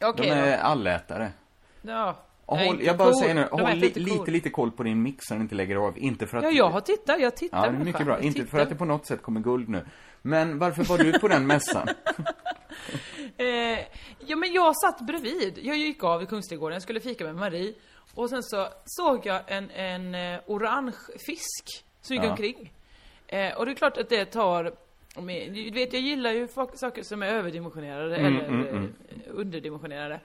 Okej 0.00 0.26
de 0.26 0.32
är 0.32 0.56
då. 0.56 0.62
allätare. 0.62 1.32
Ja. 1.82 2.16
Håll, 2.46 2.82
jag 2.82 2.96
bara 2.96 3.12
kor. 3.12 3.20
säger 3.20 3.34
nu, 3.34 3.48
De 3.50 3.60
håll 3.60 3.70
li, 3.78 3.90
kor. 3.90 4.00
lite, 4.18 4.30
lite 4.30 4.50
koll 4.50 4.70
på 4.70 4.82
din 4.82 5.02
mix 5.02 5.26
så 5.26 5.34
den 5.34 5.42
inte 5.42 5.54
lägger 5.54 5.76
av. 5.76 5.98
Inte 5.98 6.26
för 6.26 6.38
att... 6.38 6.44
Ja, 6.44 6.50
jag 6.50 6.70
har 6.70 6.80
tittat, 6.80 7.20
jag 7.20 7.36
tittar 7.36 7.64
Ja, 7.66 7.70
det 7.72 7.76
är 7.80 7.84
mycket 7.84 8.04
bra. 8.04 8.14
Jag 8.14 8.24
Inte 8.24 8.38
tittar. 8.40 8.50
för 8.50 8.58
att 8.60 8.68
det 8.68 8.74
på 8.74 8.84
något 8.84 9.06
sätt 9.06 9.22
kommer 9.22 9.40
guld 9.40 9.68
nu. 9.68 9.84
Men 10.22 10.58
varför 10.58 10.84
var 10.84 10.98
du 10.98 11.18
på 11.18 11.28
den 11.28 11.46
mässan? 11.46 11.88
Eh, 13.36 13.78
ja 14.26 14.36
men 14.36 14.52
jag 14.52 14.76
satt 14.76 15.00
bredvid, 15.00 15.58
jag 15.62 15.76
gick 15.76 16.04
av 16.04 16.22
i 16.22 16.26
Kungsträdgården, 16.26 16.80
skulle 16.80 17.00
fika 17.00 17.24
med 17.24 17.34
Marie 17.34 17.74
Och 18.14 18.30
sen 18.30 18.42
så 18.42 18.68
såg 18.84 19.26
jag 19.26 19.40
en, 19.46 19.70
en 19.70 20.14
eh, 20.14 20.40
orange 20.46 20.96
fisk 21.26 21.84
som 22.00 22.16
gick 22.16 22.24
Ja. 22.24 22.30
omkring 22.30 22.72
eh, 23.26 23.54
Och 23.56 23.66
det 23.66 23.72
är 23.72 23.74
klart 23.74 23.96
att 23.96 24.08
det 24.08 24.24
tar 24.24 24.72
du 25.52 25.70
vet 25.70 25.92
jag 25.92 26.02
gillar 26.02 26.32
ju 26.32 26.48
saker 26.74 27.02
som 27.02 27.22
är 27.22 27.26
överdimensionerade 27.26 28.16
Mm, 28.16 28.36
eller 28.36 28.48
mm, 28.48 28.66
eh, 28.66 28.72
mm. 28.72 28.92
underdimensionerade 29.28 30.20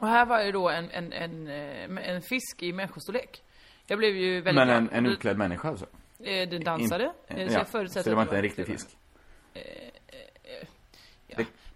Och 0.00 0.08
här 0.08 0.26
var 0.26 0.42
ju 0.42 0.52
då 0.52 0.68
en, 0.68 0.90
en, 0.90 1.12
en, 1.12 1.46
eh, 1.48 2.08
en 2.10 2.22
fisk 2.22 2.62
i 2.62 2.72
människostorlek 2.72 3.42
Jag 3.86 3.98
blev 3.98 4.16
ju 4.16 4.40
väldigt 4.40 4.66
Men 4.66 4.76
en, 4.76 4.90
en 4.90 5.06
utklädd 5.06 5.38
människa 5.38 5.68
alltså? 5.68 5.86
Eh, 6.24 6.48
Den 6.48 6.64
dansade, 6.64 7.04
In- 7.28 7.36
eh, 7.36 7.46
så 7.48 7.52
ja, 7.52 7.58
jag 7.58 7.68
förutsätter 7.68 8.02
så 8.02 8.10
det 8.10 8.16
var 8.16 8.22
inte 8.22 8.36
en 8.36 8.42
riktig 8.42 8.66
fisk? 8.66 8.96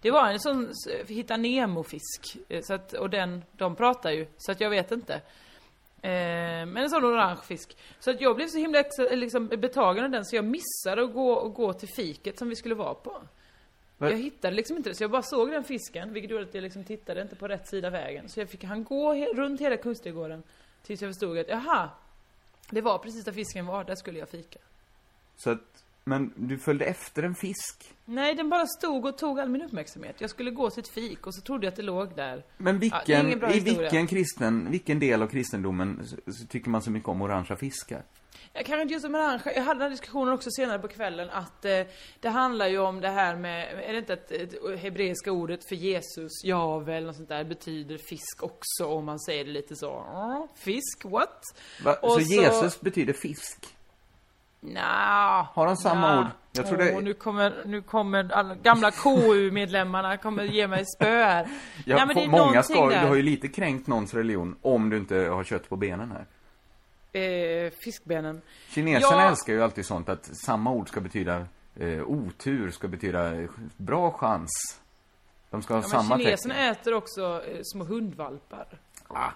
Det 0.05 0.11
var 0.11 0.29
en 0.29 0.39
sån 0.39 0.71
hitta 1.07 1.37
Nemo-fisk. 1.37 2.37
eh, 2.49 2.61
Så 2.63 2.73
att, 2.73 2.93
och 2.93 3.09
den, 3.09 3.43
de 3.51 3.75
pratar 3.75 4.11
ju, 4.11 4.27
så 4.37 4.51
att 4.51 4.61
jag 4.61 4.69
vet 4.69 4.91
inte. 4.91 5.13
Eh, 6.01 6.65
men 6.65 6.77
en 6.77 6.89
sån 6.89 7.05
orange 7.05 7.41
fisk. 7.43 7.77
Så 7.99 8.11
att 8.11 8.21
jag 8.21 8.35
blev 8.35 8.47
så 8.47 8.57
himla 8.57 8.79
ex- 8.79 8.97
liksom, 9.11 9.47
betagen 9.47 10.03
av 10.05 10.09
den 10.11 10.25
så 10.25 10.35
jag 10.35 10.45
missade 10.45 11.03
att 11.03 11.13
gå, 11.13 11.39
att 11.47 11.53
gå 11.53 11.73
till 11.73 11.89
fiket 11.89 12.39
som 12.39 12.49
vi 12.49 12.55
skulle 12.55 12.75
vara 12.75 12.93
på. 12.93 13.09
Va- 13.97 14.09
Jag 14.09 14.17
hittade 14.17 14.55
liksom 14.55 14.77
inte 14.77 14.89
det, 14.89 14.95
så 14.95 15.03
jag 15.03 15.11
bara 15.11 15.21
såg 15.21 15.51
den 15.51 15.63
fisken, 15.63 16.13
vilket 16.13 16.31
gjorde 16.31 16.43
att 16.43 16.53
jag 16.53 16.61
liksom 16.61 16.83
tittade 16.83 17.21
inte 17.21 17.35
på 17.35 17.47
rätt 17.47 17.67
sida 17.67 17.89
vägen. 17.89 18.29
Så 18.29 18.39
jag 18.39 18.49
fick 18.49 18.63
han 18.63 18.83
gå 18.83 19.13
he- 19.13 19.33
runt 19.35 19.61
hela 19.61 19.77
Kungsträdgården 19.77 20.43
tills 20.83 21.01
jag 21.01 21.09
förstod 21.09 21.37
att, 21.37 21.47
jaha, 21.49 21.89
det 22.69 22.81
var 22.81 22.97
precis 22.97 23.25
där 23.25 23.31
fisken 23.31 23.65
var, 23.65 23.83
där 23.83 23.95
skulle 23.95 24.19
jag 24.19 24.29
fika. 24.29 24.59
Så 25.37 25.49
att, 25.51 25.83
men 26.05 26.33
du 26.35 26.57
följde 26.57 26.85
efter 26.85 27.23
en 27.23 27.35
fisk? 27.35 27.93
Nej, 28.05 28.35
den 28.35 28.49
bara 28.49 28.67
stod 28.67 29.05
och 29.05 29.17
tog 29.17 29.39
all 29.39 29.49
min 29.49 29.61
uppmärksamhet. 29.61 30.15
Jag 30.21 30.29
skulle 30.29 30.51
gå 30.51 30.69
till 30.69 30.79
ett 30.79 30.87
fik 30.89 31.27
och 31.27 31.35
så 31.35 31.41
trodde 31.41 31.65
jag 31.65 31.71
att 31.71 31.75
det 31.75 31.81
låg 31.83 32.15
där. 32.15 32.43
Men 32.57 32.75
Ja, 32.75 32.79
vilken, 32.79 33.39
bra 33.39 33.53
i 33.53 33.59
vilken 33.59 34.07
kristen, 34.07 34.71
vilken 34.71 34.99
del 34.99 35.21
av 35.21 35.27
kristendomen 35.27 36.07
så 36.27 36.47
tycker 36.47 36.69
man 36.69 36.81
så 36.81 36.91
mycket 36.91 37.09
om 37.09 37.21
orangea 37.21 37.57
fiskar? 37.57 38.03
Jag 38.53 38.65
kanske 38.65 38.81
inte 38.81 38.93
just 38.93 39.05
om 39.05 39.15
orange. 39.15 39.41
Jag 39.55 39.63
hade 39.63 39.79
den 39.79 39.91
diskussionen 39.91 40.33
också 40.33 40.49
senare 40.51 40.79
på 40.79 40.87
kvällen 40.87 41.29
att 41.29 41.65
eh, 41.65 41.81
det 42.19 42.29
handlar 42.29 42.67
ju 42.67 42.79
om 42.79 43.01
det 43.01 43.09
här 43.09 43.35
med, 43.35 43.83
är 43.89 43.93
det 43.93 43.97
inte 43.99 44.13
att 44.13 44.27
det 44.27 44.77
hebreiska 44.79 45.31
ordet 45.31 45.67
för 45.69 45.75
Jesus, 45.75 46.31
Jave 46.43 46.95
eller 46.95 47.07
något 47.07 47.15
sånt 47.15 47.29
där, 47.29 47.43
betyder 47.43 47.97
fisk 47.97 48.43
också 48.43 48.85
om 48.85 49.05
man 49.05 49.19
säger 49.19 49.45
det 49.45 49.51
lite 49.51 49.75
så, 49.75 49.89
"Ah, 49.91 50.47
fisk, 50.55 51.01
what? 51.05 51.41
Va? 51.83 51.93
Och 52.01 52.11
så, 52.11 52.19
Jesus 52.19 52.81
betyder 52.81 53.13
fisk? 53.13 53.74
Nja. 54.65 55.47
Har 55.53 55.67
han 55.67 55.77
samma 55.77 56.11
nja. 56.15 56.19
ord? 56.21 56.27
Jag 56.51 56.67
tror 56.67 56.77
det- 56.77 56.95
Åh, 56.95 57.01
nu 57.03 57.13
kommer, 57.13 57.53
nu 57.65 57.81
kommer 57.81 58.31
alla 58.31 58.55
gamla 58.55 58.91
KU-medlemmarna 58.91 60.17
kommer 60.17 60.43
ge 60.43 60.67
mig 60.67 60.85
spö 60.85 61.23
här. 61.23 61.47
Ja, 61.85 61.95
Nej, 61.95 62.05
men 62.05 62.15
det 62.15 62.23
är 62.23 62.27
många 62.27 62.63
ska, 62.63 62.87
där. 62.89 63.01
du 63.01 63.07
har 63.07 63.15
ju 63.15 63.21
lite 63.21 63.47
kränkt 63.47 63.87
någons 63.87 64.13
religion 64.13 64.55
om 64.61 64.89
du 64.89 64.97
inte 64.97 65.15
har 65.15 65.43
kött 65.43 65.69
på 65.69 65.75
benen 65.75 66.11
här. 66.11 66.25
Eh, 67.21 67.71
fiskbenen. 67.83 68.41
Kineserna 68.69 69.21
Ja. 69.21 69.29
älskar 69.29 69.53
ju 69.53 69.63
alltid 69.63 69.85
sånt 69.85 70.09
att 70.09 70.25
samma 70.37 70.71
ord 70.71 70.87
ska 70.89 71.01
betyda 71.01 71.45
eh, 71.75 72.01
otur, 72.05 72.71
ska 72.71 72.87
betyda 72.87 73.33
eh, 73.41 73.49
bra 73.77 74.11
chans. 74.11 74.49
De 75.49 75.61
ska 75.61 75.73
ha 75.73 75.81
Ja, 75.81 75.87
samma 75.87 76.15
men 76.15 76.25
kineserna 76.25 76.53
tecken. 76.53 76.71
äter 76.71 76.93
också 76.93 77.41
eh, 77.47 77.59
små 77.63 77.83
hundvalpar. 77.83 78.67
Ah, 79.07 79.29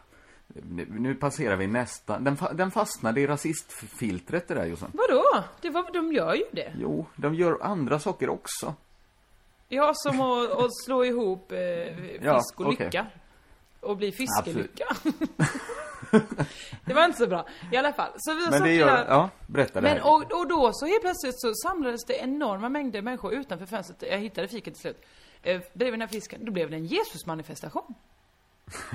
nu, 0.53 0.85
nu 0.89 1.15
passerar 1.15 1.55
vi 1.55 1.67
nästa. 1.67 2.19
Den, 2.19 2.37
fa- 2.37 2.53
den 2.53 2.71
fastnade 2.71 3.21
i 3.21 3.27
rasistfiltret 3.27 4.47
det 4.47 4.53
där 4.53 4.65
Jossan. 4.65 4.91
Vadå? 4.93 5.43
Det 5.61 5.69
var, 5.69 5.93
de 5.93 6.13
gör 6.13 6.33
ju 6.33 6.43
det. 6.51 6.73
Jo, 6.77 7.05
de 7.15 7.35
gör 7.35 7.57
andra 7.61 7.99
saker 7.99 8.29
också. 8.29 8.73
Ja, 9.67 9.91
som 9.95 10.21
att, 10.21 10.51
att 10.51 10.75
slå 10.85 11.05
ihop 11.05 11.51
eh, 11.51 11.57
fisk 11.95 12.21
Ja, 12.21 12.41
och 12.55 12.65
okej. 12.65 12.85
lycka. 12.85 13.05
Och 13.79 13.97
bli 13.97 14.11
fiskelycka. 14.11 14.85
det 16.85 16.93
var 16.93 17.05
inte 17.05 17.17
så 17.17 17.27
bra. 17.27 17.45
I 17.71 17.77
alla 17.77 17.93
fall. 17.93 18.11
Så 18.17 18.33
vi 18.33 18.49
Men 18.49 18.61
det 18.63 18.73
gör, 18.73 18.85
där- 18.87 19.05
ja, 19.09 19.29
berätta 19.47 19.81
det 19.81 19.87
Men 19.87 19.97
här. 19.97 20.07
och, 20.13 20.39
och 20.39 20.47
då 20.47 20.69
så 20.73 20.85
helt 20.85 21.01
plötsligt 21.01 21.39
så 21.41 21.53
samlades 21.53 22.05
det 22.07 22.13
enorma 22.13 22.69
mängder 22.69 23.01
människor 23.01 23.33
utanför 23.33 23.65
fönstret. 23.65 24.03
Jag 24.11 24.17
hittade 24.17 24.47
fiket 24.47 24.73
till 24.73 24.81
slut. 24.81 25.05
Eh, 25.43 25.61
bredvid 25.73 25.93
den 25.93 26.01
här 26.01 26.07
fisken. 26.07 26.45
Då 26.45 26.51
blev 26.51 26.69
det 26.69 26.75
en 26.75 26.85
Jesusmanifestation. 26.85 27.93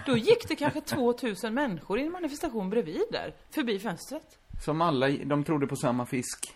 Då 0.07 0.17
gick 0.17 0.49
det 0.49 0.57
kanske 0.57 0.81
2000 0.81 1.55
människor 1.55 1.99
i 1.99 2.03
en 2.07 2.13
manifestation 2.13 2.71
bredvid 2.71 3.03
där. 3.13 3.35
Förbi 3.51 3.79
fönstret. 3.79 4.39
Som 4.65 4.81
alla, 4.81 5.09
de 5.09 5.45
trodde 5.45 5.67
på 5.67 5.77
samma 5.77 6.07
fisk. 6.07 6.55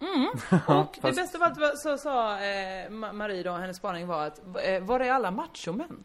Mm. 0.00 0.28
Och 0.78 0.96
det 1.02 1.12
bästa 1.16 1.38
av 1.38 1.42
allt 1.44 1.78
så 1.78 1.98
sa 1.98 2.32
eh, 2.40 2.90
Ma- 2.90 3.12
Marie 3.12 3.42
då, 3.42 3.52
hennes 3.52 3.76
spaning 3.76 4.06
var 4.06 4.26
att, 4.26 4.38
eh, 4.64 4.80
var 4.82 5.00
är 5.00 5.10
alla 5.12 5.30
machomän? 5.30 6.04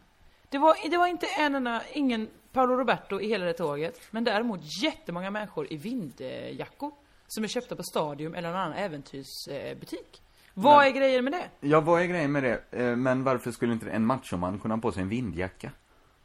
Det 0.49 0.57
var, 0.57 0.89
det 0.89 0.97
var 0.97 1.07
inte 1.07 1.25
en 1.39 1.55
enda, 1.55 1.81
ingen 1.93 2.27
Paolo 2.51 2.75
Roberto 2.75 3.19
i 3.21 3.27
hela 3.27 3.45
det 3.45 3.53
tåget, 3.53 4.01
men 4.11 4.23
däremot 4.23 4.59
jättemånga 4.83 5.31
människor 5.31 5.73
i 5.73 5.77
vindjackor. 5.77 6.91
Som 7.27 7.43
är 7.43 7.47
köpta 7.47 7.75
på 7.75 7.83
Stadium 7.83 8.33
eller 8.35 8.49
någon 8.51 8.59
annan 8.61 8.73
äventyrsbutik. 8.77 10.21
Vad 10.53 10.77
Men- 10.77 10.87
är 10.87 10.91
grejen 10.91 11.23
med 11.23 11.33
det? 11.33 11.67
Ja, 11.67 11.81
vad 11.81 12.01
är 12.01 12.05
grejen 12.05 12.31
med 12.31 12.43
det? 12.43 12.61
Eh, 12.71 12.95
Men 12.95 13.23
varför 13.23 13.51
skulle 13.51 13.73
inte 13.73 13.89
en 13.91 14.05
machoman 14.05 14.59
kunna 14.59 14.75
ha 14.75 14.81
på 14.81 14.91
sig 14.91 15.01
en 15.03 15.09
vindjacka? 15.09 15.71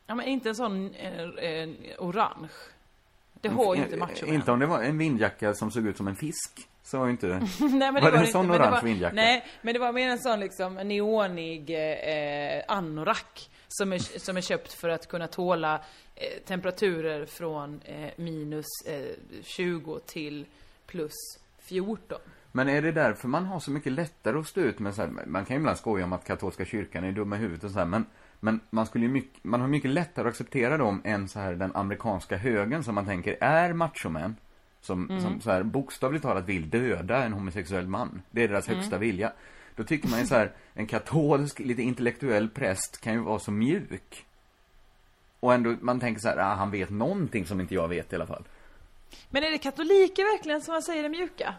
Ja 0.07 0.15
men 0.15 0.27
inte 0.27 0.49
en 0.49 0.55
sån 0.55 0.95
eh, 0.95 1.21
eh, 1.21 1.69
orange. 1.99 2.49
Det 3.41 3.49
har 3.49 3.75
ju 3.75 3.83
inte 3.83 3.95
Eh, 3.95 3.99
machomän. 3.99 4.35
Inte 4.35 4.53
om 4.53 4.59
det 4.59 4.67
var 4.67 4.83
en 4.83 4.99
vindjacka 4.99 5.55
som 5.55 5.71
såg 5.71 5.87
ut 5.87 5.97
som 5.97 6.09
en 6.09 6.17
fisk. 6.17 6.69
Så 6.83 6.99
var 6.99 7.07
ju 7.07 7.11
inte... 7.11 7.27
Nej, 7.61 7.69
men 7.71 7.95
det 7.95 8.01
var 8.01 8.01
det 8.01 8.17
en 8.17 8.21
inte, 8.21 8.33
sån 8.33 8.49
det 8.49 8.55
orange 8.55 8.71
var, 8.71 8.83
vindjacka? 8.83 9.15
Nej, 9.15 9.45
men 9.63 9.75
det 9.75 9.81
var 9.81 9.93
mer 9.93 10.09
en 10.09 10.19
sån 10.19 10.41
liksom 10.41 10.75
neonig 10.75 11.71
eh, 11.71 12.63
anorak. 12.69 13.51
Som 13.69 13.93
är, 13.93 13.99
som 13.99 14.37
är 14.37 14.41
köpt 14.41 14.73
för 14.73 14.89
att 14.89 15.09
kunna 15.09 15.27
tåla 15.27 15.81
eh, 16.15 16.43
temperaturer 16.45 17.27
från 17.27 17.81
eh, 17.85 18.11
minus 18.17 18.67
eh, 18.87 19.43
20 19.43 19.99
till 20.07 20.47
plus 20.87 21.13
14. 21.59 22.19
Men 22.53 22.69
är 22.69 22.83
det 22.83 22.93
därför 22.93 23.29
man 23.29 23.45
har 23.45 23.61
så 23.61 23.71
mycket 23.71 23.93
lättare 23.93 24.39
att 24.39 24.47
stå 24.47 24.61
ut 24.61 24.79
med 24.79 24.95
så 24.95 25.03
här, 25.03 25.11
man 25.27 25.45
kan 25.45 25.57
ju 25.57 25.61
ibland 25.61 25.79
skoja 25.79 26.05
om 26.05 26.13
att 26.13 26.25
katolska 26.25 26.65
kyrkan 26.65 27.05
är 27.05 27.13
dumma 27.13 27.37
i 27.37 27.39
huvudet 27.39 27.65
och 27.65 27.71
så 27.71 27.79
här, 27.79 27.87
men 27.87 28.07
men 28.47 28.61
man 28.71 28.87
skulle 28.87 29.05
ju 29.07 29.11
mycket, 29.13 29.45
man 29.45 29.61
har 29.61 29.69
mycket 29.69 29.91
lättare 29.91 30.29
att 30.29 30.33
acceptera 30.33 30.77
dem 30.77 31.03
än 31.05 31.29
så 31.29 31.39
här 31.41 31.53
den 31.55 31.77
amerikanska 31.77 32.37
högen 32.37 32.85
som 32.85 32.95
man 32.95 33.07
tänker 33.07 33.37
är 33.41 33.73
machomän. 33.73 34.37
Som, 34.81 35.11
Mm. 35.11 35.23
som 35.23 35.41
så 35.41 35.51
här 35.51 35.63
bokstavligt 35.63 36.23
talat 36.23 36.45
vill 36.49 36.71
döda 36.71 37.25
en 37.25 37.33
homosexuell 37.33 37.87
man. 37.89 38.23
Det 38.31 38.43
är 38.45 38.49
deras 38.49 38.69
Mm. 38.69 38.79
högsta 38.79 38.99
vilja. 38.99 39.33
Då 39.77 39.85
tycker 39.85 40.09
man 40.09 40.21
ju 40.21 40.27
så 40.27 40.35
här, 40.35 40.53
en 40.75 40.87
katolsk, 40.87 41.59
lite 41.59 41.83
intellektuell 41.83 42.49
präst 42.49 43.01
kan 43.01 43.13
ju 43.13 43.19
vara 43.21 43.39
så 43.39 43.51
mjuk. 43.51 44.25
Och 45.41 45.55
ändå, 45.55 45.77
man 45.81 46.01
tänker 46.01 46.21
så 46.21 46.29
här, 46.29 46.37
ah, 46.39 46.55
han 46.55 46.71
vet 46.71 46.91
någonting 46.91 47.47
som 47.47 47.61
inte 47.61 47.75
jag 47.75 47.89
vet 47.89 48.13
i 48.13 48.17
alla 48.17 48.27
fall. 48.27 48.45
Men 49.31 49.45
är 49.45 49.51
det 49.51 49.59
katoliker 49.59 50.37
verkligen 50.37 50.61
som 50.61 50.73
man 50.73 50.83
säger 50.83 51.05
är 51.05 51.09
mjuka? 51.09 51.55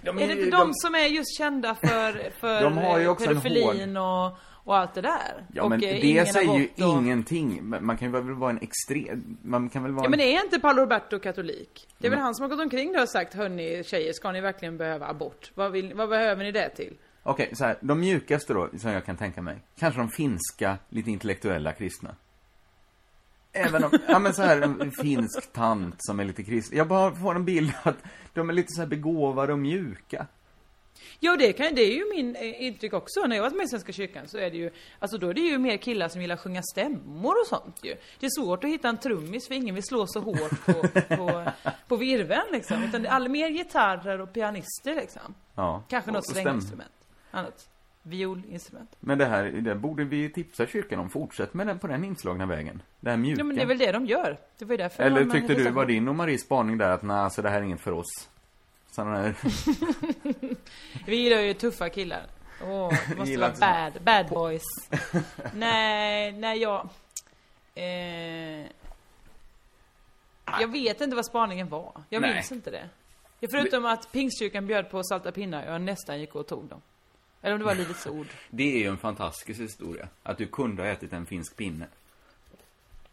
Ja, 0.00 0.12
men 0.12 0.22
är 0.22 0.26
det 0.26 0.32
inte 0.32 0.44
de- 0.44 0.66
de, 0.66 0.74
som 0.74 0.94
är 0.94 1.06
just 1.06 1.38
kända 1.38 1.74
för, 1.74 2.30
för 2.40 2.62
De 2.62 2.76
har 2.78 2.98
ju 2.98 3.08
också 3.08 3.30
en 3.30 3.40
pedofilin 3.40 3.96
och, 3.96 4.38
och 4.64 4.76
allt 4.76 4.94
det 4.94 5.00
där? 5.00 5.46
Ja, 5.52 5.62
och 5.62 5.70
men 5.70 5.82
eh, 5.82 6.00
det 6.00 6.32
säger 6.32 6.58
ju 6.58 6.64
och... 6.64 6.78
ingenting. 7.02 7.60
Man 7.80 7.96
kan 7.96 8.12
väl 8.12 8.22
vara 8.22 8.50
en 8.50 8.58
extrem, 8.62 9.36
man 9.42 9.68
kan 9.68 9.82
väl 9.82 9.92
vara 9.92 10.04
Ja 10.06 10.10
men 10.10 10.20
en... 10.20 10.26
är 10.26 10.44
inte 10.44 10.60
Paolo 10.60 10.82
Roberto 10.82 11.18
katolik? 11.18 11.88
Det 11.98 12.06
är 12.06 12.10
väl 12.10 12.18
Men- 12.18 12.24
han 12.24 12.34
som 12.34 12.42
har 12.42 12.50
gått 12.50 12.60
omkring 12.64 12.92
där 12.92 13.02
och 13.02 13.08
sagt 13.08 13.34
Hörni 13.34 13.84
tjejer, 13.84 14.12
ska 14.12 14.32
ni 14.32 14.40
verkligen 14.40 14.76
behöva 14.76 15.06
abort? 15.06 15.50
Vad, 15.54 15.72
vill, 15.72 15.94
vad 15.94 16.08
behöver 16.08 16.44
ni 16.44 16.52
det 16.52 16.68
till? 16.68 16.96
Okej, 17.22 17.50
så 17.52 17.64
här, 17.64 17.76
de 17.80 18.00
mjukaste 18.00 18.54
då, 18.54 18.68
som 18.78 18.90
jag 18.90 19.04
kan 19.04 19.16
tänka 19.16 19.42
mig. 19.42 19.56
Kanske 19.78 20.00
de 20.00 20.08
finska, 20.08 20.78
lite 20.88 21.10
intellektuella 21.10 21.72
kristna. 21.72 22.14
Även 23.52 23.84
om, 23.84 23.90
ja 24.08 24.18
men 24.18 24.34
så 24.34 24.42
här, 24.42 24.60
en 24.60 24.92
finsk 25.02 25.52
tant 25.52 25.94
som 25.98 26.20
är 26.20 26.24
lite 26.24 26.42
kristen. 26.42 26.78
Jag 26.78 26.88
bara 26.88 27.14
får 27.14 27.34
en 27.34 27.44
bild 27.44 27.72
att 27.82 27.96
de 28.32 28.48
är 28.48 28.52
lite 28.52 28.68
så 28.72 28.80
här 28.80 28.88
begåvade 28.88 29.52
och 29.52 29.58
mjuka. 29.58 30.26
Jo 31.20 31.36
det, 31.36 31.52
kan, 31.52 31.74
det 31.74 31.82
är 31.82 31.94
ju 31.94 32.04
min 32.14 32.36
eh, 32.36 32.62
intryck 32.62 32.92
också. 32.92 33.20
När 33.26 33.36
jag 33.36 33.42
var 33.42 33.50
med 33.50 33.64
i 33.64 33.68
Svenska 33.68 33.92
kyrkan 33.92 34.28
så 34.28 34.38
är 34.38 34.50
det 34.50 34.56
ju, 34.56 34.70
alltså 34.98 35.18
då 35.18 35.28
är 35.28 35.34
det 35.34 35.40
ju 35.40 35.58
mer 35.58 35.76
killar 35.76 36.08
som 36.08 36.20
gillar 36.20 36.36
sjunga 36.36 36.62
stämmor 36.62 37.34
och 37.40 37.46
sånt 37.46 37.78
ju. 37.82 37.94
Det 38.20 38.26
är 38.26 38.42
svårt 38.42 38.64
att 38.64 38.70
hitta 38.70 38.88
en 38.88 38.98
trummis 38.98 39.48
för 39.48 39.54
ingen 39.54 39.74
vill 39.74 39.84
slå 39.84 40.06
så 40.06 40.20
hårt 40.20 40.66
på, 40.66 40.72
på, 41.16 41.44
på 41.88 41.96
virveln 41.96 42.46
liksom. 42.52 42.82
Utan 42.82 43.02
det 43.02 43.08
är 43.08 43.12
all, 43.12 43.28
mer 43.28 43.50
gitarrer 43.50 44.20
och 44.20 44.32
pianister 44.32 44.94
liksom. 44.94 45.34
Ja. 45.54 45.82
Kanske 45.88 46.10
något 46.10 46.30
stränginstrument. 46.30 46.92
Annat. 47.30 47.68
Violinstrument. 48.06 48.96
Men 49.00 49.18
det 49.18 49.24
här, 49.24 49.44
det 49.44 49.74
borde 49.74 50.04
vi 50.04 50.30
tipsa 50.30 50.66
kyrkan 50.66 50.98
om. 50.98 51.10
Fortsätt 51.10 51.54
med 51.54 51.66
den 51.66 51.78
på 51.78 51.86
den 51.86 52.04
inslagna 52.04 52.46
vägen. 52.46 52.82
Det 53.00 53.10
här 53.10 53.16
mjuka. 53.16 53.40
Ja 53.40 53.44
men 53.44 53.56
det 53.56 53.62
är 53.62 53.66
väl 53.66 53.78
det 53.78 53.92
de 53.92 54.06
gör. 54.06 54.38
Det 54.58 54.64
var 54.64 54.72
ju 54.72 54.76
därför 54.76 55.02
Eller 55.02 55.24
har 55.24 55.30
tyckte 55.30 55.54
du, 55.54 55.70
var 55.70 55.86
din 55.86 56.08
och 56.08 56.14
Maries 56.14 56.42
spaning 56.42 56.78
där 56.78 56.90
att 56.90 57.02
nej, 57.02 57.16
alltså 57.16 57.42
det 57.42 57.50
här 57.50 57.58
är 57.58 57.62
inget 57.62 57.80
för 57.80 57.92
oss? 57.92 58.28
Sådana 58.94 59.16
här... 59.16 59.34
Vi 61.06 61.16
gillar 61.16 61.40
ju 61.40 61.54
tuffa 61.54 61.88
killar. 61.88 62.26
Åh, 62.62 62.88
det 63.08 63.14
Vi 63.14 63.16
måste 63.16 63.38
vara 63.38 63.52
bad, 63.52 64.02
bad 64.02 64.28
boys. 64.28 64.62
nej, 65.54 66.32
nej 66.32 66.58
jag... 66.58 66.88
Eh, 67.74 68.66
jag 70.60 70.72
vet 70.72 71.00
inte 71.00 71.16
vad 71.16 71.26
spaningen 71.26 71.68
var. 71.68 71.92
Jag 72.08 72.22
Nej. 72.22 72.34
minns 72.34 72.52
inte 72.52 72.70
det. 72.70 72.88
Ja, 73.40 73.48
förutom 73.50 73.84
att 73.84 74.12
Pingstkyrkan 74.12 74.66
bjöd 74.66 74.90
på 74.90 75.02
salta 75.02 75.32
pinnar, 75.32 75.66
jag 75.66 75.80
nästan 75.80 76.20
gick 76.20 76.34
och 76.34 76.46
tog 76.46 76.64
dem. 76.64 76.80
Eller 77.42 77.52
om 77.52 77.58
det 77.58 77.64
var 77.64 77.74
Livets 77.74 78.06
Ord. 78.06 78.26
Det 78.50 78.74
är 78.74 78.78
ju 78.78 78.88
en 78.88 78.98
fantastisk 78.98 79.60
historia. 79.60 80.08
Att 80.22 80.38
du 80.38 80.46
kunde 80.46 80.82
ha 80.82 80.88
ätit 80.88 81.12
en 81.12 81.26
finsk 81.26 81.56
pinne. 81.56 81.86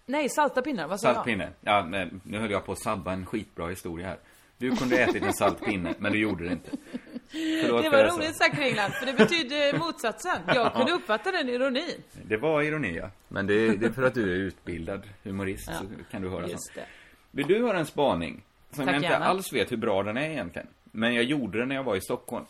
Nej, 0.06 0.30
salta 0.30 0.62
pinnar, 0.62 0.88
vad 0.88 1.02
sa 1.02 1.08
jag? 1.08 1.16
Saltpinne. 1.16 1.50
Ja, 1.62 1.86
nej, 1.90 2.10
nu 2.24 2.40
höll 2.40 2.52
jag 2.52 2.66
på 2.66 2.72
att 2.72 2.82
sabba 2.82 3.14
en 3.14 3.26
skitbra 3.26 3.68
historia 3.68 4.08
här. 4.08 4.18
Du 4.62 4.76
kunde 4.76 4.98
ätit 5.04 5.24
en 5.24 5.34
saltpinne, 5.34 5.94
men 6.00 6.12
du 6.12 6.20
gjorde 6.20 6.44
det 6.46 6.52
inte. 6.52 6.70
Förlåt 7.62 7.84
Det 7.84 7.90
var 7.90 8.04
roligt 8.18 8.36
sagt 8.38 8.56
Kringland, 8.56 8.94
för 8.94 9.06
det 9.06 9.14
betydde 9.14 9.78
motsatsen. 9.80 10.38
Jag 10.48 10.74
kunde 10.74 10.92
uppfatta 10.92 11.32
den 11.32 11.50
ironin. 11.50 12.02
Det 12.24 12.38
var 12.38 12.62
ironi, 12.62 12.98
ja. 12.98 13.10
Men 13.28 13.48
det, 13.48 13.76
det 13.78 13.86
är 13.86 13.92
för 13.92 14.04
att 14.04 14.14
du 14.14 14.22
är 14.32 14.36
utbildad 14.38 15.02
humorist, 15.24 15.70
Ja, 15.72 15.78
så 15.80 15.86
kan 16.12 16.22
du 16.22 16.30
höra 16.30 16.48
just 16.48 16.66
sånt. 16.66 16.76
det. 16.76 16.86
Vill 17.32 17.48
du 17.48 17.66
höra 17.68 17.80
en 17.80 17.86
spaning? 17.86 18.44
Som 18.72 18.86
Tack 18.86 18.96
jag 18.96 19.00
inte 19.00 19.12
gärna. 19.12 19.26
alls 19.26 19.54
vet 19.54 19.72
hur 19.72 19.78
bra 19.78 20.04
den 20.04 20.18
är 20.18 20.30
egentligen. 20.30 20.68
Men 20.84 21.14
jag 21.16 21.24
gjorde 21.24 21.60
den 21.60 21.68
när 21.68 21.76
jag 21.76 21.84
var 21.84 21.96
i 21.96 22.02
Stockholm. 22.02 22.46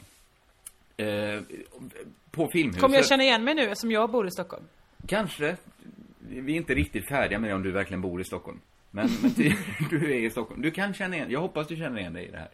Eh, 0.97 1.07
på 2.32 2.47
Filmhuset. 2.53 2.82
Kommer 2.82 2.95
jag 2.95 3.05
känna 3.05 3.24
igen 3.24 3.43
mig 3.43 3.55
nu 3.55 3.62
eftersom 3.62 3.91
jag 3.91 4.12
bor 4.12 4.28
i 4.28 4.32
Stockholm? 4.32 4.64
Kanske. 5.07 5.55
Vi 6.20 6.53
är 6.53 6.57
inte 6.57 6.74
riktigt 6.74 7.07
färdiga 7.07 7.39
med 7.39 7.49
det 7.49 7.53
om 7.53 7.64
du 7.64 7.72
verkligen 7.72 8.01
bor 8.01 8.22
i 8.22 8.24
Stockholm. 8.24 8.59
Men, 8.92 9.10
men 9.22 9.34
ty, 9.34 9.54
du 9.89 10.14
är 10.14 10.20
i 10.20 10.30
Stockholm. 10.30 10.62
Du 10.62 10.72
kan 10.72 10.94
känna 10.94 11.16
igen, 11.16 11.32
jag 11.32 11.39
hoppas 11.39 11.68
du 11.68 11.76
känner 11.76 12.00
igen 12.00 12.14
dig 12.14 12.26
i 12.28 12.32
det 12.32 12.38
här. 12.38 12.50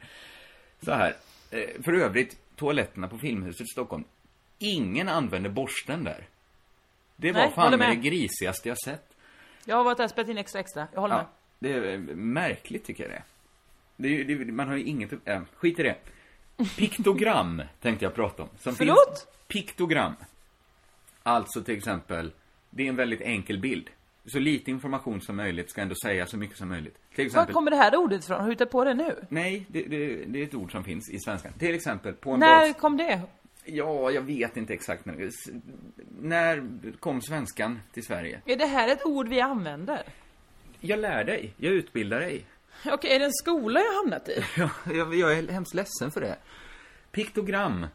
Så 0.82 0.92
här. 0.92 1.16
Eh, 1.52 1.82
för 1.84 1.94
övrigt, 1.94 2.38
toaletterna 2.56 3.08
på 3.08 3.18
Filmhuset 3.18 3.62
i 3.62 3.72
Stockholm. 3.72 4.04
Ingen 4.60 5.10
använder 5.10 5.50
borsten 5.50 6.04
där. 6.04 6.28
Det 7.16 7.32
var 7.32 7.42
Nej, 7.42 7.52
fan 7.52 7.72
med 7.72 7.80
det 7.80 7.88
med. 7.88 8.04
grisigaste 8.04 8.70
jag 8.70 8.78
sett. 8.78 9.14
Jag 9.66 9.76
har 9.76 9.84
varit 9.84 9.98
där 9.98 10.04
och 10.04 10.10
spelat 10.10 10.30
in 10.30 10.38
extra 10.38 10.60
extra. 10.60 10.88
Jag 10.94 11.02
håller 11.02 11.16
med. 11.16 11.26
Ja, 11.26 11.30
det 11.60 11.74
är 11.74 11.98
märkligt 12.16 12.86
tycker 12.86 13.04
jag 13.04 13.12
det. 13.12 14.24
det, 14.24 14.36
det 14.36 14.52
man 14.52 14.68
har 14.68 14.76
ju 14.76 14.84
inget, 14.84 15.28
äh, 15.28 15.42
skit 15.56 15.80
i 15.80 15.84
det. 15.84 15.96
Piktogram 16.78 17.62
tänkte 17.82 18.06
jag 18.06 18.16
prata 18.16 18.44
om. 18.44 18.50
Som 18.60 18.76
Förlåt? 18.76 18.98
Finns, 19.08 19.28
piktogram. 19.48 20.14
Alltså 21.24 21.64
till 21.64 21.78
exempel, 21.78 22.32
det 22.70 22.84
är 22.84 22.90
en 22.90 22.96
väldigt 22.96 23.22
enkel 23.22 23.60
bild. 23.60 23.90
Så 24.28 24.40
lite 24.40 24.72
information 24.72 25.22
som 25.22 25.36
möjligt 25.36 25.70
ska 25.70 25.82
ändå 25.82 25.96
säga 26.04 26.26
så 26.26 26.38
mycket 26.38 26.58
som 26.58 26.70
möjligt. 26.70 26.96
Till 27.16 27.18
Var 27.18 27.26
exempel, 27.26 27.54
kommer 27.54 27.72
det 27.72 27.78
här 27.78 27.96
ordet 27.96 28.24
ifrån? 28.24 28.40
Har 28.40 28.46
du 28.48 28.52
hittat 28.54 28.72
på 28.72 28.84
det 28.84 28.94
nu? 28.94 29.16
nej, 29.30 29.66
det, 29.70 29.82
det, 29.84 30.16
det 30.26 30.40
är 30.40 30.44
ett 30.44 30.54
ord 30.56 30.72
som 30.72 30.84
finns 30.84 31.10
i 31.10 31.20
svenskan. 31.20 31.54
Till 31.60 31.76
exempel, 31.76 32.14
på 32.14 32.32
en 32.32 32.40
När 32.40 32.68
bas... 32.68 32.78
kom 32.82 32.98
det? 32.98 33.22
Ja, 33.66 34.12
jag 34.12 34.22
vet 34.22 34.58
inte 34.58 34.74
exakt. 34.74 35.08
S- 35.08 35.34
När 36.20 36.64
kom 37.00 37.22
svenskan 37.22 37.80
till 37.94 38.04
Sverige? 38.04 38.42
Är 38.46 38.56
det 38.56 38.66
här 38.66 38.88
ett 38.88 39.06
ord 39.06 39.28
vi 39.28 39.42
använder? 39.42 40.02
Jag 40.80 41.00
lär 41.00 41.24
dig, 41.24 41.54
jag 41.58 41.74
utbildar 41.74 42.20
dig. 42.20 42.46
Okej, 42.86 43.16
är 43.16 43.20
det 43.20 43.26
en 43.26 43.34
skola 43.34 43.80
jag 43.80 43.94
hamnat 43.94 44.30
i? 44.30 44.44
Ja, 44.58 44.70
jag, 44.94 45.16
jag 45.16 45.34
är 45.38 45.48
hemskt 45.48 45.74
ledsen 45.74 46.12
för 46.12 46.22
det. 46.22 46.38
Piktogram. 47.12 47.88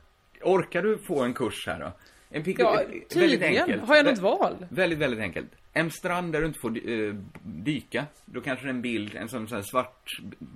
Orkar 0.42 0.82
du 0.82 0.98
få 0.98 1.22
en 1.22 1.34
kurs 1.34 1.66
här 1.66 1.80
då? 1.80 1.92
En 2.32 2.42
pikto- 2.44 2.62
Ja, 2.62 2.82
tydligen. 3.10 3.80
Har 3.80 3.96
jag 3.96 4.04
något 4.06 4.18
val? 4.18 4.66
Väldigt, 4.68 4.98
väldigt 4.98 5.20
enkelt. 5.20 5.48
En 5.72 5.90
strand 5.90 6.32
där 6.32 6.40
du 6.40 6.46
inte 6.46 6.58
får 6.60 6.90
eh, 6.90 7.14
dyka. 7.42 8.06
Då 8.24 8.40
kanske 8.40 8.64
det 8.64 8.68
är 8.68 8.74
en 8.74 8.82
bild, 8.82 9.14
en 9.14 9.28
sån, 9.28 9.48
sån 9.48 9.64
svart 9.64 10.10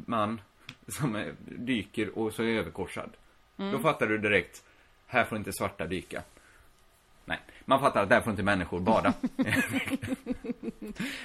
man 0.06 0.40
som 0.88 1.16
eh, 1.16 1.26
dyker 1.58 2.18
och 2.18 2.32
så 2.32 2.42
är 2.42 2.46
överkorsad. 2.46 3.10
Mm. 3.58 3.72
Då 3.72 3.78
fattar 3.78 4.06
du 4.06 4.18
direkt, 4.18 4.62
här 5.06 5.24
får 5.24 5.38
inte 5.38 5.52
svarta 5.52 5.86
dyka. 5.86 6.22
Nej, 7.24 7.38
man 7.64 7.80
fattar 7.80 8.02
att 8.02 8.08
där 8.08 8.20
får 8.20 8.30
inte 8.30 8.42
människor 8.42 8.80
bada. 8.80 9.12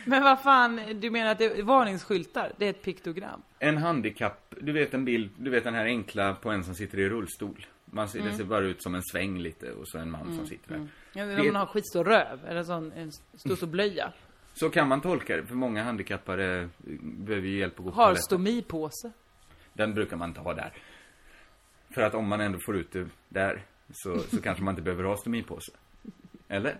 Men 0.06 0.24
vad 0.24 0.41
fan, 0.41 0.82
du 1.02 1.10
menar 1.10 1.32
att 1.32 1.38
det 1.38 1.45
är 1.45 1.64
varningsskyltar? 1.64 2.52
Det 2.58 2.66
är 2.66 2.70
ett 2.70 2.82
piktogram? 2.84 3.41
En 3.60 3.78
handikapp, 3.78 4.56
du 4.62 4.72
vet 4.72 4.93
en 4.93 5.06
bild, 5.06 5.30
du 5.38 5.49
vet 5.49 5.64
den 5.64 5.76
här 5.76 5.86
enkla 5.86 6.34
på 6.34 6.49
en 6.52 6.64
som 6.64 6.76
sitter 6.76 6.99
i 6.99 7.10
rullstol. 7.10 7.66
Man 7.94 8.10
ser, 8.10 8.20
Det 8.20 8.26
Mm. 8.26 8.38
ser 8.38 8.44
bara 8.44 8.66
ut 8.66 8.84
som 8.84 8.96
en 8.96 9.02
sväng 9.04 9.39
lite 9.39 9.72
och 9.72 9.88
så 9.88 9.98
en 9.98 10.12
man 10.12 10.36
som 10.36 10.48
sitter 10.48 10.70
där. 10.74 10.88
Ja, 11.14 11.26
Det- 11.26 11.39
om 11.42 11.46
man 11.48 11.56
har 11.56 11.66
skitstor 11.66 12.04
röv, 12.04 12.46
eller 12.48 12.64
sån, 12.64 12.92
en 12.92 13.12
stor, 13.12 13.56
stor 13.56 13.68
blöja. 13.68 14.14
Så 14.54 14.70
kan 14.70 14.88
man 14.88 15.02
tolka 15.02 15.38
det, 15.38 15.46
för 15.46 15.56
många 15.56 15.84
handikappade 15.84 16.60
eh, 16.62 16.68
behöver 17.02 17.48
ju 17.48 17.60
hjälp 17.60 17.80
att 17.80 17.86
gå 17.86 17.92
på 17.92 17.96
Har 17.96 18.16
stomipåse. 18.16 19.12
Den 19.74 19.94
brukar 19.94 20.18
man 20.18 20.30
inte 20.30 20.42
ha 20.42 20.54
där. 20.54 20.74
För 21.89 22.02
att 22.02 22.14
om 22.16 22.28
man 22.28 22.42
ändå 22.42 22.60
får 22.66 22.78
ut 22.78 22.92
det 22.92 23.08
där, 23.30 23.66
så, 23.94 24.20
så 24.20 24.42
kanske 24.44 24.64
man 24.64 24.72
inte 24.72 24.82
behöver 24.82 25.04
ha 25.04 25.18
stomipåse. 25.18 25.72
Eller? 26.48 26.78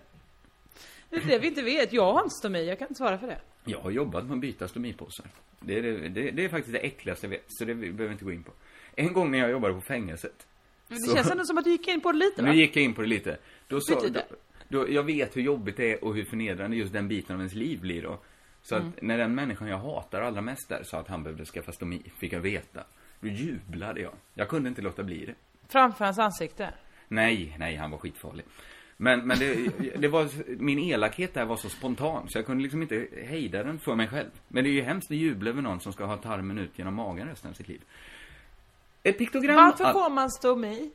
Det 1.10 1.16
är 1.16 1.26
det 1.26 1.38
vi 1.38 1.46
inte 1.46 1.62
vet. 1.62 1.92
Jag 1.92 2.12
har 2.12 2.18
inte 2.22 2.34
stomi, 2.40 2.64
jag 2.68 2.78
kan 2.78 2.88
inte 2.88 2.98
svara 2.98 3.18
för 3.18 3.26
det. 3.26 3.40
Jag 3.64 3.78
har 3.80 3.90
jobbat 3.90 4.24
med 4.24 4.34
att 4.34 4.40
byta 4.40 4.68
stomipåsar. 4.68 5.26
Det 5.60 5.78
är, 5.78 5.82
det, 5.82 6.08
det, 6.08 6.30
det 6.30 6.44
är 6.44 6.48
faktiskt 6.48 6.72
det 6.72 6.78
äckligaste 6.78 7.26
jag 7.26 7.30
vet, 7.30 7.44
så 7.48 7.64
det 7.64 7.74
behöver 7.74 8.04
vi 8.06 8.12
inte 8.12 8.24
gå 8.24 8.32
in 8.32 8.42
på. 8.42 8.52
En 8.96 9.12
gång 9.12 9.30
när 9.30 9.38
jag 9.38 9.50
jobbade 9.50 9.74
på 9.74 9.80
fängelset. 9.80 10.46
Det 10.94 11.00
så- 11.10 11.16
känns 11.16 11.30
ändå 11.30 11.44
som 11.44 11.58
att 11.58 11.64
du 11.64 11.70
gick 11.70 11.88
in 11.88 12.00
på 12.00 12.12
det 12.12 12.18
lite 12.18 12.42
va? 12.42 12.48
Nu 12.48 12.56
gick 12.56 12.76
jag 12.76 12.84
in 12.84 12.94
på 12.94 13.00
det 13.02 13.08
lite. 13.08 13.36
Då 13.68 13.80
sa, 13.80 14.00
då, 14.08 14.20
då, 14.68 14.90
jag 14.90 15.02
vet 15.02 15.36
hur 15.36 15.42
jobbigt 15.42 15.76
det 15.76 15.92
är 15.92 16.04
och 16.04 16.14
hur 16.14 16.24
förnedrande 16.24 16.76
just 16.76 16.92
den 16.92 17.08
biten 17.08 17.34
av 17.34 17.40
ens 17.40 17.54
liv 17.54 17.80
blir 17.80 18.02
då. 18.02 18.18
Så 18.62 18.74
att 18.74 18.80
Mm. 18.82 18.92
när 19.02 19.18
den 19.18 19.34
människan 19.34 19.68
jag 19.68 19.78
hatar 19.78 20.20
allra 20.22 20.40
mest 20.40 20.68
där 20.68 20.82
sa 20.84 20.98
att 20.98 21.08
han 21.08 21.22
behövde 21.22 21.44
skaffa 21.44 21.72
stomi, 21.72 22.02
fick 22.18 22.32
jag 22.32 22.40
veta. 22.40 22.84
Då 23.20 23.28
jublade 23.28 24.00
jag. 24.00 24.12
Jag 24.34 24.48
kunde 24.48 24.68
inte 24.68 24.82
låta 24.82 25.02
bli 25.02 25.26
det. 25.26 25.34
Framför 25.68 26.04
hans 26.04 26.18
ansikte. 26.18 26.74
Nej, 27.08 27.56
nej, 27.58 27.76
han 27.76 27.90
var 27.90 27.98
skitfarlig. 27.98 28.44
Men, 28.96 29.26
men 29.26 29.38
det, 29.38 29.70
det 29.98 30.08
var, 30.08 30.28
min 30.62 30.78
elakhet 30.78 31.34
där 31.34 31.44
var 31.44 31.56
så 31.56 31.68
spontan 31.68 32.28
så 32.28 32.38
jag 32.38 32.46
kunde 32.46 32.62
liksom 32.62 32.82
inte 32.82 33.08
hejda 33.24 33.62
den 33.62 33.78
för 33.78 33.94
mig 33.94 34.08
själv. 34.08 34.28
Men 34.48 34.64
det 34.64 34.70
är 34.70 34.72
ju 34.72 34.82
hemskt 34.82 35.10
att 35.10 35.16
jubla 35.16 35.50
över 35.50 35.62
någon 35.62 35.80
som 35.80 35.92
ska 35.92 36.04
ha 36.04 36.16
tarmen 36.16 36.58
ut 36.58 36.78
genom 36.78 36.94
magen 36.94 37.28
resten 37.28 37.50
av 37.50 37.54
sitt 37.54 37.68
liv. 37.68 37.80
Ett 39.02 39.18
piktogram... 39.18 39.56
Varför 39.56 39.92
får 39.92 40.10
man 40.10 40.30
stomi? 40.30 40.90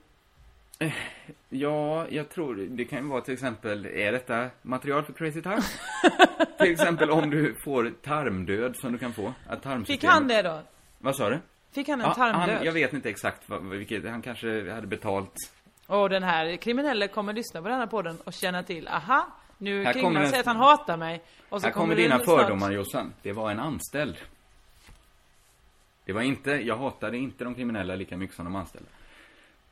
Ja, 1.49 2.07
jag 2.09 2.29
tror 2.29 2.55
det 2.55 2.85
kan 2.85 3.03
ju 3.03 3.09
vara 3.09 3.21
till 3.21 3.33
exempel, 3.33 3.85
är 3.85 4.11
detta 4.11 4.49
material 4.61 5.03
för 5.03 5.13
Crazy 5.13 5.41
Time? 5.41 5.61
till 6.57 6.71
exempel 6.71 7.11
om 7.11 7.29
du 7.29 7.55
får 7.63 7.93
tarmdöd 8.03 8.75
som 8.75 8.91
du 8.91 8.97
kan 8.97 9.13
få. 9.13 9.33
Att 9.47 9.63
tarmsystemet... 9.63 9.87
Fick 10.01 10.03
han 10.09 10.27
det 10.27 10.41
då? 10.41 10.61
Vad 10.99 11.15
sa 11.15 11.29
du? 11.29 11.39
Fick 11.71 11.89
han 11.89 12.01
en 12.01 12.07
Ja, 12.07 12.13
tarmdöd? 12.13 12.55
Han, 12.55 12.65
jag 12.65 12.71
vet 12.71 12.93
inte 12.93 13.09
exakt 13.09 13.49
vad, 13.49 13.63
vilket, 13.69 14.09
han 14.09 14.21
kanske 14.21 14.71
hade 14.71 14.87
betalt. 14.87 15.33
Och 15.87 16.09
den 16.09 16.23
här 16.23 16.55
kriminelle 16.55 17.07
kommer 17.07 17.33
lyssna 17.33 17.61
på 17.61 17.67
den 17.67 17.79
här 17.79 17.87
podden 17.87 18.17
och 18.23 18.33
känna 18.33 18.63
till, 18.63 18.87
aha, 18.87 19.27
nu 19.57 19.83
Här 19.83 19.93
Kringlan 19.93 20.13
kommer 20.13 20.25
säger 20.27 20.39
att 20.39 20.45
han 20.45 20.55
hatar 20.55 20.97
mig. 20.97 21.23
Och 21.49 21.61
så 21.61 21.67
Här 21.67 21.73
kommer 21.73 21.95
det 21.95 22.01
dina 22.01 22.19
snart- 22.19 22.39
fördomar 22.41 22.71
Jossan. 22.71 23.13
Det 23.21 23.31
var 23.33 23.51
en 23.51 23.59
anställd. 23.59 24.17
Det 26.07 26.13
var 26.13 26.21
inte, 26.21 26.51
jag 26.51 26.77
hatade 26.77 27.17
inte 27.17 27.43
de 27.43 27.55
kriminella 27.55 27.95
lika 27.95 28.17
mycket 28.17 28.35
som 28.35 28.45
de 28.45 28.55
anställda. 28.55 28.89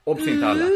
Obs 0.03 0.27
inte 0.27 0.47
alla. 0.47 0.65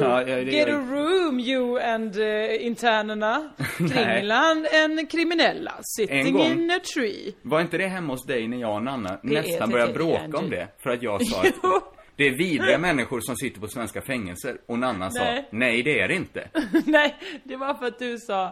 Ja, 0.00 0.24
det- 0.24 0.42
Get 0.42 0.68
a 0.68 0.78
room 0.90 1.40
you 1.40 1.80
and 1.80 2.16
uh, 2.16 2.66
internerna. 2.66 3.50
Kringland 3.78 4.66
and 4.84 5.10
kriminella. 5.10 5.70
En 5.76 5.82
Sitting 5.84 6.32
gång. 6.36 6.46
in 6.52 6.70
a 6.70 6.80
tree. 6.94 7.32
Var 7.42 7.60
inte 7.60 7.78
det 7.78 7.86
hemma 7.86 8.12
hos 8.12 8.26
dig 8.26 8.48
när 8.48 8.56
jag 8.60 8.74
och 8.74 8.82
Nanna 8.82 9.18
Det 9.22 9.28
nästan 9.42 9.70
började 9.70 9.92
bråka 9.92 10.20
Angie. 10.22 10.36
om 10.38 10.50
det? 10.50 10.68
För 10.78 10.90
att 10.90 11.02
jag 11.02 11.26
sa 11.26 11.40
att 11.42 11.54
det 12.16 12.24
är 12.26 12.30
vidriga 12.38 12.78
människor 12.78 13.20
som 13.20 13.36
sitter 13.36 13.60
på 13.60 13.68
svenska 13.68 14.02
fängelser. 14.02 14.56
Och 14.66 14.78
Nanna 14.78 15.10
sa, 15.10 15.24
Nej. 15.24 15.48
nej 15.50 15.82
det 15.82 16.00
är 16.00 16.08
det 16.08 16.14
inte. 16.14 16.48
Nej, 16.86 17.16
det 17.44 17.56
var 17.56 17.74
för 17.74 17.86
att 17.86 17.98
du 17.98 18.18
sa, 18.18 18.44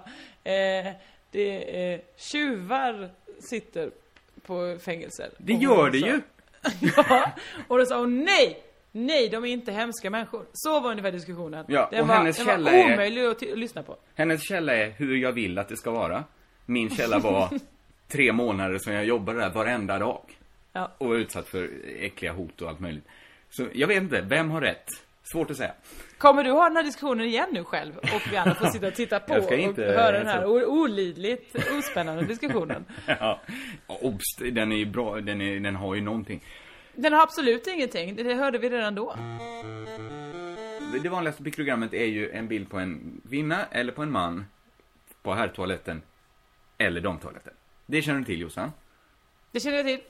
eh, 0.44 0.92
det 1.30 1.76
är 1.92 2.00
tjuvar 2.16 3.10
sitter 3.40 3.90
på 4.46 4.78
fängelser. 4.84 5.30
Det 5.38 5.54
Och 5.56 5.62
gör 5.62 5.90
det 5.90 6.00
sa- 6.00 6.06
ju. 6.06 6.20
ja, 6.96 7.30
och 7.68 7.78
då 7.78 7.86
sa 7.86 7.98
hon 7.98 8.24
nej! 8.24 8.62
Nej, 8.92 9.28
de 9.28 9.44
är 9.44 9.48
inte 9.48 9.72
hemska 9.72 10.10
människor. 10.10 10.46
Så 10.52 10.80
var 10.80 10.90
ungefär 10.90 11.12
diskussionen. 11.12 11.64
Ja, 11.68 11.88
den 11.90 12.00
och 12.00 12.08
var, 12.08 12.14
hennes 12.16 12.36
den 12.36 12.46
källa 12.46 12.70
var 12.70 12.78
är- 12.78 12.94
omöjlig 12.94 13.24
att, 13.24 13.38
ty- 13.40 13.52
att 13.52 13.58
lyssna 13.58 13.82
på. 13.82 13.96
Hennes 14.14 14.48
källa 14.48 14.74
är 14.74 14.90
hur 14.90 15.16
jag 15.16 15.32
vill 15.32 15.58
att 15.58 15.68
det 15.68 15.76
ska 15.76 15.90
vara. 15.90 16.24
Min 16.66 16.90
källa 16.90 17.18
var 17.18 17.50
tre 18.08 18.32
månader 18.32 18.78
som 18.78 18.92
jag 18.92 19.04
jobbade 19.04 19.38
där 19.40 19.50
varenda 19.50 19.98
dag. 19.98 20.20
Ja. 20.72 20.92
Och 20.98 21.06
var 21.08 21.14
utsatt 21.16 21.48
för 21.48 21.70
äckliga 22.00 22.32
hot 22.32 22.62
och 22.62 22.68
allt 22.68 22.80
möjligt. 22.80 23.04
Så 23.50 23.66
jag 23.72 23.88
vet 23.88 24.02
inte, 24.02 24.20
vem 24.20 24.50
har 24.50 24.60
rätt? 24.60 24.86
Svårt 25.32 25.50
att 25.50 25.56
säga. 25.56 25.72
Kommer 26.18 26.44
du 26.44 26.50
ha 26.50 26.64
den 26.64 26.76
här 26.76 26.84
diskussionen 26.84 27.26
igen 27.26 27.48
nu 27.52 27.64
själv? 27.64 27.98
Och 27.98 28.32
vi 28.32 28.36
andra 28.36 28.54
får 28.54 28.66
sitta 28.66 28.86
och 28.86 28.94
titta 28.94 29.20
på 29.20 29.34
och 29.34 29.50
höra 29.76 30.12
den 30.12 30.26
här 30.26 30.42
alltså- 30.42 30.66
olidligt 30.66 31.56
ospännande 31.78 32.24
diskussionen. 32.24 32.84
Ja, 33.06 33.40
obs, 33.86 34.36
den 34.38 34.72
är 34.72 34.76
ju 34.76 34.86
bra, 34.86 35.20
den, 35.20 35.40
är, 35.40 35.60
den 35.60 35.76
har 35.76 35.94
ju 35.94 36.00
någonting. 36.00 36.44
Den 36.94 37.12
har 37.12 37.22
absolut 37.22 37.66
ingenting, 37.66 38.16
det 38.16 38.34
hörde 38.34 38.58
vi 38.58 38.70
redan 38.70 38.94
då. 38.94 39.16
Det 41.02 41.08
vanligaste 41.08 41.42
piktogrammet 41.42 41.94
är 41.94 42.06
ju 42.06 42.30
en 42.30 42.48
bild 42.48 42.70
på 42.70 42.78
en 42.78 43.20
kvinna 43.28 43.66
eller 43.70 43.92
på 43.92 44.02
en 44.02 44.10
man 44.10 44.46
på 45.22 45.34
herrtoaletten 45.34 46.02
eller 46.78 47.00
damtoaletten. 47.00 47.52
Det 47.86 48.02
känner 48.02 48.18
du 48.18 48.24
till 48.24 48.40
Jossan? 48.40 48.72
Det 49.52 49.60
känner 49.60 49.76
jag 49.76 49.86
till. 49.86 50.00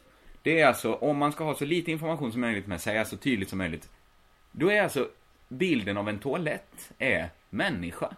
Det 0.43 0.61
är 0.61 0.67
alltså, 0.67 0.95
om 0.95 1.17
man 1.17 1.33
ska 1.33 1.45
ha 1.45 1.55
så 1.55 1.65
lite 1.65 1.91
information 1.93 2.33
som 2.33 2.41
möjligt 2.41 2.67
med 2.67 2.81
sig, 2.81 3.07
så 3.07 3.17
tydligt 3.17 3.49
som 3.49 3.59
möjligt. 3.59 3.89
Då 4.59 4.71
är 4.73 4.83
alltså 4.83 5.09
bilden 5.49 5.97
av 5.97 6.09
en 6.09 6.19
toalett 6.19 6.93
är 6.99 7.31
människa. 7.51 8.17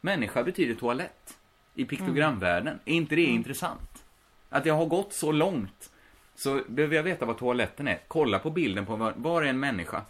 Människa 0.00 0.42
betyder 0.42 0.74
toalett. 0.74 1.38
I 1.74 1.84
piktogramvärlden. 1.84 2.80
Är 2.84 2.92
inte 2.94 3.16
det 3.16 3.22
intressant? 3.24 4.04
Att 4.48 4.66
jag 4.66 4.74
har 4.74 4.86
gått 4.86 5.12
så 5.12 5.32
långt. 5.32 5.92
Så 6.34 6.60
behöver 6.68 6.96
jag 6.96 7.02
veta 7.02 7.26
vad 7.26 7.38
toaletten 7.38 7.88
är. 7.88 8.00
Kolla 8.08 8.38
på 8.38 8.50
bilden 8.50 8.86
på 8.86 8.96
var, 8.96 9.12
var 9.16 9.42
är 9.42 9.46
en 9.46 9.60
människa? 9.60 10.02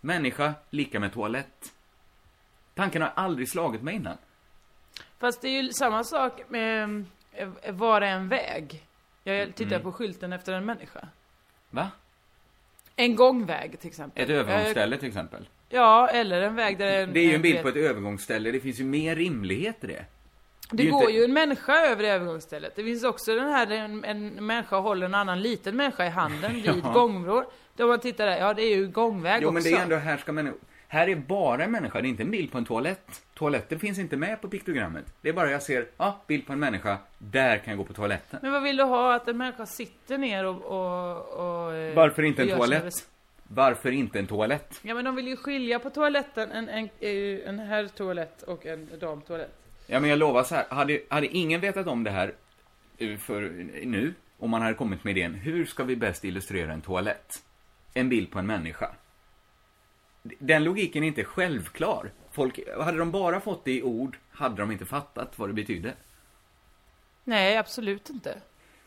Människa 0.00 0.54
lika 0.70 1.00
med 1.00 1.12
toalett. 1.12 1.72
Tanken 2.74 3.02
har 3.02 3.12
aldrig 3.14 3.48
slagit 3.48 3.82
mig 3.82 3.94
innan. 3.94 4.16
Fast 5.18 5.42
det 5.42 5.48
är 5.48 5.62
ju 5.62 5.72
samma 5.72 6.04
sak 6.04 6.40
med 6.48 7.04
eh, 7.32 7.48
var 7.72 8.00
är 8.00 8.06
en 8.16 8.28
väg? 8.28 8.86
Jag 9.22 9.54
tittar 9.54 9.70
Mm. 9.76 9.82
på 9.82 9.92
skylten 9.92 10.32
efter 10.32 10.52
en 10.52 10.64
människa. 10.64 11.08
Va? 11.70 11.90
En 12.96 13.16
gångväg 13.16 13.80
till 13.80 13.88
exempel. 13.88 14.22
Ett 14.24 14.30
övergångsställe 14.30 14.96
till 14.96 15.08
exempel. 15.08 15.48
Ja, 15.68 16.08
eller 16.08 16.42
en 16.42 16.54
väg 16.54 16.78
där 16.78 17.00
en, 17.02 17.12
Det 17.12 17.20
är 17.20 17.24
ju 17.24 17.34
en 17.34 17.42
bild 17.42 17.62
på 17.62 17.68
ett 17.68 17.76
övergångsställe. 17.76 18.50
Det 18.50 18.60
finns 18.60 18.80
ju 18.80 18.84
mer 18.84 19.16
rimlighet 19.16 19.84
i 19.84 19.86
det. 19.86 20.04
Det 20.70 20.82
ju 20.82 20.90
går 20.90 21.00
inte- 21.02 21.12
ju 21.12 21.24
en 21.24 21.32
människa 21.32 21.86
över 21.86 22.02
det 22.02 22.08
övergångsstället. 22.08 22.72
Det 22.76 22.84
finns 22.84 23.04
också 23.04 23.34
den 23.34 23.48
här, 23.52 23.70
en, 23.70 24.04
en 24.04 24.46
människa 24.46 24.76
håller 24.76 25.06
en 25.06 25.14
annan 25.14 25.42
liten 25.42 25.76
människa 25.76 26.06
i 26.06 26.08
handen 26.08 26.52
vid 26.62 26.66
Ja. 26.84 26.92
gångvrår. 26.92 27.46
Då 27.76 27.86
man 27.86 28.00
tittar 28.00 28.26
där, 28.26 28.38
ja 28.38 28.54
det 28.54 28.62
är 28.62 28.76
ju 28.76 28.86
gångväg 28.88 29.38
Jo, 29.42 29.48
också. 29.48 29.54
men 29.54 29.62
det 29.62 29.72
är 29.72 29.82
ändå, 29.82 29.96
här 29.96 30.16
ska 30.16 30.32
människor... 30.32 30.58
Här 30.92 31.08
är 31.08 31.16
bara 31.16 31.64
en 31.64 31.70
människa, 31.70 32.00
det 32.00 32.06
är 32.06 32.10
inte 32.10 32.22
en 32.22 32.30
bild 32.30 32.52
på 32.52 32.58
en 32.58 32.64
toalett. 32.64 33.22
Toaletten 33.34 33.78
finns 33.78 33.98
inte 33.98 34.16
med 34.16 34.40
på 34.40 34.48
piktogrammet. 34.48 35.04
Det 35.20 35.28
är 35.28 35.32
bara 35.32 35.50
jag 35.50 35.62
ser, 35.62 35.86
ja, 35.96 36.20
bild 36.26 36.46
på 36.46 36.52
en 36.52 36.58
människa, 36.58 36.98
där 37.18 37.58
kan 37.58 37.70
jag 37.70 37.78
gå 37.78 37.84
på 37.84 37.92
toaletten. 37.92 38.38
Men 38.42 38.52
vad 38.52 38.62
vill 38.62 38.76
du 38.76 38.82
ha? 38.82 39.14
Att 39.14 39.28
en 39.28 39.36
människa 39.36 39.66
sitter 39.66 40.18
ner 40.18 40.44
och... 40.44 40.62
och, 40.62 41.66
och 41.66 41.74
eh, 41.74 41.94
Varför 41.94 42.22
inte 42.22 42.42
en 42.42 42.48
toalett? 42.48 42.94
Varför 43.42 43.90
inte 43.90 44.18
en 44.18 44.26
toalett? 44.26 44.80
Ja 44.82 44.94
men 44.94 45.04
de 45.04 45.16
vill 45.16 45.28
ju 45.28 45.36
skilja 45.36 45.78
på 45.78 45.90
toaletten, 45.90 46.50
en, 46.50 46.68
en, 46.68 46.88
eh, 47.00 47.48
en 47.48 47.58
herrtoalett 47.58 48.42
och 48.42 48.66
en 48.66 48.88
damtoalett. 49.00 49.58
Ja, 49.86 50.00
men 50.00 50.10
jag 50.10 50.18
lovar 50.18 50.42
så 50.42 50.54
här. 50.54 50.64
Hade, 50.68 51.00
hade 51.08 51.26
ingen 51.26 51.60
vetat 51.60 51.86
om 51.86 52.04
det 52.04 52.10
här 52.10 52.34
eh, 52.98 53.16
för 53.16 53.40
nu, 53.84 54.14
om 54.38 54.50
man 54.50 54.62
hade 54.62 54.74
kommit 54.74 55.04
med 55.04 55.16
idén, 55.18 55.34
hur 55.34 55.64
ska 55.64 55.84
vi 55.84 55.96
bäst 55.96 56.24
illustrera 56.24 56.72
en 56.72 56.80
toalett? 56.80 57.42
En 57.94 58.08
bild 58.08 58.30
på 58.30 58.38
en 58.38 58.46
människa. 58.46 58.90
Den 60.22 60.64
logiken 60.64 61.02
är 61.02 61.06
inte 61.08 61.24
självklar. 61.24 62.10
Folk, 62.30 62.60
hade 62.80 62.98
de 62.98 63.10
bara 63.10 63.40
fått 63.40 63.64
det 63.64 63.72
i 63.72 63.82
ord, 63.82 64.16
hade 64.30 64.56
de 64.62 64.70
inte 64.72 64.84
fattat 64.84 65.38
vad 65.38 65.48
det 65.48 65.52
betydde. 65.52 65.94
Nej, 67.24 67.56
absolut 67.56 68.10
inte. 68.10 68.38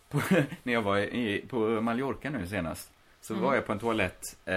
På, 0.09 0.21
när 0.63 0.73
jag 0.73 0.81
var 0.81 0.97
i, 0.97 1.45
på 1.49 1.57
Mallorca 1.81 2.29
nu 2.29 2.47
senast, 2.47 2.91
så 3.21 3.33
Mm. 3.33 3.45
var 3.45 3.55
jag 3.55 3.65
på 3.65 3.71
en 3.73 3.79
toalett. 3.79 4.21
Eh, 4.45 4.55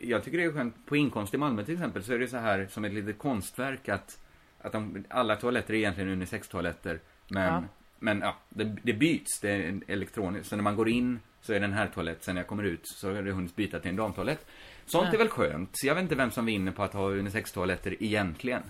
jag 0.00 0.24
tycker 0.24 0.38
det 0.38 0.44
är 0.44 0.52
skönt, 0.52 0.86
på 0.86 0.96
inkomst 0.96 1.34
i 1.34 1.36
Malmö 1.36 1.64
till 1.64 1.74
exempel, 1.74 2.02
så 2.02 2.12
är 2.12 2.18
det 2.18 2.28
så 2.28 2.36
här 2.36 2.66
som 2.70 2.84
ett 2.84 2.92
litet 2.92 3.18
konstverk 3.18 3.88
att, 3.88 4.18
att 4.60 4.72
de, 4.72 5.04
alla 5.08 5.36
toaletter 5.36 5.74
är 5.74 5.78
egentligen 5.78 6.10
unisex-toaletter. 6.10 7.00
Men, 7.28 7.52
Ja. 7.54 7.62
men 7.98 8.20
ja, 8.20 8.36
det, 8.48 8.64
det 8.82 8.92
byts, 8.92 9.40
det 9.40 9.50
är 9.50 9.80
elektroniskt. 9.88 10.48
Så 10.48 10.56
när 10.56 10.62
man 10.62 10.76
går 10.76 10.88
in 10.88 11.20
så 11.40 11.52
är 11.52 11.60
det 11.60 11.64
en 11.64 11.72
herrtoalett, 11.72 12.24
sen 12.24 12.34
när 12.34 12.42
jag 12.42 12.48
kommer 12.48 12.64
ut 12.64 12.80
så 12.84 13.14
har 13.14 13.22
det 13.22 13.32
hunnit 13.32 13.56
byta 13.56 13.80
till 13.80 13.90
en 13.90 13.96
damtoalett. 13.96 14.46
Sånt 14.90 15.14
är 15.14 15.18
väl 15.18 15.28
skönt, 15.28 15.76
jag 15.82 15.94
vet 15.94 16.02
inte 16.02 16.14
vem 16.14 16.30
som 16.30 16.46
vinner 16.46 16.72
på 16.72 16.82
att 16.82 16.92
ha 16.92 17.10
unisex-toaletter 17.10 17.96
egentligen. 18.00 18.62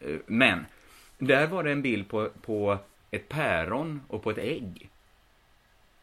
Eh, 0.00 0.16
Men, 0.26 0.66
där 1.18 1.46
var 1.46 1.64
det 1.64 1.72
en 1.72 1.82
bild 1.82 2.08
på, 2.08 2.28
på 2.42 2.78
ett 3.10 3.28
päron 3.28 4.00
och 4.08 4.22
på 4.22 4.30
ett 4.30 4.38
ägg. 4.38 4.90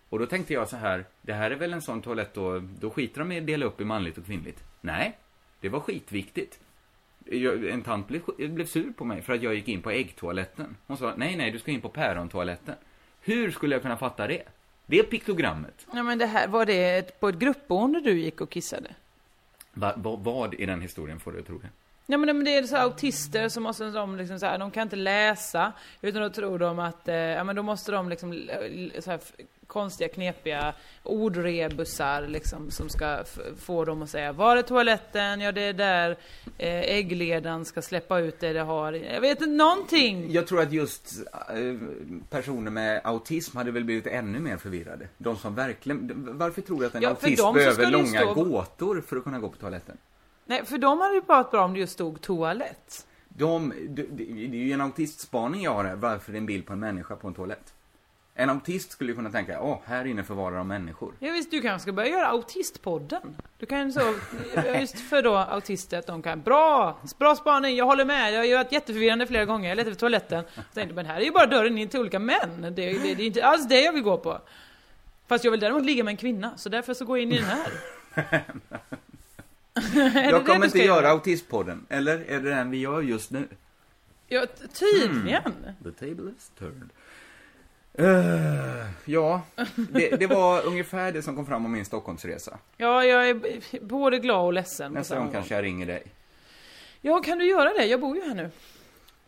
Och 0.09 0.19
då 0.19 0.25
tänkte 0.25 0.53
jag 0.53 0.69
så 0.69 0.77
här, 0.77 1.05
det 1.21 1.33
här 1.33 1.51
är 1.51 1.55
väl 1.55 1.73
en 1.73 1.81
sån 1.81 2.01
toalett 2.01 2.33
då, 2.33 2.59
då 2.79 2.89
skiter 2.89 3.19
de 3.19 3.31
i 3.31 3.39
att 3.39 3.45
dela 3.45 3.65
upp 3.65 3.81
i 3.81 3.85
manligt 3.85 4.17
och 4.17 4.25
kvinnligt. 4.25 4.63
Nej, 4.81 5.17
det 5.61 5.69
var 5.69 5.79
skitviktigt. 5.79 6.59
Jag, 7.25 7.65
en 7.65 7.81
tant 7.81 8.07
blev, 8.07 8.21
blev 8.37 8.65
sur 8.65 8.91
på 8.91 9.05
mig 9.05 9.21
för 9.21 9.33
att 9.33 9.41
jag 9.41 9.55
gick 9.55 9.67
in 9.67 9.81
på 9.81 9.91
äggtoaletten. 9.91 10.75
Hon 10.87 10.97
sa, 10.97 11.13
nej, 11.17 11.35
nej, 11.35 11.51
du 11.51 11.59
ska 11.59 11.71
in 11.71 11.81
på 11.81 11.89
pärontoaletten. 11.89 12.75
Hur 13.21 13.51
skulle 13.51 13.75
jag 13.75 13.81
kunna 13.81 13.97
fatta 13.97 14.27
det? 14.27 14.43
Det 14.85 14.99
är 14.99 15.03
piktogrammet. 15.03 15.87
Ja 15.93 16.03
men 16.03 16.17
det 16.17 16.25
här, 16.25 16.47
var 16.47 16.65
det 16.65 16.97
ett, 16.97 17.19
på 17.19 17.29
ett 17.29 17.39
gruppboende 17.39 18.01
du 18.01 18.19
gick 18.19 18.41
och 18.41 18.49
kissade? 18.49 18.89
Va, 19.79 19.93
va, 19.95 20.15
vad 20.15 20.53
i 20.53 20.65
den 20.65 20.81
historien 20.81 21.19
får 21.19 21.31
du 21.31 21.39
att 21.39 21.47
tro 21.47 21.57
det? 21.57 21.69
Ja 22.05 22.17
men 22.17 22.43
det- 22.45 22.57
är 22.57 22.63
så 22.63 22.75
här 22.75 22.83
autister 22.83 23.49
som 23.49 23.63
måste 23.63 23.91
de 23.91 24.17
liksom 24.17 24.39
så 24.39 24.45
här, 24.45 24.57
de 24.57 24.71
kan 24.71 24.83
inte 24.83 24.95
läsa 24.95 25.73
utan 26.01 26.21
då 26.21 26.29
tror 26.29 26.59
de 26.59 26.79
att, 26.79 27.07
eh, 27.07 27.15
ja 27.15 27.43
men 27.43 27.55
då 27.55 27.63
måste 27.63 27.91
de 27.91 28.09
liksom 28.09 28.31
eh, 28.33 29.01
så 29.01 29.11
här, 29.11 29.19
konstiga 29.67 30.09
knepiga 30.09 30.73
ordrebusar 31.03 32.27
liksom 32.27 32.71
som 32.71 32.89
ska 32.89 33.19
få 33.59 33.85
dem 33.85 34.01
att 34.01 34.09
säga 34.09 34.31
var 34.33 34.57
är 34.57 34.61
toaletten? 34.61 35.41
Ja 35.41 35.51
det 35.51 35.61
är 35.61 35.73
där 35.73 36.09
eh, 36.57 36.79
äggledan 36.97 37.65
ska 37.65 37.81
släppa 37.81 38.19
ut 38.19 38.39
det 38.39 38.53
det 38.53 38.59
har. 38.61 38.93
i." 38.93 39.13
Jag 39.13 39.21
vet 39.21 39.41
inte 39.41 39.45
någonting! 39.51 40.31
Jag 40.31 40.47
tror 40.47 40.61
att 40.61 40.71
just 40.71 41.13
eh, 41.31 41.55
personer 42.29 42.71
med 42.71 43.01
autism 43.03 43.57
hade 43.57 43.71
väl 43.71 43.83
blivit 43.83 44.07
ännu 44.07 44.39
mer 44.39 44.57
förvirrade. 44.57 45.07
De 45.17 45.37
som 45.37 45.55
verkligen, 45.55 46.37
varför 46.37 46.61
tror 46.61 46.79
du 46.79 46.85
att 46.85 46.95
en 46.95 47.01
Ja, 47.01 47.09
autist 47.09 47.53
behöver 47.53 47.91
långa 47.91 48.05
stå- 48.21 48.33
gåtor 48.33 49.01
för 49.07 49.17
att 49.17 49.23
kunna 49.23 49.39
gå 49.39 49.49
på 49.49 49.57
toaletten? 49.57 49.97
Nej 50.45 50.65
för 50.65 50.77
de 50.77 50.99
hade 50.99 51.13
ju 51.15 51.21
pratat 51.21 51.51
bra 51.51 51.65
om 51.65 51.73
det 51.73 51.79
just 51.79 51.93
stod 51.93 52.21
toalett. 52.21 53.07
De, 53.29 53.73
det, 53.89 54.01
det 54.03 54.23
det 54.23 54.57
är 54.57 54.63
ju 54.63 54.71
en 54.71 54.81
autistspaning 54.81 55.61
jag 55.63 55.73
har 55.73 55.83
här, 55.85 55.95
varför 55.95 56.31
det 56.31 56.35
är 56.35 56.39
en 56.39 56.45
bild 56.45 56.65
på 56.65 56.73
en 56.73 56.79
människa 56.79 57.15
på 57.15 57.27
en 57.27 57.33
toalett. 57.33 57.73
En 58.39 58.49
autist 58.49 58.91
skulle 58.91 59.11
ju 59.11 59.15
kunna 59.15 59.31
tänka, 59.31 59.61
åh, 59.61 59.77
här 59.85 60.05
inne 60.05 60.23
förvarar 60.23 60.57
de 60.57 60.67
människor. 60.67 61.13
Ja 61.19 61.31
visst, 61.31 61.51
du 61.51 61.61
kanske 61.61 61.83
ska 61.83 61.91
börja 61.91 62.09
göra 62.09 62.27
autistpodden. 62.27 63.35
Du 63.57 63.65
kan 63.65 63.93
så, 63.93 64.15
just 64.79 64.99
för 64.99 65.21
då 65.21 65.35
autister 65.35 65.99
att 65.99 66.07
de 66.07 66.21
kan, 66.21 66.41
bra, 66.41 66.99
bra 67.17 67.35
spaning, 67.35 67.75
jag 67.75 67.85
håller 67.85 68.05
med, 68.05 68.33
jag 68.33 68.37
har 68.39 68.45
ju 68.45 68.55
varit 68.55 68.71
jätteförvirrande 68.71 69.27
flera 69.27 69.45
gånger, 69.45 69.69
jag 69.69 69.75
letade 69.75 69.91
efter 69.91 69.99
toaletten. 69.99 70.43
Jag 70.55 70.65
tänkte, 70.73 70.95
men 70.95 71.05
här 71.05 71.15
är 71.15 71.25
ju 71.25 71.31
bara 71.31 71.45
dörren 71.45 71.77
in 71.77 71.89
till 71.89 71.99
olika 71.99 72.19
män, 72.19 72.61
det, 72.61 72.69
det, 72.69 73.15
det 73.15 73.23
är 73.23 73.27
inte 73.27 73.45
alls 73.45 73.67
det 73.67 73.81
jag 73.81 73.93
vill 73.93 74.03
gå 74.03 74.17
på. 74.17 74.41
Fast 75.27 75.43
jag 75.43 75.51
vill 75.51 75.59
däremot 75.59 75.85
ligga 75.85 76.03
med 76.03 76.11
en 76.11 76.17
kvinna, 76.17 76.57
så 76.57 76.69
därför 76.69 76.93
så 76.93 77.05
går 77.05 77.17
jag 77.17 77.23
in 77.23 77.31
i 77.31 77.37
den 77.37 77.45
här. 77.45 78.43
Jag 80.31 80.45
kommer 80.45 80.65
inte 80.65 80.77
göra 80.77 81.01
göra? 81.01 81.09
autistpodden, 81.09 81.85
eller 81.89 82.19
är 82.19 82.39
det 82.39 82.49
den 82.49 82.71
vi 82.71 82.77
gör 82.77 83.01
just 83.01 83.31
nu? 83.31 83.47
Ja, 84.27 84.45
tydligen. 84.73 85.41
Hmm, 85.43 85.73
The 85.83 85.91
table 85.91 86.31
is 86.37 86.51
turned. 86.59 86.89
Eh, 87.97 88.85
ja, 89.05 89.41
det, 89.75 90.09
det 90.19 90.27
var 90.27 90.61
ungefär 90.65 91.11
det 91.11 91.21
som 91.21 91.35
kom 91.35 91.45
fram 91.45 91.65
om 91.65 91.71
min 91.71 91.85
Stockholmsresa. 91.85 92.57
Ja, 92.77 93.05
jag 93.05 93.29
är 93.29 93.39
både 93.81 94.19
glad 94.19 94.45
och 94.45 94.53
ledsen 94.53 94.91
Nästa 94.91 95.19
gång 95.19 95.31
kanske 95.31 95.55
jag 95.55 95.63
ringer 95.63 95.85
dig. 95.85 96.03
Ja, 97.01 97.21
kan 97.21 97.37
du 97.37 97.45
göra 97.49 97.69
det? 97.73 97.85
Jag 97.85 97.99
bor 97.99 98.15
ju 98.17 98.23
här 98.27 98.35
nu. 98.35 98.49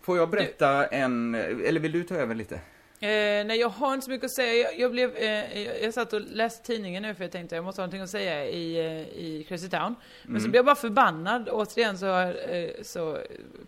Får 0.02 0.18
jag 0.18 0.30
berätta 0.30 0.86
en, 0.88 1.36
eller 1.36 1.80
vill 1.80 1.92
du 1.92 2.04
ta 2.04 2.16
över 2.16 2.36
lite? 2.36 2.56
Eh, 3.02 3.46
nej, 3.46 3.60
jag 3.60 3.70
har 3.70 3.94
inte 3.94 4.06
så 4.06 4.12
mycket 4.12 4.26
att 4.26 4.36
säga. 4.36 4.54
Jag, 4.72 4.80
jag 4.80 4.92
blev, 4.92 5.16
eh, 5.16 5.62
jag, 5.64 5.84
jag 5.84 5.94
satt 5.94 6.14
och 6.14 6.22
läste 6.22 6.66
tidningen 6.66 7.04
nu 7.04 7.16
för 7.16 7.24
jag 7.24 7.32
tänkte 7.32 7.56
jag 7.56 7.66
måste 7.66 7.82
ha 7.82 7.86
någonting 7.86 8.02
att 8.02 8.10
säga 8.10 8.46
i, 8.46 8.80
eh, 8.80 9.02
i 9.24 9.46
Crazy 9.48 9.70
Town. 9.70 9.96
Men 10.24 10.30
Mm. 10.32 10.42
så 10.42 10.50
blev 10.50 10.56
jag 10.60 10.66
bara 10.66 10.76
förbannad. 10.76 11.50
Återigen 11.52 11.98
så, 11.98 12.20
eh, 12.20 12.70
så 12.82 13.18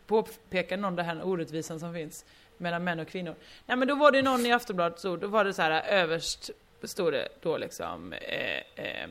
påpekar 0.07 0.77
någon 0.77 0.95
den 0.95 1.05
här 1.05 1.27
orättvisan 1.27 1.79
som 1.79 1.93
finns 1.93 2.25
mellan 2.61 2.83
män 2.83 2.99
och 2.99 3.07
kvinnor. 3.07 3.35
Nej 3.65 3.77
men 3.77 3.87
då 3.87 3.95
var 3.95 4.11
det 4.11 4.21
någon 4.21 4.45
i 4.45 4.51
Aftonbladet, 4.53 4.99
så, 4.99 5.15
då 5.15 5.27
var 5.27 5.45
det 5.45 5.53
så 5.53 5.61
här 5.61 5.81
överst, 5.89 6.49
stod 6.83 7.13
det 7.13 7.27
då 7.41 7.57
liksom 7.57 8.13
eh, 8.13 8.85
eh, 8.85 9.09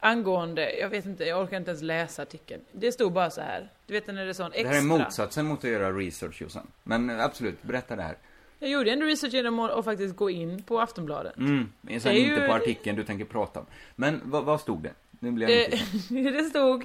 angående, 0.00 0.78
jag 0.78 0.88
vet 0.88 1.04
inte, 1.06 1.24
jag 1.24 1.42
orkar 1.42 1.56
inte 1.56 1.70
ens 1.70 1.82
läsa 1.82 2.22
artikeln. 2.22 2.60
Det 2.72 2.92
stod 2.92 3.12
bara 3.12 3.30
så 3.30 3.40
här. 3.40 3.68
Du 3.86 3.92
vet 3.94 4.06
när 4.06 4.14
det 4.24 4.30
är 4.30 4.32
sån 4.32 4.50
Det 4.50 4.56
extra. 4.56 4.72
här 4.72 4.78
är 4.78 4.84
motsatsen 4.84 5.46
mot 5.46 5.64
att 5.64 5.70
göra 5.70 5.92
research, 5.92 6.42
Jossan. 6.42 6.66
Men 6.82 7.10
eh, 7.10 7.24
absolut, 7.24 7.62
berätta 7.62 7.96
det 7.96 8.02
här. 8.02 8.16
Jag 8.58 8.70
gjorde 8.70 8.90
en 8.90 9.02
research 9.02 9.34
genom 9.34 9.58
att 9.60 9.84
faktiskt 9.84 10.16
gå 10.16 10.30
in 10.30 10.62
på 10.62 10.80
Aftonbladet. 10.80 11.36
Mm, 11.36 11.72
men 11.80 12.00
sen 12.00 12.14
Det 12.14 12.20
inte 12.20 12.40
ju- 12.40 12.46
på 12.46 12.52
artikeln 12.54 12.96
du 12.96 13.04
tänker 13.04 13.24
prata 13.24 13.60
om. 13.60 13.66
Men 13.96 14.20
vad, 14.24 14.44
vad 14.44 14.60
stod 14.60 14.82
det? 14.82 14.92
Nu 15.10 15.30
blir 15.30 15.48
jag 15.48 15.60
Eh, 15.62 15.70
nyfiken. 15.70 16.24
det 16.32 16.44
stod 16.44 16.84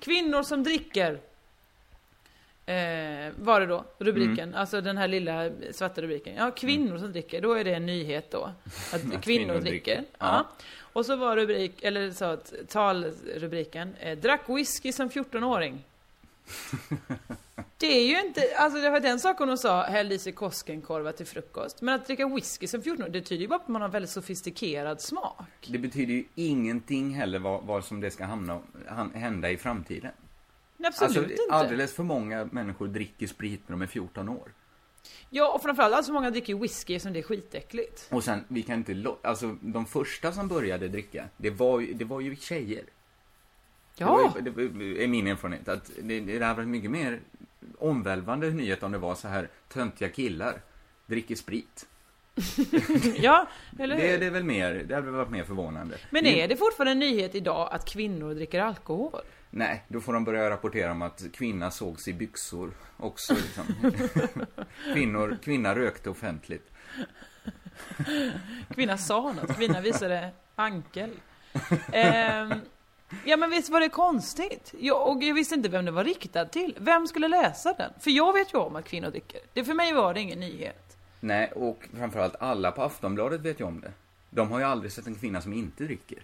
kvinnor 0.00 0.42
som 0.42 0.62
dricker. 0.64 1.18
Eh, 2.66 3.32
var 3.36 3.60
det 3.60 3.66
då, 3.66 3.84
rubriken. 3.98 4.48
Mm. 4.48 4.54
Alltså 4.54 4.80
den 4.80 4.96
här 4.96 5.08
lilla 5.08 5.50
svarta 5.72 6.02
rubriken. 6.02 6.34
Ja, 6.36 6.50
kvinnor 6.50 6.98
som 6.98 7.12
dricker. 7.12 7.40
Då 7.40 7.52
är 7.52 7.64
det 7.64 7.74
en 7.74 7.86
nyhet 7.86 8.30
då. 8.30 8.50
Att 8.92 9.00
kvinnor, 9.02 9.20
kvinnor 9.20 9.60
dricker. 9.60 10.04
Ja. 10.18 10.26
Ja. 10.26 10.46
Och 10.92 11.06
så 11.06 11.16
var 11.16 11.36
rubrik, 11.36 11.82
eller 11.82 12.10
så 12.10 12.36
talrubriken. 12.68 13.94
Eh, 14.00 14.18
drack 14.18 14.48
whisky 14.48 14.92
som 14.92 15.08
14-åring. 15.08 15.84
Det 17.78 17.86
är 17.86 18.06
ju 18.06 18.26
inte, 18.26 18.40
alltså 18.56 18.80
det 18.80 18.90
var 18.90 19.00
den 19.00 19.20
saken 19.20 19.48
hon 19.48 19.58
sa, 19.58 19.82
hällde 19.82 20.14
i 20.14 20.18
sig 20.18 20.32
Koskenkorva 20.32 21.12
till 21.12 21.26
frukost. 21.26 21.82
Men 21.82 21.94
att 21.94 22.06
dricka 22.06 22.28
whisky 22.28 22.66
som 22.66 22.82
14 22.82 23.12
det 23.12 23.20
tyder 23.20 23.42
ju 23.42 23.48
bara 23.48 23.58
på 23.58 23.62
att 23.62 23.68
man 23.68 23.82
har 23.82 23.88
väldigt 23.88 24.10
sofistikerad 24.10 25.00
smak. 25.00 25.48
Det 25.66 25.78
betyder 25.78 26.14
ju 26.14 26.24
ingenting 26.34 27.14
heller 27.14 27.38
vad, 27.38 27.62
vad 27.62 27.84
som 27.84 28.00
det 28.00 28.10
ska 28.10 28.24
hamna, 28.24 28.60
hända 29.14 29.50
i 29.50 29.56
framtiden. 29.56 30.12
Nej, 30.90 31.06
absolut 31.08 31.30
alltså, 31.30 31.42
inte. 31.42 31.54
alldeles 31.54 31.94
för 31.94 32.02
många 32.02 32.44
människor 32.52 32.88
dricker 32.88 33.26
sprit 33.26 33.60
när 33.66 33.72
de 33.76 33.82
är 33.82 33.86
14 33.86 34.28
år. 34.28 34.52
Ja, 35.30 35.52
och 35.54 35.62
framförallt 35.62 35.94
alltså 35.94 36.12
många 36.12 36.30
dricker 36.30 36.54
whisky 36.54 36.98
som 36.98 37.12
det 37.12 37.18
är 37.18 37.22
skitäckligt. 37.22 38.06
Och 38.10 38.24
sen, 38.24 38.44
vi 38.48 38.62
kan 38.62 38.76
inte 38.76 39.14
alltså 39.22 39.56
de 39.60 39.86
första 39.86 40.32
som 40.32 40.48
började 40.48 40.88
dricka, 40.88 41.28
det 41.36 41.50
var 41.50 41.80
ju, 41.80 41.94
det 41.94 42.04
var 42.04 42.20
ju 42.20 42.36
tjejer. 42.36 42.84
Ja. 43.96 44.34
Det, 44.40 44.62
ju- 44.62 44.94
det 44.94 45.04
är 45.04 45.08
min 45.08 45.26
erfarenhet, 45.26 45.68
att 45.68 45.90
det, 46.02 46.20
det 46.20 46.44
hade 46.44 46.54
varit 46.56 46.68
mycket 46.68 46.90
mer 46.90 47.20
omvälvande 47.78 48.50
nyhet 48.50 48.82
om 48.82 48.92
det 48.92 48.98
var 48.98 49.14
så 49.14 49.28
här 49.28 49.48
töntiga 49.68 50.08
killar 50.08 50.60
dricker 51.06 51.34
sprit. 51.34 51.86
ja, 53.16 53.48
eller 53.78 53.96
hur? 53.96 54.02
Det, 54.02 54.16
det 54.16 54.26
är 54.26 54.30
väl 54.30 54.44
mer, 54.44 54.84
det 54.88 54.94
hade 54.94 55.10
varit 55.10 55.30
mer 55.30 55.44
förvånande. 55.44 55.96
Men 56.10 56.26
är 56.26 56.48
det 56.48 56.56
fortfarande 56.56 56.92
en 56.92 56.98
nyhet 56.98 57.34
idag 57.34 57.68
att 57.72 57.84
kvinnor 57.84 58.34
dricker 58.34 58.60
alkohol? 58.60 59.20
Nej, 59.56 59.84
då 59.88 60.00
får 60.00 60.12
de 60.12 60.24
börja 60.24 60.50
rapportera 60.50 60.92
om 60.92 61.02
att 61.02 61.22
kvinna 61.32 61.70
sågs 61.70 62.08
i 62.08 62.12
byxor 62.12 62.72
också. 62.96 63.34
Liksom. 63.34 63.64
Kvinnor, 64.92 65.38
kvinna 65.42 65.74
rökte 65.74 66.10
offentligt. 66.10 66.70
Kvinna 68.74 68.98
sa 68.98 69.32
något, 69.32 69.56
kvinna 69.56 69.80
visade 69.80 70.30
ankel. 70.54 71.10
Ehm, 71.92 72.52
ja 73.24 73.36
men 73.36 73.50
visst 73.50 73.70
var 73.70 73.80
det 73.80 73.88
konstigt? 73.88 74.74
Jag, 74.80 75.08
och 75.08 75.22
jag 75.22 75.34
visste 75.34 75.54
inte 75.54 75.68
vem 75.68 75.84
det 75.84 75.90
var 75.90 76.04
riktad 76.04 76.44
till. 76.44 76.76
Vem 76.80 77.06
skulle 77.06 77.28
läsa 77.28 77.72
den? 77.72 77.92
För 78.00 78.10
jag 78.10 78.32
vet 78.32 78.54
ju 78.54 78.58
om 78.58 78.76
att 78.76 78.84
kvinnor 78.84 79.10
dricker. 79.10 79.40
Det, 79.52 79.64
för 79.64 79.74
mig 79.74 79.92
var 79.92 80.14
det 80.14 80.20
ingen 80.20 80.40
nyhet. 80.40 80.96
Nej, 81.20 81.52
och 81.52 81.88
framförallt 81.96 82.36
alla 82.40 82.72
på 82.72 82.82
Aftonbladet 82.82 83.40
vet 83.40 83.60
ju 83.60 83.64
om 83.64 83.80
det. 83.80 83.92
De 84.30 84.50
har 84.50 84.58
ju 84.58 84.64
aldrig 84.64 84.92
sett 84.92 85.06
en 85.06 85.14
kvinna 85.14 85.40
som 85.40 85.52
inte 85.52 85.84
dricker. 85.84 86.18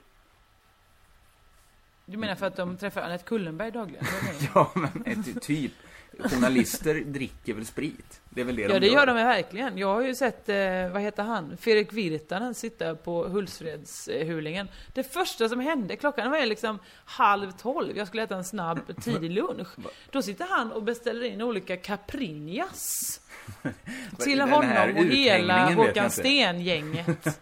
Du 2.11 2.17
menar 2.17 2.35
för 2.35 2.47
att 2.47 2.57
de 2.57 2.77
träffar 2.77 3.03
Anette 3.03 3.25
Kullenberg 3.25 3.71
dagligen? 3.71 4.05
Ja, 4.55 4.73
men 4.75 5.03
ett, 5.07 5.43
typ. 5.43 5.73
Journalister 6.19 6.95
dricker 6.95 7.55
väl 7.55 7.67
sprit? 7.67 8.21
Det 8.31 8.41
är 8.41 8.45
väl 8.45 8.57
det 8.57 8.63
Ja, 8.63 8.69
de 8.69 8.81
det 8.81 8.87
gör 8.87 9.07
de 9.07 9.17
verkligen. 9.17 9.79
Jag 9.79 9.95
har 9.95 10.03
ju 10.03 10.15
sett, 10.15 10.49
eh, 10.49 10.89
vad 10.93 11.03
heter 11.03 11.23
han, 11.23 11.57
Fredrik 11.57 11.93
Virtanen 11.93 12.55
sitta 12.55 12.95
på 12.95 13.29
Hultsfredshulingen. 13.29 14.69
Det 14.95 15.05
första 15.05 15.49
som 15.49 15.61
hände, 15.61 15.97
klockan 15.97 16.31
var 16.31 16.47
liksom 16.47 16.79
halv 17.05 17.51
tolv, 17.51 17.97
jag 17.97 18.07
skulle 18.07 18.23
äta 18.23 18.37
en 18.37 18.45
snabb 18.45 18.81
tidig 19.03 19.31
lunch. 19.31 19.69
Då 20.11 20.23
sitter 20.23 20.47
han 20.51 20.73
och 20.73 20.83
beställer 20.83 21.25
in 21.25 21.43
olika 21.43 21.77
Caprinas. 21.77 23.21
till 24.19 24.41
honom 24.41 24.97
och 24.97 25.05
hela 25.05 25.75
Håkan. 25.75 26.11
Sten-gänget. 26.11 27.41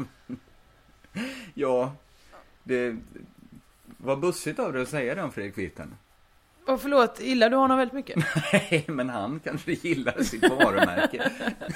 Ja, 1.55 1.93
det 2.63 2.97
var 3.99 4.17
bussigt 4.17 4.59
av 4.59 4.73
dig 4.73 4.83
att 4.83 4.89
säga 4.89 5.15
det 5.15 5.23
om 5.23 5.33
Fredrik 5.33 5.59
Virtanen. 5.59 5.97
Och 6.67 6.81
förlåt, 6.81 7.21
gillar 7.21 7.51
du 7.51 7.57
honom 7.57 7.79
väldigt 7.79 7.95
mycket? 7.95 8.17
Nej, 8.53 8.85
men 8.89 9.09
han 9.09 9.41
kanske 9.45 9.73
gillar 9.73 10.23
sitt 10.23 10.43
varumärke. 10.51 11.31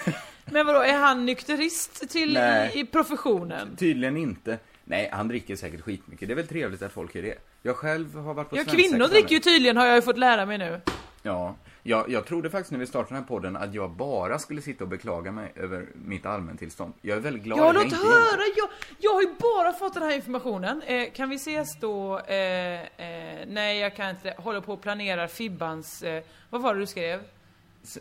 Men 0.44 0.66
vadå, 0.66 0.80
är 0.80 0.98
han 0.98 1.26
nykterist 1.26 2.10
till 2.10 2.32
Nej. 2.32 2.70
i, 2.74 2.84
professionen? 2.84 3.76
Tydligen 3.76 4.16
inte. 4.16 4.58
Nej, 4.84 5.08
han 5.12 5.28
dricker 5.28 5.56
säkert 5.56 5.80
skitmycket. 5.80 6.28
Det 6.28 6.34
är 6.34 6.36
väl 6.36 6.46
trevligt 6.46 6.82
att 6.82 6.92
folk 6.92 7.14
gör 7.14 7.22
det. 7.22 7.38
Jag 7.62 7.76
själv 7.76 8.16
har 8.18 8.34
varit 8.34 8.50
på 8.50 8.56
Ja, 8.56 8.64
kvinnor 8.64 9.08
dricker 9.08 9.34
ju 9.34 9.38
tydligen, 9.38 9.76
har 9.76 9.86
jag 9.86 9.96
ju 9.96 10.02
fått 10.02 10.18
lära 10.18 10.46
mig 10.46 10.58
nu. 10.58 10.80
Ja, 11.22 11.56
jag, 11.82 12.10
jag 12.10 12.24
trodde 12.26 12.50
faktiskt 12.50 12.70
när 12.72 12.78
vi 12.78 12.86
startade 12.86 13.08
den 13.14 13.16
här 13.22 13.28
podden 13.28 13.56
att 13.56 13.74
jag 13.74 13.90
bara 13.90 14.38
skulle 14.38 14.60
sitta 14.62 14.84
och 14.84 14.90
beklaga 14.90 15.32
mig 15.32 15.52
över 15.56 15.86
mitt 15.94 16.26
allmäntillstånd. 16.26 16.92
Jag 17.00 17.16
är 17.16 17.20
väldigt 17.20 17.42
glad 17.42 17.58
Ja, 17.58 17.72
låt 17.72 17.84
inte 17.84 17.96
höra! 17.96 18.42
Jag, 18.56 18.68
jag 18.98 19.14
har 19.14 19.22
ju 19.22 19.28
bara 19.38 19.72
fått 19.72 19.94
den 19.94 20.02
här 20.02 20.16
informationen. 20.16 20.82
Eh, 20.82 21.12
kan 21.12 21.28
vi 21.30 21.36
ses 21.36 21.76
då? 21.80 22.18
Eh, 22.18 22.80
eh, 22.82 23.46
nej, 23.46 23.78
jag 23.78 23.96
kan 23.96 24.10
inte. 24.10 24.34
Håller 24.38 24.60
på 24.60 24.72
och 24.72 24.82
planerar 24.82 25.26
Fibbans... 25.26 26.02
Eh, 26.02 26.22
vad 26.50 26.62
var 26.62 26.74
det 26.74 26.80
du 26.80 26.86
skrev? 26.86 27.20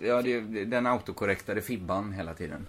Ja, 0.02 0.22
det, 0.22 0.40
det- 0.42 0.66
den 0.66 0.88
autokorrektade 0.88 1.62
Fibban 1.62 2.12
hela 2.14 2.34
tiden. 2.34 2.68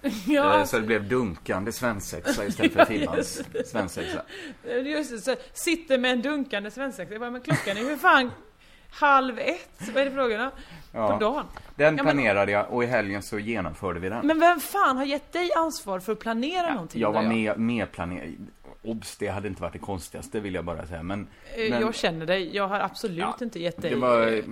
Ja, 0.26 0.58
Eh, 0.58 0.64
Så 0.64 0.78
det 0.78 0.86
blev 0.86 1.08
dunkande 1.08 1.72
svensexa 1.72 2.44
istället 2.46 2.72
för 2.72 2.84
Fibbans 2.84 3.42
svensexa. 3.66 4.22
Eh, 4.64 4.78
Just 4.86 5.10
det, 5.10 5.18
så, 5.20 5.36
sitter 5.52 5.98
med 5.98 6.10
en 6.12 6.22
dunkande 6.22 6.70
svensexa. 6.70 7.12
Jag 7.14 7.20
bara, 7.20 7.30
men 7.30 7.40
klockan 7.40 7.76
är 7.76 7.90
ju 7.90 7.96
fan 7.96 8.30
halv 9.00 9.38
ett. 9.38 9.88
Vad 9.94 9.96
är 9.96 10.04
det 10.04 10.10
frågan 10.10 10.40
om? 10.40 10.50
På 10.92 11.18
dagen. 11.20 11.46
Den 11.76 11.84
Ja, 11.86 11.90
men- 11.90 12.04
planerade 12.04 12.52
jag 12.52 12.70
och 12.70 12.84
i 12.84 12.86
helgen 12.86 13.22
så 13.22 13.38
genomförde 13.38 14.00
vi 14.00 14.08
den. 14.08 14.26
Men 14.26 14.40
vem 14.40 14.60
fan 14.60 14.96
har 14.96 15.04
gett 15.04 15.32
dig 15.32 15.50
ansvar 15.56 16.00
för 16.00 16.12
att 16.12 16.18
planera 16.18 16.72
någonting? 16.72 17.00
Jag 17.00 17.12
var 17.12 17.22
med, 17.22 17.58
med 17.58 17.92
planerad. 17.92 18.30
Obs, 18.82 19.16
det 19.16 19.28
hade 19.28 19.48
inte 19.48 19.62
varit 19.62 19.72
det 19.72 19.78
konstigaste 19.78 20.40
vill 20.40 20.54
jag 20.54 20.64
bara 20.64 20.86
säga. 20.86 21.02
Men, 21.02 21.28
Eh, 21.56 21.70
men 21.70 21.80
Jag 21.80 21.94
känner 21.94 22.26
dig. 22.26 22.56
Jag 22.56 22.68
har 22.68 22.80
absolut 22.80 23.40
inte 23.40 23.60
gett 23.60 23.82
dig... 23.82 23.90
det 23.90 23.96
var, 23.96 24.42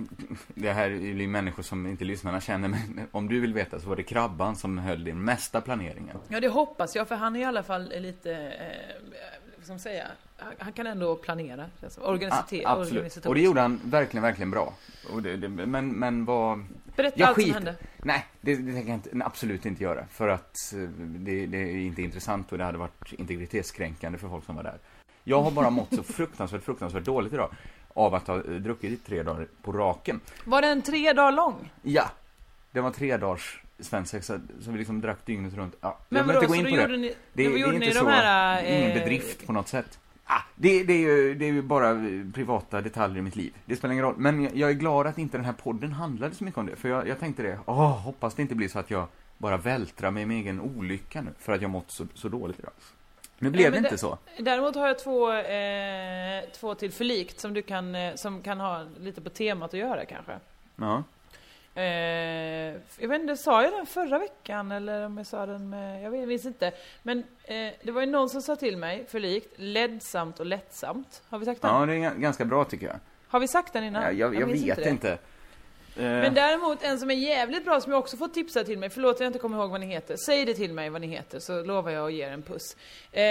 det 0.47 0.71
här 0.71 0.85
är 0.85 0.95
ju 0.95 1.27
människor 1.27 1.63
som 1.63 1.87
inte 1.87 2.05
lyssnarna 2.05 2.41
känner, 2.41 2.67
men 2.67 3.07
om 3.11 3.27
du 3.29 3.39
vill 3.39 3.53
veta 3.53 3.79
så 3.79 3.89
var 3.89 3.95
det 3.95 4.03
Krabban 4.03 4.55
som 4.55 4.77
höll 4.77 5.03
den 5.03 5.23
mesta 5.25 5.61
planeringen. 5.61 6.17
Ja, 6.27 6.39
det 6.39 6.47
hoppas 6.47 6.95
jag, 6.95 7.07
för 7.07 7.15
han 7.15 7.35
är 7.35 7.39
i 7.39 7.43
alla 7.43 7.63
fall 7.63 7.93
lite, 7.99 8.31
eh, 8.33 9.32
man 9.71 9.79
säga, 9.79 10.07
han, 10.37 10.53
han 10.59 10.73
kan 10.73 10.87
ändå 10.87 11.15
planera. 11.15 11.65
Alltså, 11.83 12.01
organisite- 12.01 12.65
A- 12.67 12.79
absolut. 12.81 13.25
Och 13.25 13.35
det 13.35 13.41
gjorde 13.41 13.61
han 13.61 13.79
verkligen, 13.83 14.21
verkligen 14.23 14.51
bra. 14.51 14.73
Det, 15.23 15.37
det, 15.37 15.49
men, 15.49 15.89
men 15.89 16.25
vad... 16.25 16.65
Berätta 16.95 17.19
Jag 17.19 17.27
allt 17.27 17.35
som 17.35 17.43
skiter- 17.43 17.53
hände. 17.53 17.75
Nej, 18.03 18.25
det, 18.41 18.55
det 18.55 18.73
tänker 18.73 18.89
jag 18.89 18.97
inte, 18.97 19.25
absolut 19.25 19.65
inte 19.65 19.83
göra. 19.83 20.05
För 20.11 20.27
att 20.27 20.73
eh, 20.73 20.79
det, 20.99 21.45
det 21.45 21.57
är 21.57 21.75
inte 21.75 22.01
intressant 22.01 22.51
och 22.51 22.57
det 22.57 22.63
hade 22.63 22.77
varit 22.77 23.13
integritetskränkande 23.13 24.17
för 24.17 24.27
folk 24.29 24.45
som 24.45 24.55
var 24.55 24.63
där. 24.63 24.77
Jag 25.23 25.41
har 25.41 25.51
bara 25.51 25.69
mått 25.69 25.95
så 25.95 26.03
fruktansvärt, 26.13 26.63
fruktansvärt 26.63 27.03
dåligt 27.05 27.33
idag. 27.33 27.51
Av 27.93 28.15
att 28.15 28.27
ha 28.27 28.35
eh, 28.35 28.41
druckit 28.41 28.91
i 28.91 28.97
tre 28.97 29.23
dagar 29.23 29.47
på 29.61 29.71
raken. 29.71 30.19
Var 30.45 30.61
den 30.61 30.81
tre 30.81 31.13
dagar 31.13 31.31
lång? 31.31 31.71
Ja, 31.81 32.09
det 32.71 32.81
var 32.81 32.91
tre 32.91 33.17
dagars 33.17 33.62
svensexa, 33.83 34.39
så 34.61 34.71
vi 34.71 34.77
liksom 34.77 35.01
drack 35.01 35.25
dygnet 35.25 35.53
runt. 35.53 35.75
Ja, 35.81 35.97
Men 36.09 36.27
vadå, 36.27 36.39
inte 36.39 36.47
gå 36.47 36.55
in 36.55 36.65
på 36.65 36.75
det. 36.75 36.97
ni- 36.97 37.07
det, 37.07 37.15
det 37.33 37.43
är 37.61 37.73
inte 37.73 37.87
de 37.87 37.93
så, 37.93 38.09
här, 38.09 38.63
ingen 38.65 38.91
eh, 38.91 38.93
bedrift 38.93 39.45
på 39.45 39.53
något 39.53 39.67
sätt. 39.67 39.99
Ah, 40.25 40.41
det, 40.55 40.83
det, 40.83 40.93
är 40.93 40.97
ju, 40.97 41.33
det 41.35 41.45
är 41.45 41.51
ju 41.51 41.61
bara 41.61 41.89
eh, 41.91 42.31
privata 42.33 42.81
detaljer 42.81 43.17
i 43.17 43.21
mitt 43.21 43.35
liv. 43.35 43.53
Det 43.65 43.75
spelar 43.75 43.91
ingen 43.93 44.05
roll. 44.05 44.15
Men 44.17 44.43
jag, 44.43 44.55
jag 44.55 44.69
är 44.69 44.73
glad 44.73 45.07
att 45.07 45.17
inte 45.17 45.37
den 45.37 45.45
här 45.45 45.53
podden 45.53 45.91
handlade 45.91 46.35
så 46.35 46.43
mycket 46.43 46.57
om 46.57 46.65
det. 46.65 46.75
För 46.75 46.89
jag, 46.89 47.07
jag 47.07 47.19
tänkte 47.19 47.43
det, 47.43 47.59
åh, 47.65 47.99
hoppas 47.99 48.35
det 48.35 48.41
inte 48.41 48.55
blir 48.55 48.67
så 48.67 48.79
att 48.79 48.91
jag 48.91 49.07
bara 49.37 49.57
vältrar 49.57 50.11
mig 50.11 50.23
i 50.23 50.25
min 50.25 50.37
egen 50.37 50.61
olycka 50.61 51.21
nu. 51.21 51.29
För 51.39 51.53
att 51.53 51.61
jag 51.61 51.71
mått 51.71 51.91
så, 51.91 52.05
så 52.13 52.29
dåligt 52.29 52.59
idag. 52.59 52.71
Nu 53.39 53.49
blev 53.49 53.65
Ja, 53.65 53.71
det 53.71 53.77
inte 53.77 53.97
så. 53.97 54.17
Däremot 54.39 54.75
har 54.75 54.87
jag 54.87 54.99
två, 54.99 55.33
eh, 55.33 56.43
två 56.59 56.75
till 56.75 56.91
förlikt 56.91 57.39
som 57.39 57.53
du 57.53 57.61
kan, 57.61 57.95
eh, 57.95 58.15
som 58.15 58.41
kan 58.41 58.59
ha 58.59 58.85
lite 58.99 59.21
på 59.21 59.29
temat 59.29 59.73
att 59.73 59.79
göra 59.79 60.05
kanske. 60.05 60.31
Ja. 60.75 61.03
Eh, 61.75 61.83
jag 62.99 63.07
vet 63.09 63.21
inte, 63.21 63.37
sa 63.37 63.63
jag 63.63 63.73
den 63.73 63.85
förra 63.85 64.19
veckan 64.19 64.71
eller 64.71 65.05
om 65.05 65.17
jag 65.17 65.27
sa 65.27 65.45
den 65.45 65.69
med, 65.69 66.03
jag 66.03 66.11
vet, 66.11 66.27
minns 66.27 66.45
inte. 66.45 66.71
Men 67.03 67.17
eh, 67.43 67.69
det 67.83 67.91
var 67.91 68.01
ju 68.01 68.07
någon 68.07 68.29
som 68.29 68.41
sa 68.41 68.55
till 68.55 68.77
mig, 68.77 69.05
förlikt, 69.09 69.53
ledsamt 69.55 70.39
och 70.39 70.45
lättsamt. 70.45 71.21
Har 71.29 71.39
vi 71.39 71.45
sagt 71.45 71.61
den? 71.61 71.71
Ja, 71.75 71.85
det 71.85 71.93
är 71.93 71.97
ga- 71.99 72.19
ganska 72.19 72.45
bra 72.45 72.65
tycker 72.65 72.85
jag. 72.87 72.95
Har 73.27 73.39
vi 73.39 73.47
sagt 73.47 73.73
den 73.73 73.83
innan? 73.83 74.03
Ja, 74.03 74.11
jag, 74.11 74.35
jag, 74.35 74.47
minns 74.47 74.63
vet 74.65 74.75
det. 74.83 74.89
inte. 74.89 75.11
Eh, 75.11 75.17
Men 76.03 76.33
däremot 76.33 76.83
en 76.83 76.99
som 76.99 77.11
är 77.11 77.15
jävligt 77.15 77.65
bra 77.65 77.81
som 77.81 77.91
jag 77.91 77.99
också 77.99 78.17
fått 78.17 78.33
tipsa 78.33 78.63
till 78.63 78.77
mig, 78.79 78.89
förlåt 78.89 79.19
jag 79.19 79.27
inte 79.27 79.39
kommer 79.39 79.57
ihåg 79.57 79.69
vad 79.71 79.79
ni 79.79 79.85
heter. 79.87 80.15
Säg 80.25 80.45
det 80.45 80.53
till 80.53 80.73
mig 80.73 80.89
vad 80.89 81.01
ni 81.01 81.07
heter 81.07 81.39
så 81.39 81.63
lovar 81.63 81.91
jag 81.91 82.05
att 82.07 82.13
ge 82.13 82.23
er 82.25 82.31
en 82.31 82.41
puss. 82.41 82.75
Eh, 83.11 83.21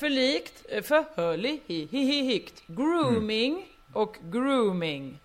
förlikt, 0.00 0.66
eh, 0.68 0.82
förhörlig, 0.82 1.62
hi, 1.66 1.88
hi, 1.90 1.98
hi, 2.04 2.22
hikt, 2.22 2.62
grooming 2.66 3.66
och 3.92 4.16
grooming. 4.22 5.18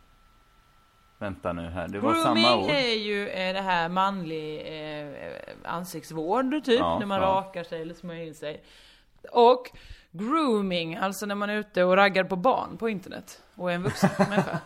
Vänta 1.18 1.54
nu 1.54 1.62
här, 1.70 1.88
det 1.88 2.00
var 2.00 2.14
Grooming 2.14 2.44
samma 2.44 2.58
ord. 2.58 2.70
är 2.70 2.94
ju 2.96 3.30
eh, 3.30 3.54
det 3.54 3.62
här 3.62 3.90
manlig 3.90 4.60
eh, 5.02 5.08
ansiktsvård 5.64 6.64
typ, 6.66 6.80
Ja, 6.80 7.00
när 7.00 7.06
man 7.06 7.22
ja. 7.22 7.28
rakar 7.28 7.64
sig 7.64 7.82
eller 7.82 7.94
smörjer 7.94 8.26
in 8.28 8.36
sig. 8.36 8.64
Och 9.32 9.72
grooming, 10.12 10.96
alltså 10.96 11.26
när 11.26 11.36
man 11.36 11.50
är 11.50 11.56
ute 11.58 11.84
och 11.84 11.96
raggar 11.96 12.24
på 12.24 12.36
barn 12.36 12.78
på 12.78 12.90
internet 12.90 13.42
och 13.56 13.72
är 13.72 13.76
en 13.76 13.84
vuxen 13.84 14.10
människa. 14.30 14.60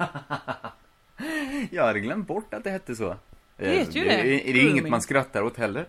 Jag 1.72 1.84
hade 1.86 2.00
glömt 2.00 2.28
bort 2.28 2.54
att 2.54 2.64
det 2.64 2.70
hette 2.70 2.96
så. 2.96 3.16
Det 3.58 3.70
heter 3.70 3.94
ju 3.94 4.04
det. 4.04 4.10
det. 4.10 4.14
Är, 4.16 4.50
är 4.50 4.54
det 4.54 4.60
inget 4.60 4.74
Grooming. 4.74 4.92
man 4.92 5.02
skrattar 5.02 5.42
åt 5.42 5.58
heller? 5.58 5.86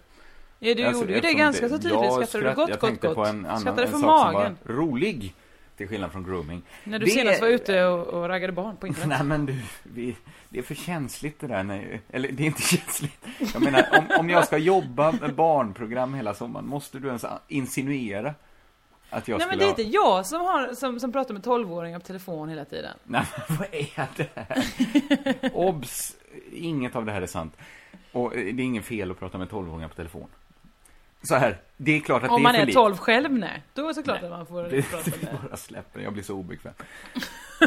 Ja, 0.58 0.74
du 0.74 0.84
Alltså, 0.84 1.00
gjorde 1.02 1.14
ju 1.14 1.20
det 1.20 1.26
eftersom 1.28 1.38
ganska 1.38 1.68
så 1.68 1.78
tydligt. 1.78 1.92
Skrattade 2.12 2.20
du 2.20 2.26
skratt- 2.26 2.54
gott, 2.56 2.68
Jag 2.68 2.78
gott, 2.78 2.88
tänkte 2.88 3.06
gott? 3.06 3.16
på 3.16 3.24
en 3.26 3.46
annan 3.46 3.60
Skrattade 3.60 3.82
en 3.86 3.90
från 3.90 4.00
sak 4.00 4.32
magen? 4.32 4.56
som 4.66 4.74
var 4.76 4.82
rolig. 4.82 5.34
Till 5.78 5.88
skillnad 5.88 6.12
från 6.12 6.24
grooming. 6.24 6.62
När 6.84 6.98
du 6.98 7.04
Det 7.04 7.10
senast 7.10 7.40
var 7.40 7.48
ute 7.48 7.84
och, 7.84 8.06
och 8.06 8.28
raggade 8.28 8.52
barn 8.52 8.76
på 8.76 8.86
internet. 8.86 9.08
Nej 9.18 9.26
men 9.26 9.46
du, 9.46 9.56
vi, 9.82 10.16
det 10.48 10.58
är 10.58 10.62
för 10.62 10.74
känsligt 10.74 11.40
det 11.40 11.46
där. 11.46 11.62
Nej, 11.62 12.00
eller 12.10 12.32
det 12.32 12.42
är 12.42 12.46
inte 12.46 12.62
känsligt. 12.76 13.26
Jag 13.52 13.62
menar, 13.62 13.86
om, 13.98 14.20
om 14.20 14.30
jag 14.30 14.46
ska 14.46 14.58
jobba 14.58 15.12
med 15.12 15.34
barnprogram 15.34 16.14
hela 16.14 16.34
sommaren, 16.34 16.66
måste 16.66 16.98
du 16.98 17.08
ens 17.08 17.24
insinuera 17.48 18.34
att 19.10 19.28
jag 19.28 19.38
Nej 19.38 19.46
men 19.48 19.58
det 19.58 19.64
är 19.64 19.68
inte 19.68 19.82
jag 19.82 20.26
som, 20.26 20.40
har, 20.40 20.74
som, 20.74 21.00
som 21.00 21.12
pratar 21.12 21.34
med 21.34 21.42
12-åringar 21.42 21.98
på 21.98 22.06
telefon 22.06 22.48
hela 22.48 22.64
tiden. 22.64 22.96
Nej, 23.04 23.24
men 23.48 23.56
vad 23.56 23.68
är 23.72 24.08
det 24.16 24.28
här? 24.34 24.64
Obs! 25.52 26.16
Inget 26.52 26.96
av 26.96 27.06
det 27.06 27.12
här 27.12 27.22
är 27.22 27.26
sant. 27.26 27.56
Och 28.12 28.36
eh, 28.36 28.54
det 28.54 28.62
är 28.62 28.64
ingen 28.64 28.82
fel 28.82 29.10
att 29.10 29.18
prata 29.18 29.38
med 29.38 29.48
12-åringar 29.48 29.88
på 29.88 29.94
telefon. 29.94 30.28
Så 31.22 31.34
här, 31.34 31.58
det 31.76 31.96
är 31.96 32.00
klart 32.00 32.22
att 32.22 32.30
Om 32.30 32.36
det 32.36 32.40
är 32.40 32.42
man 32.42 32.54
för 32.54 32.60
är 32.60 32.66
likt. 32.66 32.76
12 32.76 32.96
själv, 32.96 33.32
nej. 33.32 33.62
Då 33.74 33.84
är 33.84 33.88
det 33.88 33.94
såklart 33.94 34.22
Nej, 34.22 34.30
att 34.30 34.38
man 34.38 34.46
får 34.46 34.62
det, 34.62 34.82
prata 34.82 35.10
det 35.10 35.22
med... 35.22 35.40
bara 35.48 35.56
släpper, 35.56 36.00
jag 36.00 36.12
blir 36.12 36.22
så 36.22 36.34
obekväm. 36.34 36.74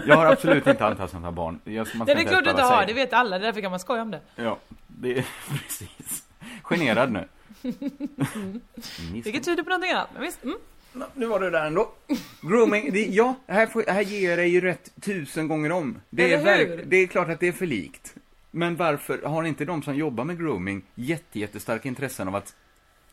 Jag 0.06 0.16
har 0.16 0.26
absolut 0.26 0.68
inte 0.68 0.86
antastat 0.86 1.22
några 1.22 1.32
barn. 1.32 1.60
Jag, 1.64 1.88
man 1.96 2.08
Nej, 2.08 2.16
det 2.16 2.22
är 2.22 2.26
klart 2.26 2.44
du 2.44 2.50
inte 2.50 2.64
har, 2.64 2.86
det 2.86 2.94
vet 2.94 3.14
alla, 3.14 3.40
därför 3.40 3.62
kan 3.62 3.72
man 3.72 3.80
skoja 3.80 4.02
om 4.02 4.12
det. 4.12 4.20
Ja, 4.36 4.58
det 4.88 5.18
är 5.18 5.26
precis. 5.50 6.24
Generad 6.64 7.12
nu. 7.12 7.28
Vilket 9.14 9.44
tyder 9.44 9.64
på 9.64 9.70
någonting 9.70 9.92
annat, 9.92 10.10
men 10.14 10.22
visst. 10.22 10.44
Mm. 10.44 10.58
Nu 11.14 11.26
var 11.26 11.40
du 11.40 11.50
där 11.50 11.66
ändå. 11.66 11.92
Grooming, 12.42 12.94
det, 12.94 13.06
ja, 13.06 13.36
här, 13.48 13.68
får, 13.68 13.84
här 13.88 14.02
ger 14.02 14.30
jag 14.30 14.40
dig 14.40 14.50
ju 14.50 14.62
rätt 14.62 14.92
tusen 15.02 15.48
gånger 15.48 15.72
om. 15.72 16.02
Det 16.10 16.34
är, 16.34 16.44
verk, 16.44 16.82
det 16.86 16.98
är 16.98 17.08
klart 17.08 17.30
att 17.30 17.40
det 17.40 17.48
är 17.48 17.52
för 17.52 17.66
likt. 17.66 18.16
Men 18.52 18.76
varför 18.76 19.22
har 19.22 19.44
inte 19.44 19.66
de 19.66 19.84
som 19.84 19.96
jobbar 19.96 20.24
med 20.24 20.38
grooming 20.38 20.84
jätte, 20.96 21.40
jättestarka 21.40 21.88
intressen 21.88 22.28
av 22.28 22.36
att 22.36 22.56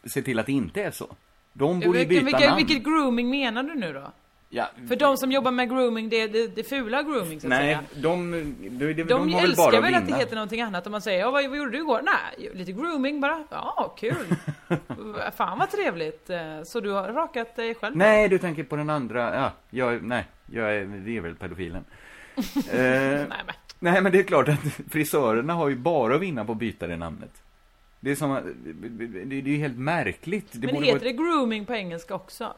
se 0.04 0.22
till 0.22 0.38
att 0.38 0.46
det 0.46 0.52
inte 0.52 0.82
är 0.82 0.90
så? 0.90 1.16
De 1.52 1.80
borde 1.80 1.98
Vilken, 1.98 2.08
byta 2.08 2.24
vilka, 2.24 2.50
namn. 2.50 2.56
vilket 2.66 2.84
grooming 2.84 3.30
menar 3.30 3.62
du 3.62 3.74
nu 3.74 3.92
då? 3.92 4.12
Ja, 4.50 4.70
För 4.88 4.96
de 4.96 5.16
som 5.16 5.32
jobbar 5.32 5.50
med 5.50 5.68
grooming, 5.68 6.08
det 6.08 6.20
är 6.20 6.28
det, 6.28 6.46
det 6.46 6.64
fula 6.64 7.02
grooming 7.02 7.40
så 7.40 7.46
att 7.46 7.48
nej, 7.48 7.60
säga. 7.60 7.80
de, 8.02 8.32
de, 8.60 8.92
de, 8.94 9.02
De, 9.02 9.32
har 9.32 9.40
väl 9.40 9.50
älskar 9.50 9.64
bara 9.72 9.80
väl 9.80 9.94
att 9.94 10.02
att 10.02 10.08
det 10.08 10.14
heter 10.14 10.34
någonting 10.34 10.60
annat 10.60 10.86
om 10.86 10.92
man 10.92 11.02
säger 11.02 11.20
ja, 11.20 11.30
vad, 11.30 11.48
vad 11.48 11.58
gjorde 11.58 11.70
du 11.70 11.78
igår? 11.78 12.00
Nej, 12.04 12.50
lite 12.54 12.72
grooming 12.72 13.20
bara. 13.20 13.44
Ja, 13.50 13.94
kul. 13.98 14.26
Fan 15.36 15.58
vad 15.58 15.70
trevligt. 15.70 16.30
Så 16.64 16.80
du 16.80 16.90
har 16.90 17.08
rakat 17.08 17.56
dig 17.56 17.74
själv? 17.74 17.96
Nej, 17.96 18.28
du 18.28 18.38
tänker 18.38 18.64
på 18.64 18.76
den 18.76 18.90
andra. 18.90 19.34
Ja, 19.34 19.52
jag, 19.70 20.02
nej, 20.02 20.26
jag 20.46 20.76
är, 20.76 20.84
det 20.84 21.16
är 21.16 21.20
väl 21.20 21.34
pedofilen. 21.34 21.84
eh, 22.36 22.42
Nej, 22.72 23.26
men. 23.28 23.54
nej, 23.78 24.02
men 24.02 24.12
det 24.12 24.18
är 24.18 24.22
klart 24.22 24.48
att 24.48 24.60
frisörerna 24.90 25.54
har 25.54 25.68
ju 25.68 25.76
bara 25.76 26.14
att 26.14 26.20
vinna 26.20 26.44
på 26.44 26.52
att 26.52 26.58
byta 26.58 26.86
det 26.86 26.96
namnet. 26.96 27.42
Det 28.00 28.10
är 28.10 28.14
som 28.14 28.30
att- 28.30 28.44
det, 28.64 29.36
är 29.36 29.42
ju 29.42 29.56
helt 29.56 29.78
märkligt. 29.78 30.48
Det 30.52 30.66
Men 30.66 30.74
borde 30.74 30.86
heter 30.86 30.98
vara 30.98 31.08
det 31.10 31.16
grooming 31.16 31.66
på 31.66 31.74
engelska 31.74 32.14
också? 32.14 32.54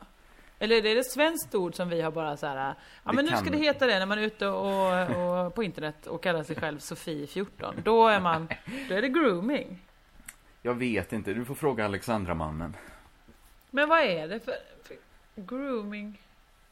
Eller 0.59 0.77
är 0.77 0.83
det 0.83 0.91
ett 1.01 1.13
svenskt 1.13 1.55
ord 1.55 1.75
som 1.75 1.89
vi 1.89 2.01
har 2.01 2.11
bara 2.11 2.37
så 2.37 2.47
här, 2.47 2.75
ja 3.05 3.13
men 3.13 3.25
nu 3.25 3.31
ska 3.37 3.51
det 3.51 3.59
heta 3.59 3.87
det 3.87 3.99
när 3.99 4.07
man 4.07 4.19
är 4.19 4.23
ute 4.23 4.47
och, 4.47 5.47
och 5.47 5.55
på 5.55 5.63
internet 5.63 6.07
och 6.07 6.23
kallar 6.23 6.43
sig 6.43 6.57
själv 6.57 6.79
Sofie 6.79 7.27
14. 7.27 7.75
Då 7.85 8.09
är 8.09 8.21
man, 8.21 8.49
då 8.89 8.95
är 8.95 9.03
det 9.03 9.09
grooming. 9.09 9.79
Jag 10.63 10.75
vet 10.75 11.13
inte, 11.13 11.35
du 11.35 11.45
får 11.45 11.55
fråga 11.55 11.85
Alexandra 11.85 12.35
mannen. 12.35 12.77
Men 13.71 13.89
vad 13.89 14.01
är 14.01 14.29
det 14.29 14.41
för, 14.41 14.55
för 14.85 14.97
grooming? 15.37 16.21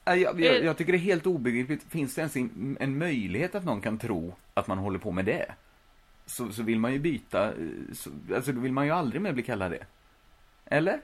Jag, 0.04 0.18
jag, 0.18 0.40
Eh. 0.40 0.52
jag 0.64 0.76
tycker 0.76 0.92
det 0.92 0.98
är 0.98 1.00
helt 1.00 1.26
obegripligt. 1.26 1.82
Finns 1.88 2.14
det 2.14 2.20
ens 2.20 2.36
en, 2.36 2.76
en 2.80 2.98
möjlighet 2.98 3.54
att 3.54 3.64
någon 3.64 3.80
kan 3.80 3.98
tro 3.98 4.34
att 4.54 4.66
man 4.66 4.78
håller 4.78 4.98
på 4.98 5.10
med 5.12 5.24
det? 5.24 5.54
Så, 6.28 6.52
så 6.52 6.62
vill 6.62 6.78
man 6.78 6.92
ju 6.92 6.98
byta, 6.98 7.46
eh, 7.46 7.52
så, 7.92 8.10
alltså 8.34 8.52
då 8.52 8.60
vill 8.60 8.72
man 8.72 8.86
ju 8.86 8.92
aldrig 8.92 9.22
mer 9.22 9.32
bli 9.32 9.42
kallad 9.42 9.70
det. 9.70 9.86
Eller? 10.66 11.00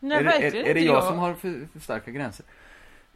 Nej, 0.00 0.18
är, 0.18 0.24
det, 0.24 0.30
är, 0.30 0.44
är 0.44 0.74
det 0.74 0.80
inte 0.80 0.80
jag 0.80 1.04
som 1.04 1.18
har 1.18 1.34
för, 1.34 1.68
för 1.72 1.80
starka 1.80 2.10
gränser? 2.10 2.46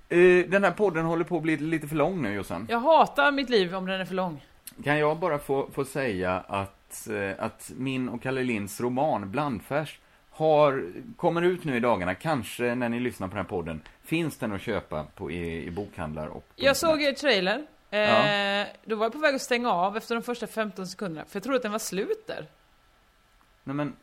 Eh, 0.08 0.18
den 0.48 0.64
här 0.64 0.70
podden 0.70 1.04
håller 1.04 1.24
på 1.24 1.36
att 1.36 1.42
bli 1.42 1.56
lite 1.56 1.88
för 1.88 1.96
lång 1.96 2.22
nu, 2.22 2.34
Jossan. 2.34 2.66
Jag 2.70 2.80
hatar 2.80 3.32
mitt 3.32 3.50
liv 3.50 3.74
om 3.74 3.86
den 3.86 4.00
är 4.00 4.04
för 4.04 4.14
lång. 4.14 4.44
Kan 4.84 4.98
jag 4.98 5.18
bara 5.18 5.38
få, 5.38 5.68
få 5.72 5.84
säga 5.84 6.44
att, 6.48 7.08
eh, 7.08 7.44
att 7.44 7.72
min 7.76 8.08
och 8.08 8.22
Kalle 8.22 8.42
Linds 8.42 8.80
roman 8.80 9.30
Blandfärs 9.30 9.98
har, 10.30 10.92
kommer 11.16 11.42
ut 11.42 11.64
nu 11.64 11.76
i 11.76 11.80
dagarna, 11.80 12.14
kanske 12.14 12.74
när 12.74 12.88
ni 12.88 13.00
lyssnar 13.00 13.28
på 13.28 13.34
den 13.34 13.44
här 13.44 13.50
podden, 13.50 13.80
finns 14.04 14.38
den 14.38 14.52
att 14.52 14.60
köpa 14.60 15.04
på, 15.04 15.30
i, 15.30 15.66
i 15.66 15.70
bokhandlar 15.70 16.26
och 16.26 16.44
Jag 16.56 16.76
såg 16.76 17.02
er 17.02 17.12
trailer. 17.12 17.66
Eh, 17.96 18.56
Ja. 18.58 18.66
Då 18.84 18.96
var 18.96 19.04
jag 19.04 19.12
på 19.12 19.18
väg 19.18 19.34
att 19.34 19.42
stänga 19.42 19.72
av 19.72 19.96
efter 19.96 20.14
de 20.14 20.22
första 20.22 20.46
15 20.46 20.86
sekunderna. 20.86 21.24
För 21.28 21.36
jag 21.36 21.42
trodde 21.42 21.56
att 21.56 21.62
den 21.62 21.72
var 21.72 21.78
slut 21.78 22.26
där. 22.26 22.46
Nej 23.64 23.76
men, 23.76 23.96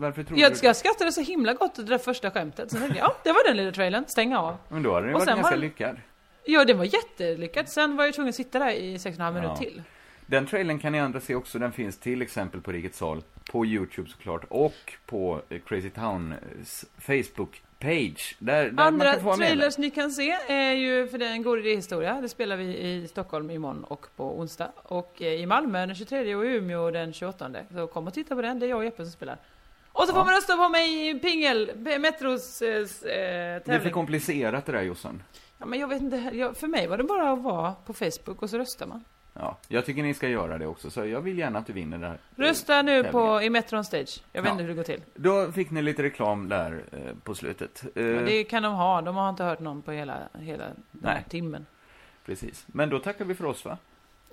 varför 0.00 0.22
tror 0.22 0.38
Jag, 0.38 0.52
du... 0.52 0.58
jag 0.66 0.76
skrattade 0.76 1.12
så 1.12 1.20
himla 1.20 1.52
gott 1.54 1.70
åt 1.70 1.76
det 1.76 1.82
där 1.92 1.98
första 1.98 2.30
skämtet. 2.30 2.70
Sen 2.70 2.80
tänkte 2.80 2.98
jag, 2.98 3.08
ja, 3.08 3.16
det 3.24 3.32
var 3.32 3.48
den 3.48 3.56
lilla 3.56 3.72
trailern. 3.72 4.04
Stänga 4.08 4.40
av. 4.40 4.56
Men 4.68 4.82
då 4.82 4.94
hade 4.94 5.06
den 5.06 5.14
Och 5.14 5.20
varit 5.20 5.28
ganska 5.28 5.50
var- 5.50 5.56
lyckad. 5.56 5.96
Ja, 6.44 6.64
det 6.64 6.74
var 6.74 6.84
jättelyckat. 6.84 7.68
Sen 7.68 7.96
var 7.96 8.04
jag 8.04 8.14
tvungen 8.14 8.28
att 8.28 8.34
sitta 8.34 8.58
där 8.58 8.70
i 8.70 8.96
6,5 8.98 9.32
minuter 9.32 9.48
Ja. 9.48 9.56
till. 9.56 9.82
Den 10.26 10.46
trailern 10.46 10.78
kan 10.78 10.92
ni 10.92 11.00
andra 11.00 11.20
se 11.20 11.34
också, 11.34 11.58
den 11.58 11.72
finns 11.72 11.98
till 11.98 12.22
exempel 12.22 12.60
på 12.60 12.72
Rikets 12.72 12.98
Sal, 12.98 13.22
på 13.52 13.66
Youtube 13.66 14.10
såklart, 14.10 14.44
och 14.48 14.92
på 15.06 15.42
eh, 15.48 15.60
Crazy 15.66 15.90
Towns 15.90 16.84
Facebook-page. 17.80 18.34
Där, 18.38 18.70
där 18.70 18.82
Andra 18.84 19.14
trailers 19.36 19.78
ni 19.78 19.90
kan 19.90 20.10
se 20.10 20.30
är 20.48 20.72
ju, 20.72 21.08
för 21.08 21.22
en 21.22 21.42
god 21.42 21.58
idéhistoria. 21.58 22.20
Det 22.20 22.28
spelar 22.28 22.56
vi 22.56 22.64
i 22.78 23.08
Stockholm 23.08 23.50
imorgon 23.50 23.84
och 23.84 24.06
på 24.16 24.38
onsdag. 24.38 24.72
Och 24.76 25.22
eh, 25.22 25.32
i 25.32 25.46
Malmö 25.46 25.86
den 25.86 25.94
23 25.94 26.34
och 26.34 26.46
i 26.46 26.48
Umeå 26.48 26.90
den 26.90 27.12
28. 27.12 27.50
Så 27.74 27.86
kom 27.86 28.06
och 28.06 28.14
titta 28.14 28.34
på 28.34 28.42
den, 28.42 28.58
det 28.58 28.66
är 28.66 28.70
jag 28.70 28.78
och 28.78 28.84
Jeppe 28.84 29.02
som 29.04 29.12
spelar. 29.12 29.36
Och 29.92 30.04
så 30.06 30.12
får 30.14 30.24
man 30.24 30.34
rösta 30.34 30.56
på 30.56 30.68
mig 30.68 31.08
i 31.10 31.14
Pingel, 31.18 31.70
Metros 32.00 32.62
eh, 32.62 32.82
s- 32.82 33.02
eh, 33.02 33.08
Det 33.08 33.14
är 33.14 33.60
för 33.60 33.72
tävling. 33.72 33.92
komplicerat 33.92 34.66
det 34.66 34.72
där 34.72 34.82
Jossan. 34.82 35.22
Ja, 35.58 35.66
men 35.66 35.78
jag 35.80 35.88
vet 35.88 36.00
inte, 36.02 36.30
jag, 36.32 36.56
för 36.56 36.66
mig 36.66 36.86
var 36.86 36.96
det 36.98 37.04
bara 37.04 37.32
att 37.32 37.42
vara 37.42 37.72
på 37.86 37.92
Facebook 37.92 38.42
och 38.42 38.50
så 38.50 38.58
röstar 38.58 38.86
man. 38.86 39.04
Ja, 39.34 39.56
jag 39.68 39.86
tycker 39.86 40.02
ni 40.02 40.14
ska 40.14 40.28
göra 40.28 40.58
det 40.58 40.66
också, 40.66 40.90
så 40.90 41.06
jag 41.06 41.20
vill 41.20 41.38
gärna 41.38 41.58
att 41.58 41.66
du 41.66 41.72
vinner 41.72 41.98
det 41.98 42.06
här. 42.06 42.18
Rösta 42.36 42.82
nu 42.82 42.90
tävlingen. 43.02 43.12
på, 43.12 43.42
i 43.42 43.50
Metron 43.50 43.84
Stage. 43.84 44.22
Jag 44.32 44.42
vet 44.42 44.48
Ja. 44.48 44.52
inte 44.52 44.62
hur 44.62 44.68
det 44.68 44.74
går 44.76 44.82
till. 44.82 45.00
Då 45.14 45.52
fick 45.52 45.70
ni 45.70 45.82
lite 45.82 46.02
reklam 46.02 46.48
där 46.48 46.82
eh, 46.92 46.98
på 47.24 47.34
slutet. 47.34 47.82
Eh, 47.94 48.02
Men 48.04 48.24
det 48.24 48.44
kan 48.44 48.62
de 48.62 48.74
ha, 48.74 49.00
de 49.02 49.16
har 49.16 49.30
inte 49.30 49.44
hört 49.44 49.60
någon 49.60 49.82
på 49.82 49.92
hela, 49.92 50.18
hela 50.38 50.64
den 50.92 51.10
här 51.10 51.22
timmen. 51.28 51.66
Precis. 52.26 52.64
Men 52.66 52.90
då 52.90 52.98
tackar 52.98 53.24
vi 53.24 53.34
för 53.34 53.44
oss 53.44 53.64
va? 53.64 53.78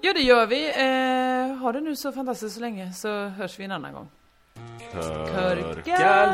Ja, 0.02 0.14
det 0.14 0.22
gör 0.22 0.48
vi. 0.48 0.68
Eh, 0.70 1.58
ha 1.62 1.72
det 1.72 1.82
nu 1.82 1.96
så 1.96 2.12
fantastiskt 2.12 2.56
så 2.56 2.62
länge, 2.62 2.94
så 2.94 3.26
hörs 3.28 3.60
vi 3.60 3.64
en 3.64 3.72
annan 3.72 3.94
gång. 3.94 4.08
Körka 4.94 6.28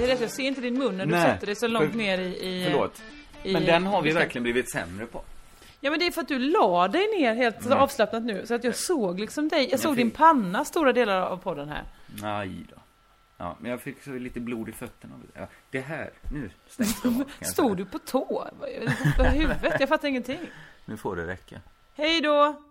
Det 0.00 0.04
är 0.04 0.08
rätt, 0.08 0.20
jag 0.20 0.30
ser 0.30 0.42
inte 0.42 0.60
din 0.60 0.78
mun 0.78 0.96
när 0.96 1.06
du 1.06 1.12
Nej, 1.12 1.22
sätter 1.32 1.46
dig 1.46 1.56
så 1.56 1.66
långt 1.68 1.90
för- 1.90 1.98
ner 1.98 2.18
i... 2.18 2.24
i 2.60 2.64
Förlåt. 2.70 3.02
i- 3.42 3.52
Men 3.52 3.64
den 3.64 3.86
har 3.86 4.02
vi 4.02 4.10
verkligen 4.12 4.42
blivit 4.42 4.72
sämre 4.72 5.06
på. 5.06 5.22
Ja 5.80 5.90
men 5.90 5.98
det 6.00 6.06
är 6.06 6.10
för 6.10 6.20
att 6.20 6.28
du 6.28 6.38
la 6.38 6.88
dig 6.88 7.06
ner 7.18 7.34
helt 7.34 7.64
Nej. 7.68 7.78
avslappnat 7.78 8.22
nu, 8.22 8.46
så 8.46 8.54
att 8.54 8.64
jag 8.64 8.74
såg 8.74 9.20
liksom 9.20 9.48
dig. 9.48 9.62
Jag 9.62 9.72
Jag 9.72 9.80
såg 9.80 9.90
fick- 9.94 10.04
din 10.04 10.10
panna 10.10 10.64
stora 10.64 10.92
delar 10.92 11.20
av 11.20 11.36
podden 11.36 11.68
här. 11.68 11.82
Nej 12.22 12.66
då. 12.70 12.76
Ja, 13.36 13.56
men 13.60 13.70
jag 13.70 13.80
fick 13.82 14.02
så 14.02 14.10
lite 14.10 14.40
blod 14.40 14.68
i 14.68 14.72
fötterna. 14.72 15.14
Ja, 15.34 15.46
det 15.70 15.80
här, 15.80 16.10
nu 16.32 16.50
stängs 16.68 17.02
det 17.02 17.08
av. 17.08 17.24
Stod 17.40 17.76
du 17.76 17.84
på 17.84 17.98
tå? 17.98 18.48
För 19.16 19.24
huvudet? 19.24 19.74
Jag 19.80 19.88
fattar 19.88 20.08
ingenting. 20.08 20.38
Nu 20.84 20.96
får 20.96 21.16
det 21.16 21.26
räcka. 21.26 21.60
Hej 21.96 22.20
då! 22.20 22.62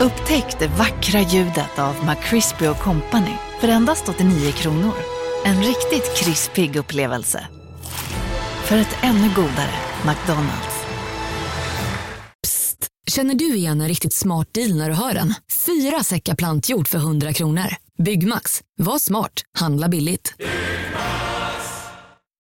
Upptäck 0.00 0.58
det 0.58 0.66
vackra 0.66 1.20
ljudet 1.20 1.78
av 1.78 1.94
McCrispy 2.04 2.66
Company 2.66 3.34
för 3.60 3.68
endast 3.68 4.08
89 4.08 4.52
kronor. 4.52 4.94
En 5.44 5.62
riktigt 5.62 6.16
krispig 6.16 6.76
upplevelse. 6.76 7.46
För 8.64 8.76
ett 8.76 8.96
ännu 9.02 9.28
godare 9.34 9.74
McDonalds. 10.06 10.84
Psst! 12.42 12.86
Känner 13.10 13.34
du 13.34 13.54
igen 13.54 13.80
en 13.80 13.88
riktigt 13.88 14.14
smart 14.14 14.48
deal 14.54 14.74
när 14.74 14.88
du 14.88 14.94
hör 14.94 15.14
den? 15.14 15.34
Fyra 15.66 16.02
säckar 16.02 16.34
plantjord 16.34 16.88
för 16.88 16.98
100 16.98 17.32
kronor. 17.32 17.74
Byggmax. 17.98 18.60
Var 18.76 18.98
smart. 18.98 19.42
Handla 19.58 19.88
billigt. 19.88 20.34